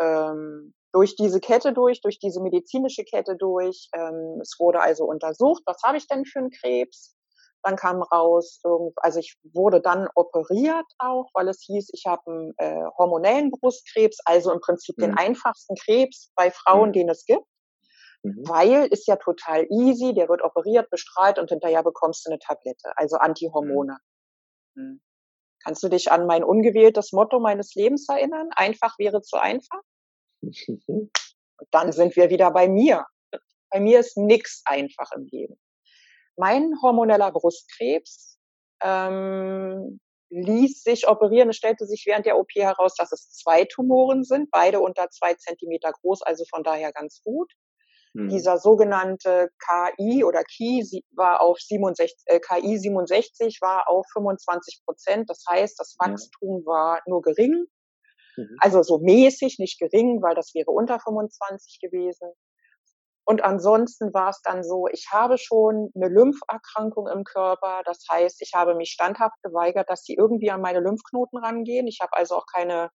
ähm, 0.00 0.73
durch 0.94 1.16
diese 1.16 1.40
Kette 1.40 1.72
durch, 1.72 2.00
durch 2.00 2.20
diese 2.20 2.40
medizinische 2.40 3.04
Kette 3.04 3.36
durch. 3.36 3.88
Ähm, 3.94 4.38
es 4.40 4.54
wurde 4.60 4.80
also 4.80 5.04
untersucht, 5.04 5.62
was 5.66 5.82
habe 5.82 5.98
ich 5.98 6.06
denn 6.06 6.24
für 6.24 6.38
einen 6.38 6.50
Krebs? 6.50 7.16
Dann 7.64 7.76
kam 7.76 8.02
raus, 8.02 8.60
also 8.96 9.18
ich 9.18 9.36
wurde 9.54 9.80
dann 9.80 10.06
operiert 10.14 10.84
auch, 10.98 11.30
weil 11.32 11.48
es 11.48 11.62
hieß, 11.62 11.90
ich 11.94 12.04
habe 12.06 12.22
einen 12.26 12.54
äh, 12.58 12.84
hormonellen 12.98 13.50
Brustkrebs, 13.50 14.18
also 14.26 14.52
im 14.52 14.60
Prinzip 14.60 14.98
mhm. 14.98 15.02
den 15.02 15.18
einfachsten 15.18 15.74
Krebs 15.74 16.30
bei 16.36 16.50
Frauen, 16.50 16.90
mhm. 16.90 16.92
den 16.92 17.08
es 17.08 17.24
gibt. 17.24 17.46
Mhm. 18.22 18.42
Weil 18.46 18.86
ist 18.86 19.08
ja 19.08 19.16
total 19.16 19.66
easy, 19.70 20.14
der 20.14 20.28
wird 20.28 20.42
operiert, 20.42 20.90
bestrahlt 20.90 21.38
und 21.38 21.48
hinterher 21.48 21.82
bekommst 21.82 22.26
du 22.26 22.30
eine 22.30 22.38
Tablette, 22.38 22.92
also 22.96 23.16
Antihormone. 23.16 23.96
Mhm. 24.74 25.00
Kannst 25.64 25.82
du 25.82 25.88
dich 25.88 26.12
an 26.12 26.26
mein 26.26 26.44
ungewähltes 26.44 27.12
Motto 27.12 27.40
meines 27.40 27.74
Lebens 27.74 28.06
erinnern? 28.08 28.50
Einfach 28.54 28.98
wäre 28.98 29.22
zu 29.22 29.38
einfach. 29.38 29.80
Und 31.56 31.68
dann 31.70 31.92
sind 31.92 32.16
wir 32.16 32.30
wieder 32.30 32.50
bei 32.50 32.68
mir. 32.68 33.06
Bei 33.70 33.80
mir 33.80 34.00
ist 34.00 34.16
nichts 34.16 34.62
einfach 34.66 35.10
im 35.12 35.26
Leben. 35.26 35.58
Mein 36.36 36.74
hormoneller 36.82 37.30
Brustkrebs 37.32 38.38
ähm, 38.82 40.00
ließ 40.30 40.82
sich 40.82 41.08
operieren. 41.08 41.50
Es 41.50 41.56
stellte 41.56 41.86
sich 41.86 42.04
während 42.06 42.26
der 42.26 42.38
OP 42.38 42.50
heraus, 42.54 42.94
dass 42.96 43.12
es 43.12 43.30
zwei 43.30 43.64
Tumoren 43.64 44.24
sind, 44.24 44.50
beide 44.50 44.80
unter 44.80 45.10
zwei 45.10 45.34
Zentimeter 45.34 45.92
groß, 45.92 46.22
also 46.22 46.44
von 46.50 46.62
daher 46.62 46.92
ganz 46.92 47.22
gut. 47.22 47.52
Mhm. 48.14 48.28
Dieser 48.28 48.58
sogenannte 48.58 49.50
KI 49.58 50.24
oder 50.24 50.44
KI 50.44 51.04
war 51.12 51.40
auf 51.40 51.58
67, 51.58 52.16
äh, 52.26 52.40
KI 52.40 52.78
67 52.78 53.58
war 53.60 53.88
auf 53.88 54.06
25 54.12 54.82
Prozent. 54.84 55.30
Das 55.30 55.44
heißt, 55.48 55.78
das 55.78 55.96
Wachstum 55.98 56.60
mhm. 56.60 56.66
war 56.66 57.00
nur 57.06 57.22
gering. 57.22 57.66
Mhm. 58.36 58.56
Also 58.60 58.82
so 58.82 58.98
mäßig, 58.98 59.58
nicht 59.58 59.78
gering, 59.78 60.22
weil 60.22 60.34
das 60.34 60.54
wäre 60.54 60.70
unter 60.70 60.98
25 61.00 61.80
gewesen. 61.80 62.30
Und 63.26 63.42
ansonsten 63.42 64.12
war 64.12 64.30
es 64.30 64.42
dann 64.42 64.62
so, 64.62 64.86
ich 64.88 65.08
habe 65.10 65.38
schon 65.38 65.90
eine 65.94 66.08
Lympherkrankung 66.08 67.08
im 67.08 67.24
Körper. 67.24 67.82
Das 67.86 68.04
heißt, 68.10 68.42
ich 68.42 68.52
habe 68.54 68.74
mich 68.74 68.90
standhaft 68.90 69.42
geweigert, 69.42 69.88
dass 69.88 70.02
sie 70.02 70.14
irgendwie 70.14 70.50
an 70.50 70.60
meine 70.60 70.80
Lymphknoten 70.80 71.38
rangehen. 71.38 71.86
Ich 71.86 72.00
habe 72.02 72.12
also 72.14 72.36
auch 72.36 72.46
keine 72.52 72.90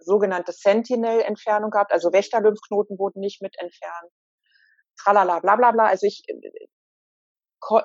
sogenannte 0.00 0.52
Sentinel-Entfernung 0.52 1.70
gehabt. 1.70 1.92
Also 1.92 2.12
Wächter-Lymphknoten 2.12 2.98
wurden 2.98 3.20
nicht 3.20 3.40
mit 3.40 3.56
entfernt. 3.60 4.12
Tralala, 4.96 5.38
bla 5.40 5.54
bla 5.54 5.70
bla. 5.70 5.86
Also 5.86 6.06
ich, 6.06 6.24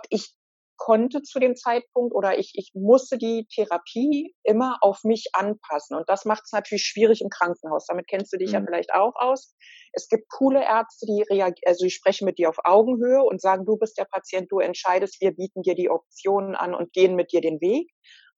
ich 0.10 0.36
konnte 0.84 1.22
zu 1.22 1.40
dem 1.40 1.56
Zeitpunkt 1.56 2.14
oder 2.14 2.38
ich, 2.38 2.52
ich 2.56 2.72
musste 2.74 3.18
die 3.18 3.48
Therapie 3.56 4.36
immer 4.44 4.80
auf 4.82 5.06
mich 5.06 5.30
anpassen. 5.32 5.96
Und 5.96 6.10
das 6.10 6.26
macht 6.26 6.44
es 6.44 6.52
natürlich 6.52 6.84
schwierig 6.84 7.22
im 7.22 7.30
Krankenhaus. 7.30 7.86
Damit 7.88 8.10
kennst 8.10 8.34
du 8.34 8.38
dich 8.38 8.50
mhm. 8.50 8.56
ja 8.56 8.62
vielleicht 8.66 8.94
auch 8.94 9.14
aus. 9.16 9.56
Es 9.94 10.10
gibt 10.10 10.30
coole 10.30 10.62
Ärzte, 10.62 11.06
die 11.06 11.22
reagieren, 11.22 11.56
also 11.66 11.86
die 11.86 11.90
sprechen 11.90 12.26
mit 12.26 12.38
dir 12.38 12.50
auf 12.50 12.58
Augenhöhe 12.66 13.24
und 13.24 13.40
sagen, 13.40 13.66
du 13.66 13.78
bist 13.78 13.98
der 13.98 14.04
Patient, 14.04 14.52
du 14.52 14.60
entscheidest, 14.60 15.22
wir 15.22 15.32
bieten 15.32 15.62
dir 15.62 15.74
die 15.74 15.90
Optionen 15.90 16.54
an 16.54 16.76
und 16.76 16.92
gehen 16.92 17.16
mit 17.16 17.32
dir 17.32 17.40
den 17.40 17.62
Weg. 17.62 17.90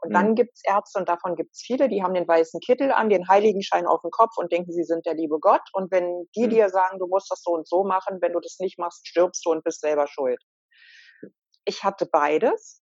Und 0.03 0.09
mhm. 0.09 0.13
dann 0.13 0.35
gibt's 0.35 0.61
Ärzte, 0.63 0.99
und 0.99 1.09
davon 1.09 1.35
gibt's 1.35 1.63
viele, 1.65 1.89
die 1.89 2.03
haben 2.03 2.13
den 2.13 2.27
weißen 2.27 2.59
Kittel 2.59 2.91
an, 2.91 3.09
den 3.09 3.27
Heiligenschein 3.27 3.87
auf 3.87 4.01
dem 4.01 4.11
Kopf 4.11 4.37
und 4.37 4.51
denken, 4.51 4.71
sie 4.71 4.83
sind 4.83 5.07
der 5.07 5.15
liebe 5.15 5.39
Gott. 5.39 5.67
Und 5.73 5.91
wenn 5.91 6.27
die 6.35 6.45
mhm. 6.45 6.51
dir 6.51 6.69
sagen, 6.69 6.99
du 6.99 7.07
musst 7.07 7.31
das 7.31 7.41
so 7.41 7.53
und 7.53 7.67
so 7.67 7.83
machen, 7.83 8.19
wenn 8.21 8.33
du 8.33 8.39
das 8.39 8.57
nicht 8.59 8.77
machst, 8.77 9.07
stirbst 9.07 9.43
du 9.47 9.49
und 9.49 9.63
bist 9.63 9.81
selber 9.81 10.05
schuld 10.05 10.39
ich 11.65 11.83
hatte 11.83 12.05
beides. 12.05 12.81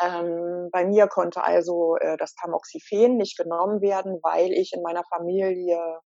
Ähm, 0.00 0.68
bei 0.72 0.84
mir 0.84 1.06
konnte 1.06 1.44
also 1.44 1.96
äh, 1.96 2.16
das 2.16 2.34
Tamoxifen 2.34 3.16
nicht 3.16 3.36
genommen 3.36 3.80
werden, 3.80 4.18
weil 4.22 4.52
ich 4.52 4.72
in 4.72 4.82
meiner 4.82 5.04
Familie 5.04 6.00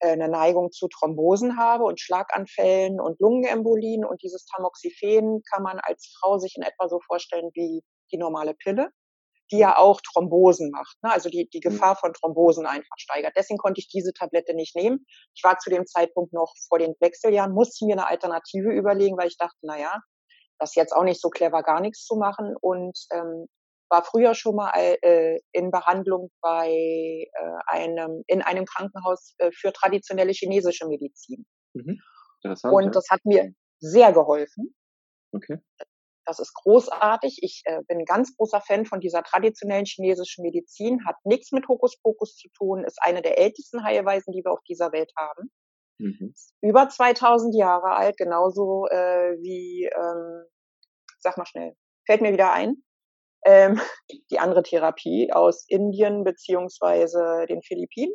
äh, 0.00 0.12
eine 0.12 0.28
Neigung 0.28 0.72
zu 0.72 0.88
Thrombosen 0.88 1.56
habe 1.56 1.84
und 1.84 2.00
Schlaganfällen 2.00 3.00
und 3.00 3.18
Lungenembolien. 3.20 4.04
Und 4.04 4.22
dieses 4.22 4.44
Tamoxifen 4.46 5.42
kann 5.50 5.62
man 5.62 5.78
als 5.80 6.14
Frau 6.18 6.38
sich 6.38 6.56
in 6.56 6.62
etwa 6.62 6.88
so 6.88 7.00
vorstellen 7.06 7.50
wie 7.54 7.82
die 8.12 8.18
normale 8.18 8.54
Pille, 8.54 8.90
die 9.50 9.58
ja 9.58 9.76
auch 9.76 10.00
Thrombosen 10.00 10.70
macht. 10.70 10.96
Ne? 11.02 11.12
Also 11.12 11.30
die, 11.30 11.48
die 11.48 11.58
mhm. 11.58 11.70
Gefahr 11.70 11.96
von 11.96 12.12
Thrombosen 12.12 12.66
einfach 12.66 12.96
steigert. 12.98 13.34
Deswegen 13.36 13.58
konnte 13.58 13.80
ich 13.80 13.88
diese 13.88 14.12
Tablette 14.12 14.54
nicht 14.54 14.74
nehmen. 14.76 15.06
Ich 15.34 15.44
war 15.44 15.58
zu 15.58 15.70
dem 15.70 15.86
Zeitpunkt 15.86 16.32
noch 16.32 16.52
vor 16.68 16.78
den 16.78 16.94
Wechseljahren, 17.00 17.54
musste 17.54 17.86
mir 17.86 17.92
eine 17.92 18.08
Alternative 18.08 18.70
überlegen, 18.70 19.16
weil 19.16 19.28
ich 19.28 19.38
dachte, 19.38 19.56
na 19.62 19.78
ja, 19.78 20.00
das 20.60 20.74
jetzt 20.74 20.92
auch 20.92 21.04
nicht 21.04 21.20
so 21.20 21.30
clever, 21.30 21.62
gar 21.62 21.80
nichts 21.80 22.04
zu 22.04 22.16
machen 22.16 22.54
und 22.60 22.98
ähm, 23.12 23.46
war 23.88 24.04
früher 24.04 24.34
schon 24.34 24.54
mal 24.54 24.70
äh, 25.02 25.40
in 25.52 25.70
Behandlung 25.70 26.30
bei 26.40 26.68
äh, 26.68 27.26
einem 27.66 28.22
in 28.28 28.42
einem 28.42 28.64
Krankenhaus 28.64 29.34
äh, 29.38 29.50
für 29.52 29.72
traditionelle 29.72 30.32
chinesische 30.32 30.86
Medizin. 30.86 31.44
Mhm. 31.74 31.98
Und 32.44 32.84
ja. 32.84 32.90
das 32.90 33.06
hat 33.10 33.24
mir 33.24 33.52
sehr 33.80 34.12
geholfen. 34.12 34.74
Okay. 35.32 35.58
Das 36.26 36.38
ist 36.38 36.54
großartig. 36.54 37.38
Ich 37.42 37.62
äh, 37.64 37.80
bin 37.88 37.98
ein 37.98 38.04
ganz 38.04 38.36
großer 38.36 38.60
Fan 38.60 38.86
von 38.86 39.00
dieser 39.00 39.22
traditionellen 39.22 39.84
chinesischen 39.84 40.42
Medizin. 40.42 41.04
Hat 41.04 41.16
nichts 41.24 41.50
mit 41.50 41.66
Hokuspokus 41.66 42.36
zu 42.36 42.48
tun. 42.56 42.84
Ist 42.84 43.02
eine 43.02 43.22
der 43.22 43.38
ältesten 43.38 43.82
Heilweisen, 43.82 44.32
die 44.32 44.44
wir 44.44 44.52
auf 44.52 44.62
dieser 44.68 44.92
Welt 44.92 45.12
haben. 45.16 45.50
Mhm. 46.00 46.34
Über 46.62 46.88
2000 46.88 47.54
Jahre 47.54 47.94
alt, 47.94 48.16
genauso 48.16 48.86
äh, 48.86 49.36
wie, 49.42 49.84
ähm, 49.84 50.44
sag 51.18 51.36
mal 51.36 51.44
schnell, 51.44 51.74
fällt 52.06 52.22
mir 52.22 52.32
wieder 52.32 52.52
ein, 52.52 52.82
ähm, 53.44 53.80
die 54.30 54.38
andere 54.38 54.62
Therapie 54.62 55.30
aus 55.32 55.66
Indien 55.68 56.24
beziehungsweise 56.24 57.44
den 57.48 57.62
Philippinen. 57.62 58.14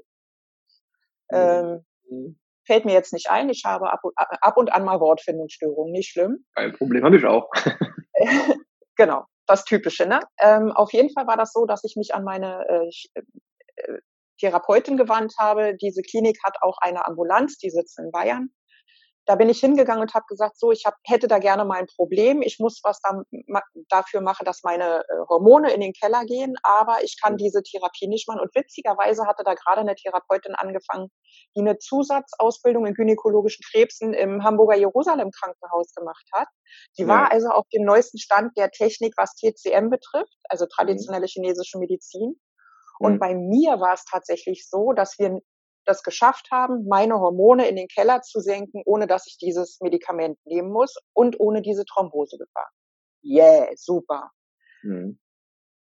Ähm, 1.31 1.85
mhm. 2.09 2.39
Fällt 2.65 2.85
mir 2.85 2.93
jetzt 2.93 3.13
nicht 3.13 3.29
ein. 3.29 3.49
Ich 3.49 3.63
habe 3.65 3.91
ab 3.91 3.99
und, 4.03 4.13
ab 4.17 4.57
und 4.57 4.73
an 4.73 4.83
mal 4.83 4.99
Wortfindungsstörungen, 4.99 5.91
nicht 5.91 6.09
schlimm. 6.09 6.45
Ein 6.55 6.73
Problem 6.73 7.03
habe 7.03 7.17
ich 7.17 7.25
auch. 7.25 7.49
genau, 8.95 9.25
das 9.45 9.65
Typische. 9.65 10.07
Ne? 10.07 10.19
Ähm, 10.39 10.71
auf 10.71 10.91
jeden 10.91 11.11
Fall 11.11 11.27
war 11.27 11.37
das 11.37 11.53
so, 11.53 11.67
dass 11.67 11.83
ich 11.83 11.95
mich 11.95 12.15
an 12.15 12.23
meine 12.23 12.65
äh, 12.67 13.19
äh 13.19 13.23
Therapeutin 14.39 14.97
gewandt 14.97 15.33
habe. 15.39 15.75
Diese 15.75 16.01
Klinik 16.01 16.37
hat 16.43 16.57
auch 16.61 16.77
eine 16.81 17.05
Ambulanz, 17.05 17.57
die 17.57 17.69
sitzt 17.69 17.99
in 17.99 18.11
Bayern. 18.11 18.49
Da 19.27 19.35
bin 19.35 19.49
ich 19.49 19.59
hingegangen 19.59 20.03
und 20.03 20.13
habe 20.13 20.25
gesagt, 20.27 20.59
so, 20.59 20.71
ich 20.71 20.85
hab, 20.85 20.95
hätte 21.03 21.27
da 21.27 21.39
gerne 21.39 21.65
mal 21.65 21.79
ein 21.79 21.87
Problem. 21.87 22.43
Ich 22.43 22.59
muss 22.59 22.81
was 22.83 22.99
da, 23.01 23.23
dafür 23.89 24.21
machen, 24.21 24.45
dass 24.45 24.61
meine 24.61 24.99
äh, 24.99 25.13
Hormone 25.29 25.73
in 25.73 25.81
den 25.81 25.93
Keller 25.93 26.25
gehen, 26.25 26.55
aber 26.61 27.03
ich 27.03 27.19
kann 27.19 27.35
diese 27.35 27.63
Therapie 27.63 28.07
nicht 28.07 28.27
machen. 28.27 28.39
Und 28.39 28.53
witzigerweise 28.53 29.25
hatte 29.25 29.43
da 29.43 29.55
gerade 29.55 29.81
eine 29.81 29.95
Therapeutin 29.95 30.53
angefangen, 30.53 31.09
die 31.55 31.61
eine 31.61 31.79
Zusatzausbildung 31.79 32.85
in 32.85 32.93
gynäkologischen 32.93 33.65
Krebsen 33.71 34.13
im 34.13 34.43
Hamburger 34.43 34.77
Jerusalem 34.77 35.31
Krankenhaus 35.31 35.91
gemacht 35.95 36.25
hat. 36.31 36.47
Die 36.99 37.03
ja. 37.03 37.07
war 37.07 37.31
also 37.31 37.49
auf 37.49 37.65
dem 37.73 37.83
neuesten 37.83 38.19
Stand 38.19 38.55
der 38.57 38.69
Technik, 38.69 39.15
was 39.17 39.33
TCM 39.35 39.89
betrifft, 39.89 40.37
also 40.49 40.67
traditionelle 40.67 41.25
chinesische 41.25 41.79
Medizin. 41.79 42.39
Und 42.99 43.15
mhm. 43.15 43.19
bei 43.19 43.35
mir 43.35 43.79
war 43.79 43.93
es 43.93 44.05
tatsächlich 44.05 44.67
so, 44.69 44.93
dass 44.93 45.19
wir 45.19 45.39
das 45.85 46.03
geschafft 46.03 46.49
haben, 46.51 46.87
meine 46.87 47.19
Hormone 47.19 47.67
in 47.67 47.75
den 47.75 47.87
Keller 47.87 48.21
zu 48.21 48.39
senken, 48.39 48.81
ohne 48.85 49.07
dass 49.07 49.27
ich 49.27 49.37
dieses 49.37 49.79
Medikament 49.81 50.39
nehmen 50.45 50.71
muss 50.71 50.95
und 51.13 51.39
ohne 51.39 51.61
diese 51.61 51.85
Thrombosegefahr. 51.85 52.69
Yeah, 53.23 53.67
super. 53.75 54.31
Mhm. 54.83 55.19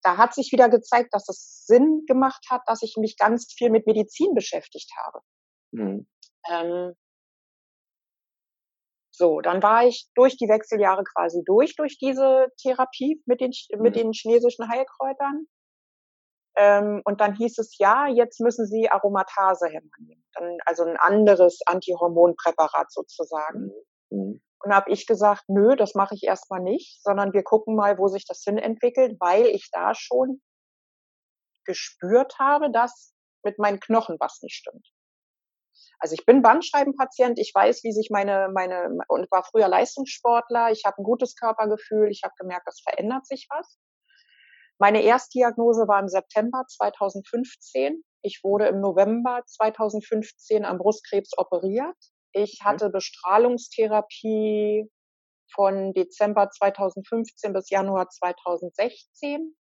Da 0.02 0.16
hat 0.16 0.34
sich 0.34 0.50
wieder 0.52 0.68
gezeigt, 0.70 1.12
dass 1.12 1.28
es 1.28 1.64
Sinn 1.66 2.04
gemacht 2.06 2.46
hat, 2.48 2.62
dass 2.66 2.82
ich 2.82 2.96
mich 2.98 3.18
ganz 3.18 3.52
viel 3.52 3.70
mit 3.70 3.86
Medizin 3.86 4.34
beschäftigt 4.34 4.90
habe. 4.96 5.20
Mhm. 5.72 6.06
Ähm, 6.50 6.94
so, 9.12 9.42
dann 9.42 9.62
war 9.62 9.84
ich 9.84 10.08
durch 10.14 10.38
die 10.38 10.48
Wechseljahre 10.48 11.04
quasi 11.04 11.42
durch, 11.44 11.76
durch 11.76 11.98
diese 11.98 12.46
Therapie 12.56 13.22
mit 13.26 13.42
den, 13.42 13.50
mit 13.78 13.94
mhm. 13.94 13.98
den 13.98 14.12
chinesischen 14.12 14.68
Heilkräutern. 14.68 15.46
Ähm, 16.60 17.00
und 17.06 17.22
dann 17.22 17.34
hieß 17.34 17.56
es, 17.58 17.78
ja, 17.78 18.06
jetzt 18.06 18.38
müssen 18.38 18.66
Sie 18.66 18.90
Aromatasehemmer 18.90 19.88
nehmen. 19.98 20.22
Dann, 20.34 20.58
also 20.66 20.84
ein 20.84 20.98
anderes 20.98 21.60
Antihormonpräparat 21.64 22.92
sozusagen. 22.92 23.72
Mhm. 24.10 24.18
mhm. 24.18 24.42
Und 24.62 24.74
habe 24.74 24.90
ich 24.90 25.06
gesagt, 25.06 25.44
nö, 25.48 25.74
das 25.74 25.94
mache 25.94 26.14
ich 26.14 26.24
erstmal 26.24 26.60
nicht, 26.60 27.02
sondern 27.02 27.32
wir 27.32 27.42
gucken 27.42 27.76
mal, 27.76 27.96
wo 27.96 28.08
sich 28.08 28.26
das 28.26 28.42
hin 28.44 28.58
entwickelt, 28.58 29.16
weil 29.18 29.46
ich 29.46 29.70
da 29.72 29.94
schon 29.94 30.42
gespürt 31.64 32.38
habe, 32.38 32.70
dass 32.70 33.14
mit 33.42 33.58
meinen 33.58 33.80
Knochen 33.80 34.16
was 34.20 34.42
nicht 34.42 34.56
stimmt. 34.56 34.86
Also 35.98 36.12
ich 36.12 36.26
bin 36.26 36.42
Bandscheibenpatient, 36.42 37.38
ich 37.38 37.52
weiß, 37.54 37.84
wie 37.84 37.92
sich 37.92 38.10
meine, 38.10 38.50
meine, 38.52 38.98
und 39.08 39.30
war 39.30 39.44
früher 39.44 39.68
Leistungssportler, 39.68 40.70
ich 40.72 40.84
habe 40.84 40.98
ein 40.98 41.04
gutes 41.04 41.36
Körpergefühl, 41.36 42.10
ich 42.10 42.20
habe 42.22 42.34
gemerkt, 42.38 42.68
es 42.68 42.82
verändert 42.82 43.26
sich 43.26 43.46
was. 43.48 43.78
Meine 44.80 45.02
Erstdiagnose 45.02 45.86
war 45.88 46.00
im 46.00 46.08
September 46.08 46.64
2015. 46.66 48.02
Ich 48.22 48.40
wurde 48.42 48.66
im 48.66 48.80
November 48.80 49.42
2015 49.46 50.64
am 50.64 50.78
Brustkrebs 50.78 51.36
operiert. 51.36 51.96
Ich 52.32 52.60
mhm. 52.62 52.66
hatte 52.66 52.88
Bestrahlungstherapie 52.88 54.90
von 55.54 55.92
Dezember 55.92 56.50
2015 56.50 57.52
bis 57.52 57.68
Januar 57.68 58.08
2016. 58.08 59.54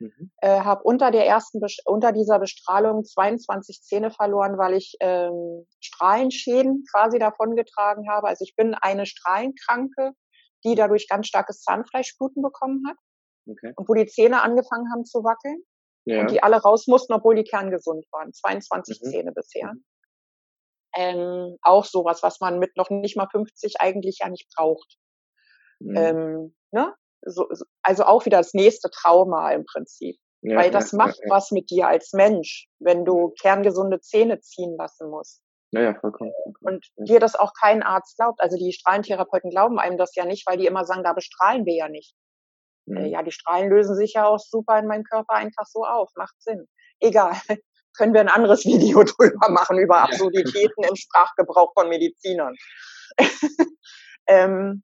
Mhm. 0.00 0.32
Äh, 0.38 0.62
habe 0.62 0.82
unter 0.82 1.12
der 1.12 1.24
ersten 1.24 1.60
unter 1.84 2.10
dieser 2.10 2.40
Bestrahlung 2.40 3.04
22 3.04 3.80
Zähne 3.80 4.10
verloren, 4.10 4.58
weil 4.58 4.74
ich 4.74 4.96
ähm, 4.98 5.68
Strahlenschäden 5.78 6.84
quasi 6.90 7.20
davongetragen 7.20 8.10
habe. 8.10 8.26
Also 8.26 8.42
ich 8.42 8.56
bin 8.56 8.74
eine 8.74 9.06
Strahlenkranke, 9.06 10.14
die 10.64 10.74
dadurch 10.74 11.06
ganz 11.08 11.28
starkes 11.28 11.62
Zahnfleischbluten 11.62 12.42
bekommen 12.42 12.82
hat 12.88 12.96
okay. 13.48 13.72
und 13.76 13.88
wo 13.88 13.94
die 13.94 14.06
Zähne 14.06 14.42
angefangen 14.42 14.90
haben 14.92 15.04
zu 15.04 15.24
wackeln 15.24 15.62
ja. 16.04 16.20
und 16.20 16.30
die 16.30 16.42
alle 16.42 16.56
raus 16.56 16.86
mussten, 16.86 17.12
obwohl 17.12 17.34
die 17.34 17.44
kerngesund 17.44 18.06
waren. 18.12 18.32
22 18.32 19.00
mhm. 19.02 19.10
Zähne 19.10 19.32
bisher. 19.32 19.72
Mhm. 19.72 19.84
Ähm, 20.96 21.56
auch 21.62 21.84
sowas, 21.84 22.22
was 22.22 22.40
man 22.40 22.58
mit 22.58 22.76
noch 22.76 22.88
nicht 22.90 23.16
mal 23.16 23.28
50 23.30 23.80
eigentlich 23.80 24.18
ja 24.20 24.28
nicht 24.28 24.48
braucht. 24.54 24.96
Mhm. 25.80 25.96
Ähm, 25.96 26.56
ne? 26.70 26.94
so, 27.26 27.48
also 27.82 28.04
auch 28.04 28.26
wieder 28.26 28.38
das 28.38 28.54
nächste 28.54 28.90
Trauma 28.90 29.50
im 29.52 29.64
Prinzip. 29.64 30.16
Ja, 30.42 30.58
Weil 30.58 30.70
das 30.70 30.92
ja, 30.92 30.98
macht 30.98 31.18
ja, 31.22 31.30
was 31.30 31.50
mit 31.52 31.70
dir 31.70 31.88
als 31.88 32.12
Mensch, 32.12 32.68
wenn 32.78 33.04
du 33.04 33.32
kerngesunde 33.40 34.00
Zähne 34.00 34.40
ziehen 34.40 34.76
lassen 34.76 35.08
musst. 35.08 35.40
Ja, 35.72 35.94
vollkommen. 35.98 36.32
Und 36.60 36.86
dir 36.96 37.18
das 37.18 37.34
auch 37.34 37.52
kein 37.58 37.82
Arzt 37.82 38.16
glaubt. 38.16 38.40
Also 38.40 38.56
die 38.56 38.72
Strahlentherapeuten 38.72 39.50
glauben 39.50 39.78
einem 39.78 39.96
das 39.96 40.14
ja 40.14 40.24
nicht, 40.24 40.46
weil 40.46 40.58
die 40.58 40.66
immer 40.66 40.84
sagen, 40.84 41.02
da 41.02 41.14
bestrahlen 41.14 41.64
wir 41.64 41.74
ja 41.74 41.88
nicht. 41.88 42.14
Mhm. 42.86 43.06
Ja, 43.06 43.22
die 43.22 43.32
Strahlen 43.32 43.70
lösen 43.70 43.96
sich 43.96 44.14
ja 44.14 44.26
auch 44.26 44.38
super 44.38 44.78
in 44.78 44.86
meinem 44.86 45.04
Körper 45.04 45.34
einfach 45.34 45.66
so 45.66 45.84
auf. 45.84 46.10
Macht 46.16 46.34
Sinn. 46.40 46.66
Egal. 47.00 47.32
Können 47.96 48.12
wir 48.12 48.20
ein 48.20 48.28
anderes 48.28 48.64
Video 48.64 49.02
drüber 49.04 49.48
machen, 49.50 49.78
über 49.78 50.02
Absurditäten 50.02 50.84
im 50.84 50.96
Sprachgebrauch 50.96 51.72
von 51.74 51.88
Medizinern. 51.88 52.54
ähm, 54.26 54.82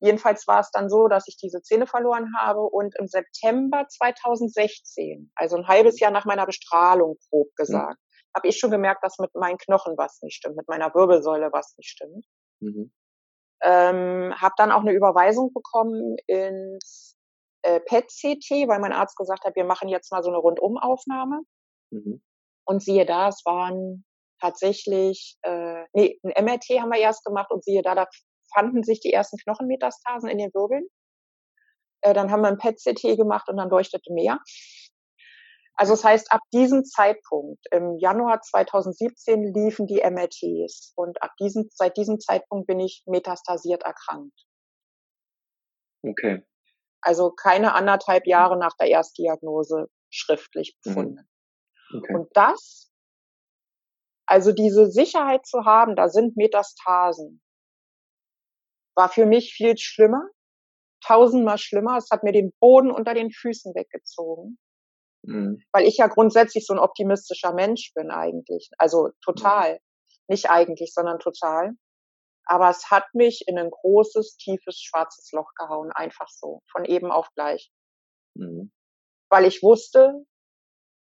Jedenfalls 0.00 0.46
war 0.46 0.60
es 0.60 0.70
dann 0.70 0.88
so, 0.88 1.08
dass 1.08 1.26
ich 1.26 1.36
diese 1.36 1.60
Zähne 1.62 1.86
verloren 1.86 2.32
habe 2.38 2.60
und 2.60 2.94
im 2.98 3.08
September 3.08 3.86
2016, 3.88 5.32
also 5.34 5.56
ein 5.56 5.66
halbes 5.66 5.98
Jahr 5.98 6.12
nach 6.12 6.24
meiner 6.24 6.46
Bestrahlung, 6.46 7.16
grob 7.30 7.54
gesagt, 7.56 7.98
mhm. 7.98 8.36
habe 8.36 8.48
ich 8.48 8.58
schon 8.58 8.70
gemerkt, 8.70 9.02
dass 9.02 9.18
mit 9.18 9.34
meinen 9.34 9.58
Knochen 9.58 9.96
was 9.96 10.22
nicht 10.22 10.36
stimmt, 10.36 10.56
mit 10.56 10.68
meiner 10.68 10.94
Wirbelsäule 10.94 11.50
was 11.52 11.74
nicht 11.76 11.90
stimmt. 11.90 12.24
Mhm. 12.60 12.92
Ähm, 13.60 14.34
habe 14.36 14.54
dann 14.56 14.70
auch 14.70 14.82
eine 14.82 14.92
Überweisung 14.92 15.52
bekommen 15.52 16.16
ins 16.28 17.07
äh, 17.68 17.80
PET-CT, 17.80 18.68
weil 18.68 18.80
mein 18.80 18.92
Arzt 18.92 19.16
gesagt 19.16 19.44
hat, 19.44 19.54
wir 19.54 19.64
machen 19.64 19.88
jetzt 19.88 20.10
mal 20.10 20.22
so 20.22 20.30
eine 20.30 20.38
Rundumaufnahme. 20.38 21.42
Mhm. 21.90 22.22
Und 22.64 22.82
siehe 22.82 23.04
da, 23.04 23.28
es 23.28 23.42
waren 23.44 24.04
tatsächlich, 24.40 25.36
äh, 25.42 25.84
nee, 25.92 26.18
ein 26.22 26.44
MRT 26.44 26.80
haben 26.80 26.90
wir 26.90 27.00
erst 27.00 27.24
gemacht 27.24 27.50
und 27.50 27.64
siehe 27.64 27.82
da, 27.82 27.94
da 27.94 28.06
fanden 28.54 28.82
sich 28.82 29.00
die 29.00 29.12
ersten 29.12 29.36
Knochenmetastasen 29.38 30.28
in 30.28 30.38
den 30.38 30.54
Wirbeln. 30.54 30.86
Äh, 32.02 32.14
dann 32.14 32.30
haben 32.30 32.42
wir 32.42 32.48
ein 32.48 32.58
PET-CT 32.58 33.16
gemacht 33.16 33.48
und 33.48 33.56
dann 33.56 33.68
leuchtete 33.68 34.12
mehr. 34.12 34.38
Also 35.74 35.92
das 35.92 36.04
heißt, 36.04 36.32
ab 36.32 36.40
diesem 36.52 36.84
Zeitpunkt, 36.84 37.64
im 37.70 37.98
Januar 37.98 38.40
2017, 38.40 39.54
liefen 39.54 39.86
die 39.86 40.00
MRTs 40.00 40.92
und 40.96 41.22
ab 41.22 41.32
diesem, 41.38 41.68
seit 41.72 41.96
diesem 41.96 42.18
Zeitpunkt 42.18 42.66
bin 42.66 42.80
ich 42.80 43.02
metastasiert 43.06 43.84
erkrankt. 43.84 44.34
Okay. 46.02 46.42
Also 47.00 47.30
keine 47.30 47.74
anderthalb 47.74 48.26
Jahre 48.26 48.58
nach 48.58 48.76
der 48.76 48.88
Erstdiagnose 48.88 49.88
schriftlich 50.10 50.76
mhm. 50.84 50.88
befunden. 50.88 51.28
Okay. 51.94 52.14
Und 52.14 52.28
das, 52.34 52.90
also 54.26 54.52
diese 54.52 54.90
Sicherheit 54.90 55.46
zu 55.46 55.64
haben, 55.64 55.96
da 55.96 56.08
sind 56.08 56.36
Metastasen, 56.36 57.40
war 58.94 59.08
für 59.08 59.26
mich 59.26 59.52
viel 59.52 59.78
schlimmer, 59.78 60.28
tausendmal 61.06 61.58
schlimmer. 61.58 61.96
Es 61.96 62.10
hat 62.10 62.24
mir 62.24 62.32
den 62.32 62.52
Boden 62.60 62.90
unter 62.90 63.14
den 63.14 63.30
Füßen 63.30 63.74
weggezogen. 63.74 64.58
Mhm. 65.22 65.62
Weil 65.72 65.86
ich 65.86 65.96
ja 65.96 66.08
grundsätzlich 66.08 66.66
so 66.66 66.74
ein 66.74 66.78
optimistischer 66.78 67.52
Mensch 67.52 67.92
bin 67.94 68.10
eigentlich. 68.10 68.70
Also 68.78 69.10
total. 69.22 69.74
Mhm. 69.74 69.78
Nicht 70.28 70.50
eigentlich, 70.50 70.92
sondern 70.92 71.18
total. 71.18 71.72
Aber 72.48 72.70
es 72.70 72.90
hat 72.90 73.04
mich 73.12 73.44
in 73.46 73.58
ein 73.58 73.70
großes, 73.70 74.38
tiefes, 74.38 74.80
schwarzes 74.80 75.30
Loch 75.32 75.52
gehauen. 75.54 75.92
Einfach 75.92 76.28
so. 76.28 76.62
Von 76.72 76.86
eben 76.86 77.12
auf 77.12 77.28
gleich. 77.34 77.70
Mhm. 78.34 78.72
Weil 79.30 79.44
ich 79.44 79.62
wusste, 79.62 80.24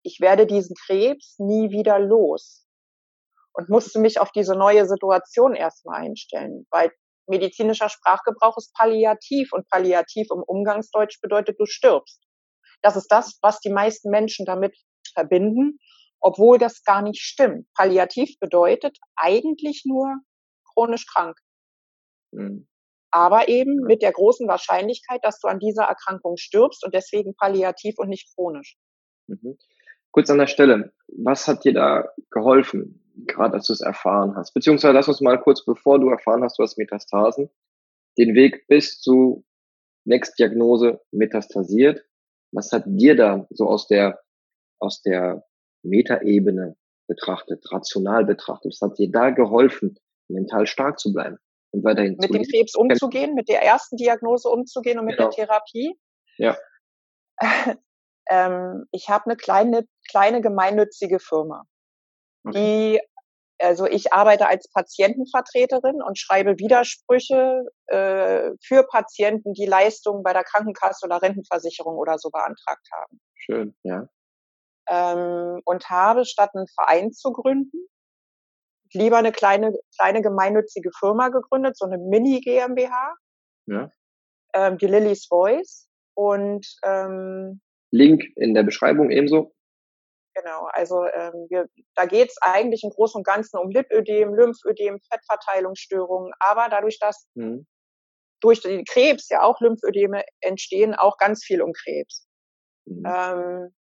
ich 0.04 0.22
werde 0.22 0.48
diesen 0.48 0.76
Krebs 0.86 1.36
nie 1.40 1.70
wieder 1.72 2.00
los. 2.00 2.66
Und 3.54 3.70
musste 3.70 4.00
mich 4.00 4.20
auf 4.20 4.32
diese 4.32 4.56
neue 4.56 4.88
Situation 4.88 5.54
erstmal 5.54 6.02
einstellen. 6.02 6.66
Weil 6.72 6.92
medizinischer 7.28 7.90
Sprachgebrauch 7.90 8.58
ist 8.58 8.74
palliativ 8.74 9.52
und 9.52 9.68
palliativ 9.70 10.28
im 10.32 10.44
Umgangsdeutsch 10.48 11.20
bedeutet, 11.22 11.60
du 11.60 11.66
stirbst. 11.66 12.22
Das 12.82 12.96
ist 12.96 13.08
das, 13.08 13.38
was 13.42 13.60
die 13.60 13.70
meisten 13.70 14.10
Menschen 14.10 14.46
damit 14.46 14.76
verbinden, 15.14 15.78
obwohl 16.22 16.58
das 16.58 16.84
gar 16.84 17.02
nicht 17.02 17.22
stimmt. 17.22 17.68
Palliativ 17.76 18.40
bedeutet 18.40 18.98
eigentlich 19.16 19.84
nur 19.86 20.16
chronisch 20.74 21.06
krank. 21.08 21.38
Mhm. 22.32 22.68
Aber 23.12 23.48
eben 23.48 23.82
mit 23.84 24.02
der 24.02 24.12
großen 24.12 24.48
Wahrscheinlichkeit, 24.48 25.24
dass 25.24 25.40
du 25.40 25.48
an 25.48 25.60
dieser 25.60 25.84
Erkrankung 25.84 26.38
stirbst 26.38 26.84
und 26.84 26.96
deswegen 26.96 27.36
palliativ 27.36 27.96
und 27.98 28.10
nicht 28.10 28.34
chronisch. 28.34 28.76
Mhm. 29.28 29.58
Kurz 30.12 30.30
an 30.30 30.40
der 30.40 30.48
Stelle, 30.48 30.94
was 31.08 31.48
hat 31.48 31.64
dir 31.64 31.74
da 31.74 32.10
geholfen? 32.32 33.04
gerade 33.16 33.54
als 33.54 33.68
du 33.68 33.74
es 33.74 33.82
erfahren 33.82 34.36
hast? 34.36 34.54
Beziehungsweise 34.54 34.94
lass 34.94 35.08
uns 35.08 35.22
mal 35.22 35.40
kurz, 35.40 35.64
bevor 35.66 36.00
du 36.00 36.10
erfahren 36.10 36.44
hast, 36.44 36.58
du 36.58 36.64
hast 36.64 36.78
Metastasen, 36.78 37.50
den 38.18 38.36
Weg 38.36 38.68
bis 38.68 39.00
zu 39.00 39.46
Next-Diagnose 40.06 41.02
metastasiert. 41.12 42.04
Was 42.52 42.72
hat 42.72 42.84
dir 42.86 43.16
da 43.16 43.48
so 43.50 43.68
aus 43.68 43.88
der, 43.88 44.20
aus 44.80 45.02
der 45.02 45.46
Metaebene 45.84 46.76
betrachtet, 47.08 47.64
rational 47.72 48.26
betrachtet, 48.26 48.72
was 48.72 48.82
hat 48.82 48.98
dir 48.98 49.12
da 49.12 49.30
geholfen, 49.32 49.98
mental 50.34 50.68
stark 50.68 51.00
zu 51.00 51.14
bleiben 51.14 51.38
und 51.74 51.84
weiterhin 51.84 52.18
Mit 52.20 52.34
dem 52.34 52.44
Krebs 52.44 52.76
umzugehen, 52.76 53.34
mit 53.34 53.50
der 53.50 53.64
ersten 53.64 53.98
Diagnose 53.98 54.48
umzugehen 54.50 55.00
und 55.00 55.06
mit 55.06 55.18
genau. 55.18 55.30
der 55.30 55.48
Therapie? 55.48 56.00
Ja. 56.38 56.58
ähm, 58.30 58.86
ich 58.92 59.10
habe 59.10 59.26
eine 59.26 59.36
kleine, 59.36 59.88
kleine 60.10 60.42
gemeinnützige 60.42 61.20
Firma. 61.20 61.64
Okay. 62.46 63.00
Die, 63.00 63.66
also 63.66 63.86
ich 63.88 64.14
arbeite 64.14 64.48
als 64.48 64.70
Patientenvertreterin 64.70 66.02
und 66.02 66.20
schreibe 66.20 66.60
Widersprüche 66.60 67.66
äh, 67.88 68.52
für 68.62 68.84
Patienten, 68.84 69.54
die 69.54 69.66
Leistungen 69.66 70.24
bei 70.24 70.34
der 70.34 70.44
Krankenkasse 70.44 71.06
oder 71.06 71.22
Rentenversicherung 71.22 71.98
oder 71.98 72.20
so 72.20 72.30
beantragt 72.30 72.88
haben. 72.92 73.20
Schön, 73.36 73.76
ja. 73.84 74.08
Ähm, 74.90 75.62
und 75.66 75.90
habe 75.90 76.26
statt 76.26 76.52
einen 76.54 76.68
Verein 76.68 77.14
zu 77.14 77.32
gründen, 77.32 77.88
lieber 78.94 79.18
eine 79.18 79.32
kleine, 79.32 79.74
kleine 79.98 80.22
gemeinnützige 80.22 80.92
Firma 80.98 81.30
gegründet, 81.30 81.78
so 81.78 81.86
eine 81.86 81.98
Mini-GmbH. 81.98 83.16
Ja. 83.68 83.90
Ähm, 84.54 84.78
die 84.78 84.88
Lily's 84.88 85.26
Voice. 85.28 85.88
Und 86.16 86.68
ähm, 86.84 87.62
Link 87.92 88.24
in 88.36 88.54
der 88.54 88.64
Beschreibung 88.64 89.10
ebenso. 89.10 89.54
Genau, 90.36 90.68
also 90.72 91.06
ähm, 91.06 91.46
wir, 91.50 91.68
da 91.96 92.06
geht 92.06 92.30
es 92.30 92.38
eigentlich 92.42 92.84
im 92.84 92.90
Großen 92.90 93.20
und 93.20 93.26
Ganzen 93.26 93.60
um 93.60 93.70
Lipödem, 93.70 94.34
Lymphödem, 94.34 95.00
Fettverteilungsstörungen, 95.12 96.34
aber 96.40 96.70
dadurch, 96.70 96.98
dass 97.00 97.28
mhm. 97.36 97.68
durch 98.42 98.62
den 98.62 98.84
Krebs 98.86 99.30
ja 99.30 99.44
auch 99.44 99.62
Lymphödeme 99.62 100.24
entstehen, 100.42 100.96
auch 100.96 101.18
ganz 101.18 101.44
viel 101.44 101.62
um 101.62 101.72
Krebs. 101.72 102.28
Mhm. 102.86 103.04
Ähm, 103.06 103.76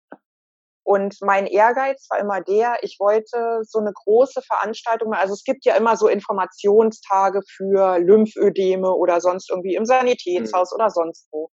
und 0.83 1.15
mein 1.21 1.47
Ehrgeiz 1.47 2.07
war 2.09 2.19
immer 2.19 2.41
der, 2.41 2.77
ich 2.81 2.97
wollte 2.99 3.61
so 3.63 3.79
eine 3.79 3.93
große 3.93 4.41
Veranstaltung, 4.41 5.13
also 5.13 5.33
es 5.33 5.43
gibt 5.43 5.65
ja 5.65 5.75
immer 5.75 5.95
so 5.95 6.07
Informationstage 6.07 7.41
für 7.47 7.99
Lymphödeme 7.99 8.93
oder 8.93 9.21
sonst 9.21 9.49
irgendwie 9.49 9.75
im 9.75 9.85
Sanitätshaus 9.85 10.71
mhm. 10.71 10.75
oder 10.75 10.89
sonst 10.89 11.27
wo. 11.31 11.49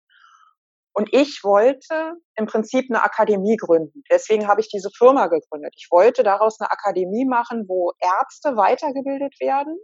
Und 0.94 1.10
ich 1.14 1.42
wollte 1.44 2.16
im 2.36 2.48
Prinzip 2.48 2.88
eine 2.90 3.04
Akademie 3.04 3.56
gründen. 3.56 4.04
Deswegen 4.12 4.48
habe 4.48 4.62
ich 4.62 4.70
diese 4.70 4.90
Firma 4.90 5.28
gegründet. 5.28 5.74
Ich 5.78 5.88
wollte 5.92 6.24
daraus 6.24 6.60
eine 6.60 6.72
Akademie 6.72 7.26
machen, 7.26 7.66
wo 7.68 7.94
Ärzte 8.00 8.58
weitergebildet 8.58 9.40
werden 9.40 9.78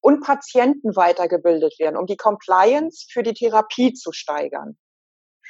und 0.00 0.20
Patienten 0.20 0.96
weitergebildet 0.96 1.78
werden, 1.78 1.96
um 1.96 2.06
die 2.06 2.16
Compliance 2.16 3.06
für 3.10 3.22
die 3.22 3.34
Therapie 3.34 3.94
zu 3.94 4.12
steigern. 4.12 4.76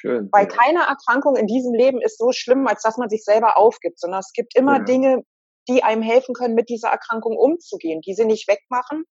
Schön. 0.00 0.28
Weil 0.30 0.46
keine 0.46 0.86
Erkrankung 0.86 1.34
in 1.34 1.48
diesem 1.48 1.74
Leben 1.74 2.00
ist 2.00 2.18
so 2.18 2.30
schlimm, 2.30 2.68
als 2.68 2.82
dass 2.82 2.98
man 2.98 3.08
sich 3.08 3.24
selber 3.24 3.56
aufgibt, 3.56 3.98
sondern 3.98 4.20
es 4.20 4.32
gibt 4.32 4.54
immer 4.54 4.78
ja. 4.78 4.84
Dinge, 4.84 5.24
die 5.68 5.82
einem 5.82 6.02
helfen 6.02 6.34
können, 6.34 6.54
mit 6.54 6.68
dieser 6.68 6.88
Erkrankung 6.88 7.36
umzugehen, 7.36 8.00
die 8.00 8.14
sie 8.14 8.24
nicht 8.24 8.46
wegmachen, 8.46 9.04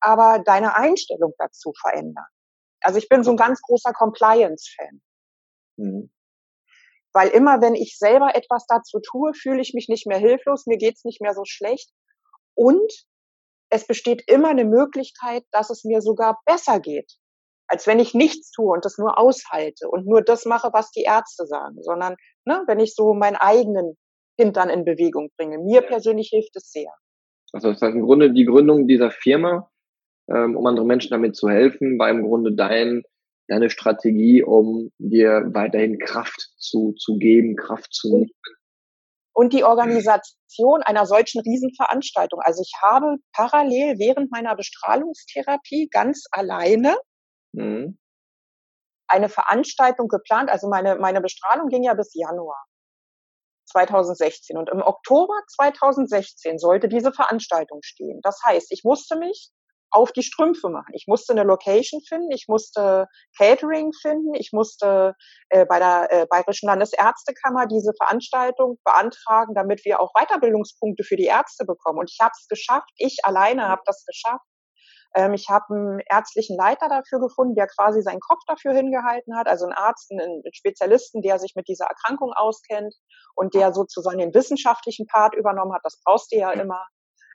aber 0.00 0.42
deine 0.42 0.76
Einstellung 0.76 1.34
dazu 1.36 1.74
verändern. 1.78 2.24
Also 2.80 2.98
ich 2.98 3.10
bin 3.10 3.22
so 3.22 3.32
ein 3.32 3.36
ganz 3.36 3.60
großer 3.60 3.92
Compliance-Fan. 3.92 5.02
Mhm. 5.76 6.10
Weil 7.12 7.28
immer, 7.28 7.60
wenn 7.60 7.74
ich 7.74 7.98
selber 7.98 8.34
etwas 8.34 8.64
dazu 8.66 9.00
tue, 9.00 9.34
fühle 9.34 9.60
ich 9.60 9.74
mich 9.74 9.88
nicht 9.90 10.06
mehr 10.06 10.18
hilflos, 10.18 10.64
mir 10.64 10.78
geht's 10.78 11.04
nicht 11.04 11.20
mehr 11.20 11.34
so 11.34 11.44
schlecht. 11.44 11.90
Und 12.54 12.90
es 13.68 13.86
besteht 13.86 14.24
immer 14.26 14.48
eine 14.48 14.64
Möglichkeit, 14.64 15.44
dass 15.50 15.68
es 15.68 15.84
mir 15.84 16.00
sogar 16.00 16.40
besser 16.46 16.80
geht, 16.80 17.18
als 17.74 17.88
wenn 17.88 17.98
ich 17.98 18.14
nichts 18.14 18.52
tue 18.52 18.72
und 18.72 18.84
das 18.84 18.98
nur 18.98 19.18
aushalte 19.18 19.88
und 19.88 20.06
nur 20.06 20.22
das 20.22 20.44
mache, 20.44 20.70
was 20.72 20.92
die 20.92 21.02
Ärzte 21.02 21.44
sagen, 21.44 21.82
sondern 21.82 22.14
ne, 22.44 22.62
wenn 22.68 22.78
ich 22.78 22.94
so 22.94 23.14
meinen 23.14 23.34
eigenen 23.34 23.96
Hintern 24.38 24.70
in 24.70 24.84
Bewegung 24.84 25.30
bringe. 25.36 25.58
Mir 25.58 25.82
persönlich 25.82 26.28
hilft 26.30 26.54
es 26.54 26.70
sehr. 26.70 26.92
Also 27.52 27.72
das 27.72 27.82
heißt 27.82 27.96
im 27.96 28.02
Grunde 28.02 28.32
die 28.32 28.44
Gründung 28.44 28.86
dieser 28.86 29.10
Firma, 29.10 29.68
ähm, 30.28 30.56
um 30.56 30.64
anderen 30.66 30.86
Menschen 30.86 31.10
damit 31.10 31.34
zu 31.34 31.48
helfen, 31.48 31.98
war 31.98 32.10
im 32.10 32.22
Grunde 32.22 32.52
dein 32.52 33.02
deine 33.48 33.70
Strategie, 33.70 34.44
um 34.44 34.92
dir 34.98 35.42
weiterhin 35.52 35.98
Kraft 35.98 36.52
zu, 36.56 36.92
zu 36.92 37.18
geben, 37.18 37.56
Kraft 37.56 37.92
zu 37.92 38.08
nehmen. 38.08 38.30
Und 39.34 39.52
die 39.52 39.64
Organisation 39.64 40.80
einer 40.82 41.06
solchen 41.06 41.40
Riesenveranstaltung. 41.40 42.40
Also 42.40 42.62
ich 42.62 42.72
habe 42.80 43.16
parallel 43.32 43.98
während 43.98 44.30
meiner 44.30 44.54
Bestrahlungstherapie 44.54 45.88
ganz 45.90 46.24
alleine 46.30 46.96
mhm. 47.54 47.98
eine 49.08 49.28
Veranstaltung 49.28 50.08
geplant. 50.08 50.50
Also 50.50 50.68
meine, 50.68 50.96
meine 50.96 51.20
Bestrahlung 51.20 51.68
ging 51.68 51.82
ja 51.84 51.94
bis 51.94 52.14
Januar 52.14 52.64
2016. 53.70 54.56
Und 54.56 54.70
im 54.70 54.82
Oktober 54.82 55.34
2016 55.56 56.58
sollte 56.58 56.88
diese 56.88 57.12
Veranstaltung 57.12 57.80
stehen. 57.82 58.20
Das 58.22 58.40
heißt, 58.44 58.70
ich 58.70 58.82
musste 58.84 59.16
mich 59.16 59.50
auf 59.94 60.10
die 60.10 60.24
Strümpfe 60.24 60.68
machen. 60.70 60.92
Ich 60.92 61.06
musste 61.06 61.32
eine 61.32 61.44
Location 61.44 62.00
finden, 62.02 62.32
ich 62.32 62.46
musste 62.48 63.06
Catering 63.38 63.92
finden, 64.02 64.34
ich 64.34 64.50
musste 64.52 65.14
äh, 65.50 65.64
bei 65.66 65.78
der 65.78 66.08
äh, 66.10 66.26
Bayerischen 66.28 66.66
Landesärztekammer 66.66 67.66
diese 67.66 67.92
Veranstaltung 67.96 68.78
beantragen, 68.84 69.54
damit 69.54 69.84
wir 69.84 70.00
auch 70.00 70.12
Weiterbildungspunkte 70.14 71.04
für 71.04 71.16
die 71.16 71.26
Ärzte 71.26 71.64
bekommen. 71.64 72.00
Und 72.00 72.10
ich 72.10 72.18
habe 72.20 72.32
es 72.36 72.48
geschafft, 72.48 72.90
ich 72.96 73.18
alleine 73.22 73.68
habe 73.68 73.82
das 73.86 74.04
geschafft. 74.04 74.44
Ähm, 75.14 75.34
ich 75.34 75.48
habe 75.48 75.74
einen 75.74 76.00
ärztlichen 76.10 76.56
Leiter 76.56 76.88
dafür 76.88 77.20
gefunden, 77.20 77.54
der 77.54 77.66
quasi 77.68 78.02
seinen 78.02 78.20
Kopf 78.20 78.40
dafür 78.46 78.72
hingehalten 78.72 79.36
hat, 79.36 79.46
also 79.46 79.64
einen 79.64 79.74
Arzt, 79.74 80.10
einen 80.10 80.42
Spezialisten, 80.52 81.22
der 81.22 81.38
sich 81.38 81.54
mit 81.54 81.68
dieser 81.68 81.86
Erkrankung 81.86 82.32
auskennt 82.32 82.94
und 83.34 83.54
der 83.54 83.72
sozusagen 83.72 84.18
den 84.18 84.34
wissenschaftlichen 84.34 85.06
Part 85.06 85.34
übernommen 85.34 85.72
hat. 85.72 85.82
Das 85.84 86.00
brauchst 86.04 86.32
du 86.32 86.36
ja 86.36 86.50
immer. 86.50 86.86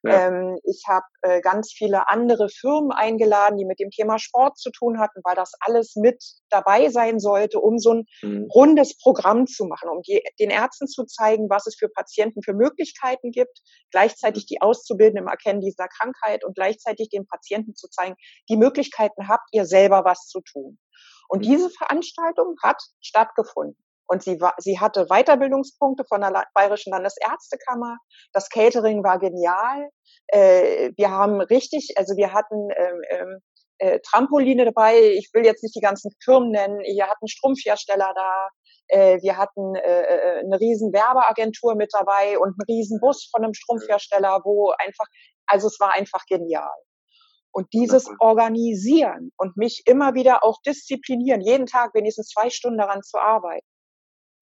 Ja. 0.04 0.28
Ähm, 0.28 0.60
ich 0.64 0.84
habe 0.88 1.06
äh, 1.22 1.42
ganz 1.42 1.72
viele 1.72 2.10
andere 2.10 2.50
Firmen 2.50 2.92
eingeladen, 2.92 3.58
die 3.58 3.66
mit 3.66 3.80
dem 3.80 3.90
Thema 3.90 4.18
Sport 4.18 4.58
zu 4.58 4.72
tun 4.72 5.00
hatten, 5.00 5.22
weil 5.24 5.36
das 5.36 5.54
alles 5.60 5.96
mit 5.96 6.24
dabei 6.50 6.90
sein 6.90 7.20
sollte, 7.20 7.60
um 7.60 7.80
so 7.80 7.94
ein 7.94 8.06
mhm. 8.22 8.48
rundes 8.54 8.98
Programm 8.98 9.46
zu 9.46 9.66
machen, 9.66 9.90
um 9.90 10.02
die, 10.02 10.24
den 10.40 10.50
Ärzten 10.50 10.88
zu 10.88 11.06
zeigen, 11.06 11.50
was 11.50 11.68
es 11.68 11.76
für 11.76 11.90
Patienten 11.90 12.42
für 12.44 12.54
Möglichkeiten 12.54 13.32
gibt, 13.32 13.60
gleichzeitig 13.92 14.46
die 14.46 14.62
Auszubildenden 14.62 15.26
im 15.26 15.30
Erkennen 15.30 15.62
dieser 15.62 15.88
Krankheit 15.88 16.46
und 16.46 16.56
gleichzeitig 16.56 17.10
den 17.10 17.28
Patienten 17.28 17.76
zu 17.76 17.90
zeigen, 17.90 18.16
die 18.50 18.58
Möglichkeiten 18.58 19.28
habt 19.28 19.50
ihr 19.52 19.66
selber 19.66 20.06
was 20.06 20.28
zu 20.28 20.42
tun. 20.42 20.80
Und 21.28 21.40
mhm. 21.40 21.44
diese 21.44 21.70
Veranstaltung 21.70 22.56
hat 22.64 22.82
stattgefunden. 23.02 23.78
Und 24.10 24.24
sie, 24.24 24.42
war, 24.42 24.56
sie 24.58 24.80
hatte 24.80 25.06
Weiterbildungspunkte 25.06 26.04
von 26.10 26.22
der 26.22 26.46
Bayerischen 26.56 26.92
Landesärztekammer. 26.92 27.98
Das 28.34 28.50
Catering 28.50 29.04
war 29.04 29.20
genial. 29.20 29.90
Äh, 30.28 30.92
wir 30.98 31.12
haben 31.12 31.42
richtig, 31.42 31.94
also 31.96 32.18
wir 32.18 32.34
hatten 32.34 32.70
ähm, 32.76 33.02
ähm, 33.12 33.40
äh, 33.78 34.00
Trampoline 34.00 34.66
dabei. 34.66 35.00
Ich 35.00 35.30
will 35.34 35.46
jetzt 35.46 35.62
nicht 35.62 35.76
die 35.76 35.82
ganzen 35.82 36.12
Firmen 36.24 36.50
nennen. 36.50 36.80
Wir 36.80 37.06
hatten 37.06 37.28
Strumpfhersteller 37.28 38.12
da. 38.16 38.50
Äh, 38.88 39.22
wir 39.22 39.38
hatten 39.38 39.76
äh, 39.76 40.02
äh, 40.02 40.40
eine 40.40 40.60
riesen 40.60 40.92
Werbeagentur 40.92 41.76
mit 41.76 41.94
dabei 41.94 42.40
und 42.40 42.48
einen 42.50 42.66
riesen 42.68 43.00
Bus 43.00 43.30
von 43.30 43.44
einem 43.44 43.54
Strumpfhersteller, 43.54 44.42
wo 44.44 44.72
einfach, 44.72 45.06
also 45.46 45.68
es 45.68 45.80
war 45.80 45.94
einfach 45.94 46.26
genial. 46.26 46.74
Und 47.52 47.72
dieses 47.74 48.10
Organisieren 48.20 49.32
und 49.38 49.56
mich 49.56 49.84
immer 49.86 50.16
wieder 50.16 50.44
auch 50.44 50.60
disziplinieren, 50.66 51.42
jeden 51.42 51.68
Tag 51.68 51.94
wenigstens 51.94 52.30
zwei 52.30 52.50
Stunden 52.50 52.80
daran 52.80 53.04
zu 53.04 53.20
arbeiten, 53.20 53.66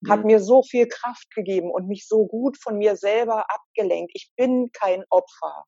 hat 0.06 0.24
mir 0.24 0.40
so 0.40 0.62
viel 0.62 0.86
Kraft 0.86 1.30
gegeben 1.34 1.70
und 1.70 1.88
mich 1.88 2.06
so 2.06 2.26
gut 2.26 2.56
von 2.62 2.78
mir 2.78 2.96
selber 2.96 3.46
abgelenkt. 3.50 4.12
Ich 4.14 4.30
bin 4.36 4.70
kein 4.72 5.04
Opfer. 5.10 5.64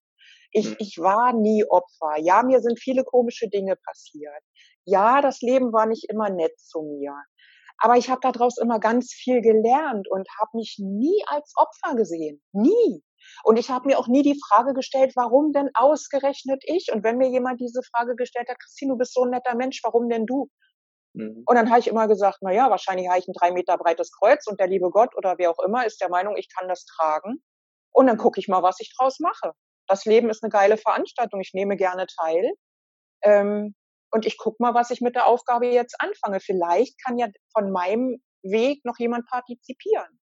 Ich, 0.52 0.70
mhm. 0.70 0.76
ich 0.78 0.98
war 0.98 1.32
nie 1.32 1.64
Opfer. 1.64 2.16
Ja, 2.18 2.42
mir 2.42 2.60
sind 2.60 2.78
viele 2.80 3.04
komische 3.04 3.48
Dinge 3.48 3.76
passiert. 3.76 4.42
Ja, 4.84 5.20
das 5.20 5.40
Leben 5.40 5.72
war 5.72 5.86
nicht 5.86 6.08
immer 6.08 6.30
nett 6.30 6.58
zu 6.58 6.82
mir. 6.82 7.14
Aber 7.78 7.96
ich 7.96 8.10
habe 8.10 8.20
daraus 8.20 8.58
immer 8.58 8.78
ganz 8.78 9.12
viel 9.12 9.40
gelernt 9.40 10.06
und 10.10 10.28
habe 10.38 10.50
mich 10.54 10.76
nie 10.78 11.22
als 11.26 11.52
Opfer 11.56 11.96
gesehen. 11.96 12.42
Nie. 12.52 13.02
Und 13.42 13.58
ich 13.58 13.70
habe 13.70 13.88
mir 13.88 13.98
auch 13.98 14.08
nie 14.08 14.22
die 14.22 14.38
Frage 14.48 14.74
gestellt, 14.74 15.12
warum 15.14 15.52
denn 15.52 15.70
ausgerechnet 15.74 16.62
ich? 16.66 16.90
Und 16.92 17.04
wenn 17.04 17.16
mir 17.16 17.28
jemand 17.28 17.60
diese 17.60 17.82
Frage 17.82 18.16
gestellt 18.16 18.48
hat, 18.48 18.58
Christine, 18.58 18.92
du 18.92 18.98
bist 18.98 19.14
so 19.14 19.22
ein 19.24 19.30
netter 19.30 19.54
Mensch, 19.54 19.80
warum 19.82 20.08
denn 20.08 20.26
du? 20.26 20.50
Mhm. 21.14 21.42
Und 21.46 21.56
dann 21.56 21.70
habe 21.70 21.80
ich 21.80 21.88
immer 21.88 22.08
gesagt, 22.08 22.38
na 22.40 22.52
ja, 22.52 22.70
wahrscheinlich 22.70 23.08
habe 23.08 23.18
ich 23.18 23.28
ein 23.28 23.34
drei 23.34 23.50
Meter 23.50 23.76
breites 23.76 24.12
Kreuz 24.12 24.46
und 24.46 24.60
der 24.60 24.68
liebe 24.68 24.90
Gott 24.90 25.16
oder 25.16 25.38
wer 25.38 25.50
auch 25.50 25.58
immer 25.64 25.84
ist 25.86 26.00
der 26.00 26.08
Meinung, 26.08 26.36
ich 26.36 26.48
kann 26.54 26.68
das 26.68 26.84
tragen. 26.84 27.42
Und 27.92 28.06
dann 28.06 28.18
gucke 28.18 28.38
ich 28.38 28.48
mal, 28.48 28.62
was 28.62 28.78
ich 28.80 28.94
draus 28.96 29.18
mache. 29.18 29.52
Das 29.88 30.04
Leben 30.04 30.30
ist 30.30 30.44
eine 30.44 30.50
geile 30.50 30.76
Veranstaltung. 30.76 31.40
Ich 31.40 31.52
nehme 31.52 31.76
gerne 31.76 32.06
teil. 32.06 32.52
Ähm, 33.22 33.74
und 34.12 34.26
ich 34.26 34.38
gucke 34.38 34.62
mal, 34.62 34.74
was 34.74 34.90
ich 34.90 35.00
mit 35.00 35.16
der 35.16 35.26
Aufgabe 35.26 35.66
jetzt 35.66 35.96
anfange. 35.98 36.40
Vielleicht 36.40 37.02
kann 37.04 37.18
ja 37.18 37.28
von 37.52 37.72
meinem 37.72 38.22
Weg 38.42 38.84
noch 38.84 38.98
jemand 38.98 39.26
partizipieren. 39.26 40.20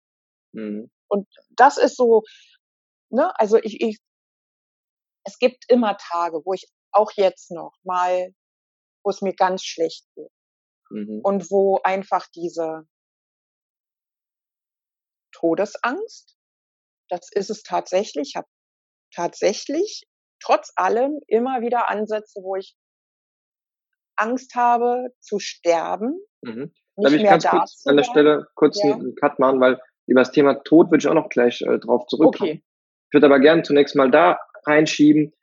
Mhm. 0.54 0.92
Und 1.08 1.28
das 1.56 1.78
ist 1.78 1.96
so, 1.96 2.24
ne, 3.10 3.32
also 3.40 3.58
ich, 3.58 3.80
ich, 3.82 4.00
es 5.26 5.38
gibt 5.40 5.66
immer 5.70 5.98
Tage, 5.98 6.42
wo 6.44 6.54
ich 6.54 6.68
auch 6.92 7.12
jetzt 7.16 7.52
noch 7.52 7.74
mal, 7.84 8.34
wo 9.04 9.10
es 9.10 9.22
mir 9.22 9.34
ganz 9.34 9.64
schlecht 9.64 10.06
geht 10.16 10.32
mhm. 10.94 11.20
und 11.24 11.50
wo 11.52 11.80
einfach 11.84 12.28
diese 12.28 12.88
Todesangst, 15.34 16.38
das 17.10 17.30
ist 17.32 17.50
es 17.50 17.64
tatsächlich, 17.64 18.30
ich 18.30 18.36
habe 18.36 18.48
tatsächlich 19.14 20.04
trotz 20.40 20.72
allem 20.76 21.20
immer 21.28 21.62
wieder 21.62 21.90
Ansätze, 21.90 22.42
wo 22.42 22.56
ich 22.56 22.76
Angst 24.16 24.56
habe 24.56 25.10
zu 25.20 25.40
sterben. 25.40 26.20
Mhm. 26.42 26.74
Darf 26.98 27.14
ich 27.14 27.24
ganz 27.24 27.48
kurz 27.48 27.84
an 27.88 27.98
der 27.98 28.04
Stelle 28.04 28.48
kurz 28.56 28.82
ja. 28.84 28.94
einen 28.94 29.16
Cut 29.16 29.40
machen, 29.40 29.60
weil 29.60 29.82
über 30.06 30.22
das 30.22 30.32
Thema 30.32 30.56
Tod 30.64 30.92
würde 30.92 31.00
ich 31.00 31.08
auch 31.08 31.16
noch 31.16 31.30
gleich 31.30 31.62
äh, 31.62 31.80
drauf 31.80 32.06
zurückkommen. 32.08 32.52
Okay. 32.52 32.64
Ich 33.10 33.14
würde 33.14 33.26
aber 33.28 33.40
gerne 33.40 33.64
zunächst 33.64 33.96
mal 33.96 34.12
da 34.12 34.38
reinschieben. 34.66 35.34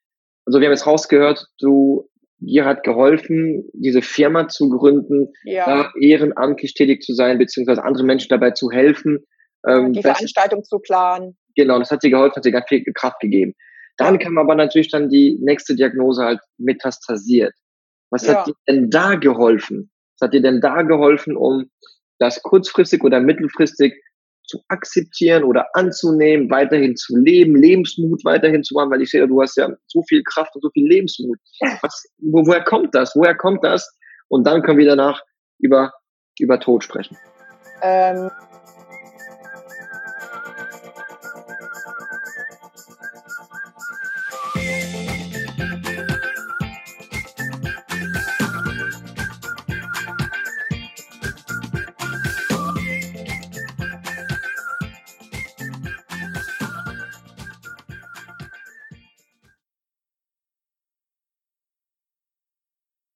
Also 0.47 0.61
wir 0.61 0.67
haben 0.67 0.73
jetzt 0.73 0.87
rausgehört, 0.87 1.49
du 1.59 2.10
dir 2.41 2.65
hat 2.65 2.83
geholfen, 2.83 3.69
diese 3.73 4.03
Firma 4.03 4.49
zu 4.49 4.69
gründen, 4.71 5.29
ja. 5.45 5.67
da 5.67 5.93
ehrenamtlich 6.01 6.75
tätig 6.75 7.03
zu 7.03 7.15
sein, 7.15 7.39
beziehungsweise 7.39 7.85
anderen 7.85 8.07
Menschen 8.07 8.29
dabei 8.29 8.51
zu 8.51 8.71
helfen. 8.71 9.27
Ähm, 9.67 9.93
die 9.93 10.03
Veranstaltung 10.03 10.65
zu 10.65 10.79
planen. 10.79 11.37
Genau, 11.55 11.79
das 11.79 11.91
hat 11.91 12.03
dir 12.03 12.11
geholfen, 12.11 12.37
hat 12.37 12.45
dir 12.45 12.53
ganz 12.53 12.67
viel 12.69 12.83
Kraft 12.95 13.21
gegeben. 13.21 13.55
Dann 13.97 14.19
kam 14.19 14.39
aber 14.39 14.55
natürlich 14.55 14.91
dann 14.91 15.11
die 15.11 15.39
nächste 15.41 15.77
Diagnose 15.77 16.25
halt 16.25 16.41
metastasiert. 16.57 17.53
Was 18.11 18.27
ja. 18.27 18.39
hat 18.39 18.47
dir 18.47 18.55
denn 18.67 18.89
da 18.89 19.17
geholfen? 19.17 19.91
Was 20.19 20.29
hat 20.29 20.35
dir 20.35 20.43
denn 20.43 20.61
da 20.61 20.83
geholfen, 20.83 21.37
um 21.37 21.71
das 22.19 22.43
kurzfristig 22.43 23.03
oder 23.03 23.21
mittelfristig 23.21 23.95
zu 24.51 24.63
akzeptieren 24.69 25.45
oder 25.45 25.67
anzunehmen, 25.75 26.51
weiterhin 26.51 26.97
zu 26.97 27.17
leben, 27.17 27.55
Lebensmut 27.55 28.25
weiterhin 28.25 28.65
zu 28.65 28.79
haben, 28.79 28.91
weil 28.91 29.03
ich 29.03 29.11
sehe, 29.11 29.27
du 29.27 29.41
hast 29.41 29.57
ja 29.57 29.69
so 29.87 30.03
viel 30.03 30.23
Kraft 30.25 30.55
und 30.57 30.63
so 30.63 30.71
viel 30.71 30.87
Lebensmut. 30.87 31.39
Was, 31.83 32.05
wo, 32.19 32.45
woher 32.47 32.65
kommt 32.65 32.95
das? 32.95 33.15
Woher 33.15 33.35
kommt 33.35 33.65
das? 33.65 33.97
Und 34.29 34.47
dann 34.47 34.63
können 34.63 34.79
wir 34.79 34.87
danach 34.87 35.23
über, 35.59 35.93
über 36.39 36.59
Tod 36.59 36.85
sprechen. 36.85 37.17
Ähm 37.83 38.31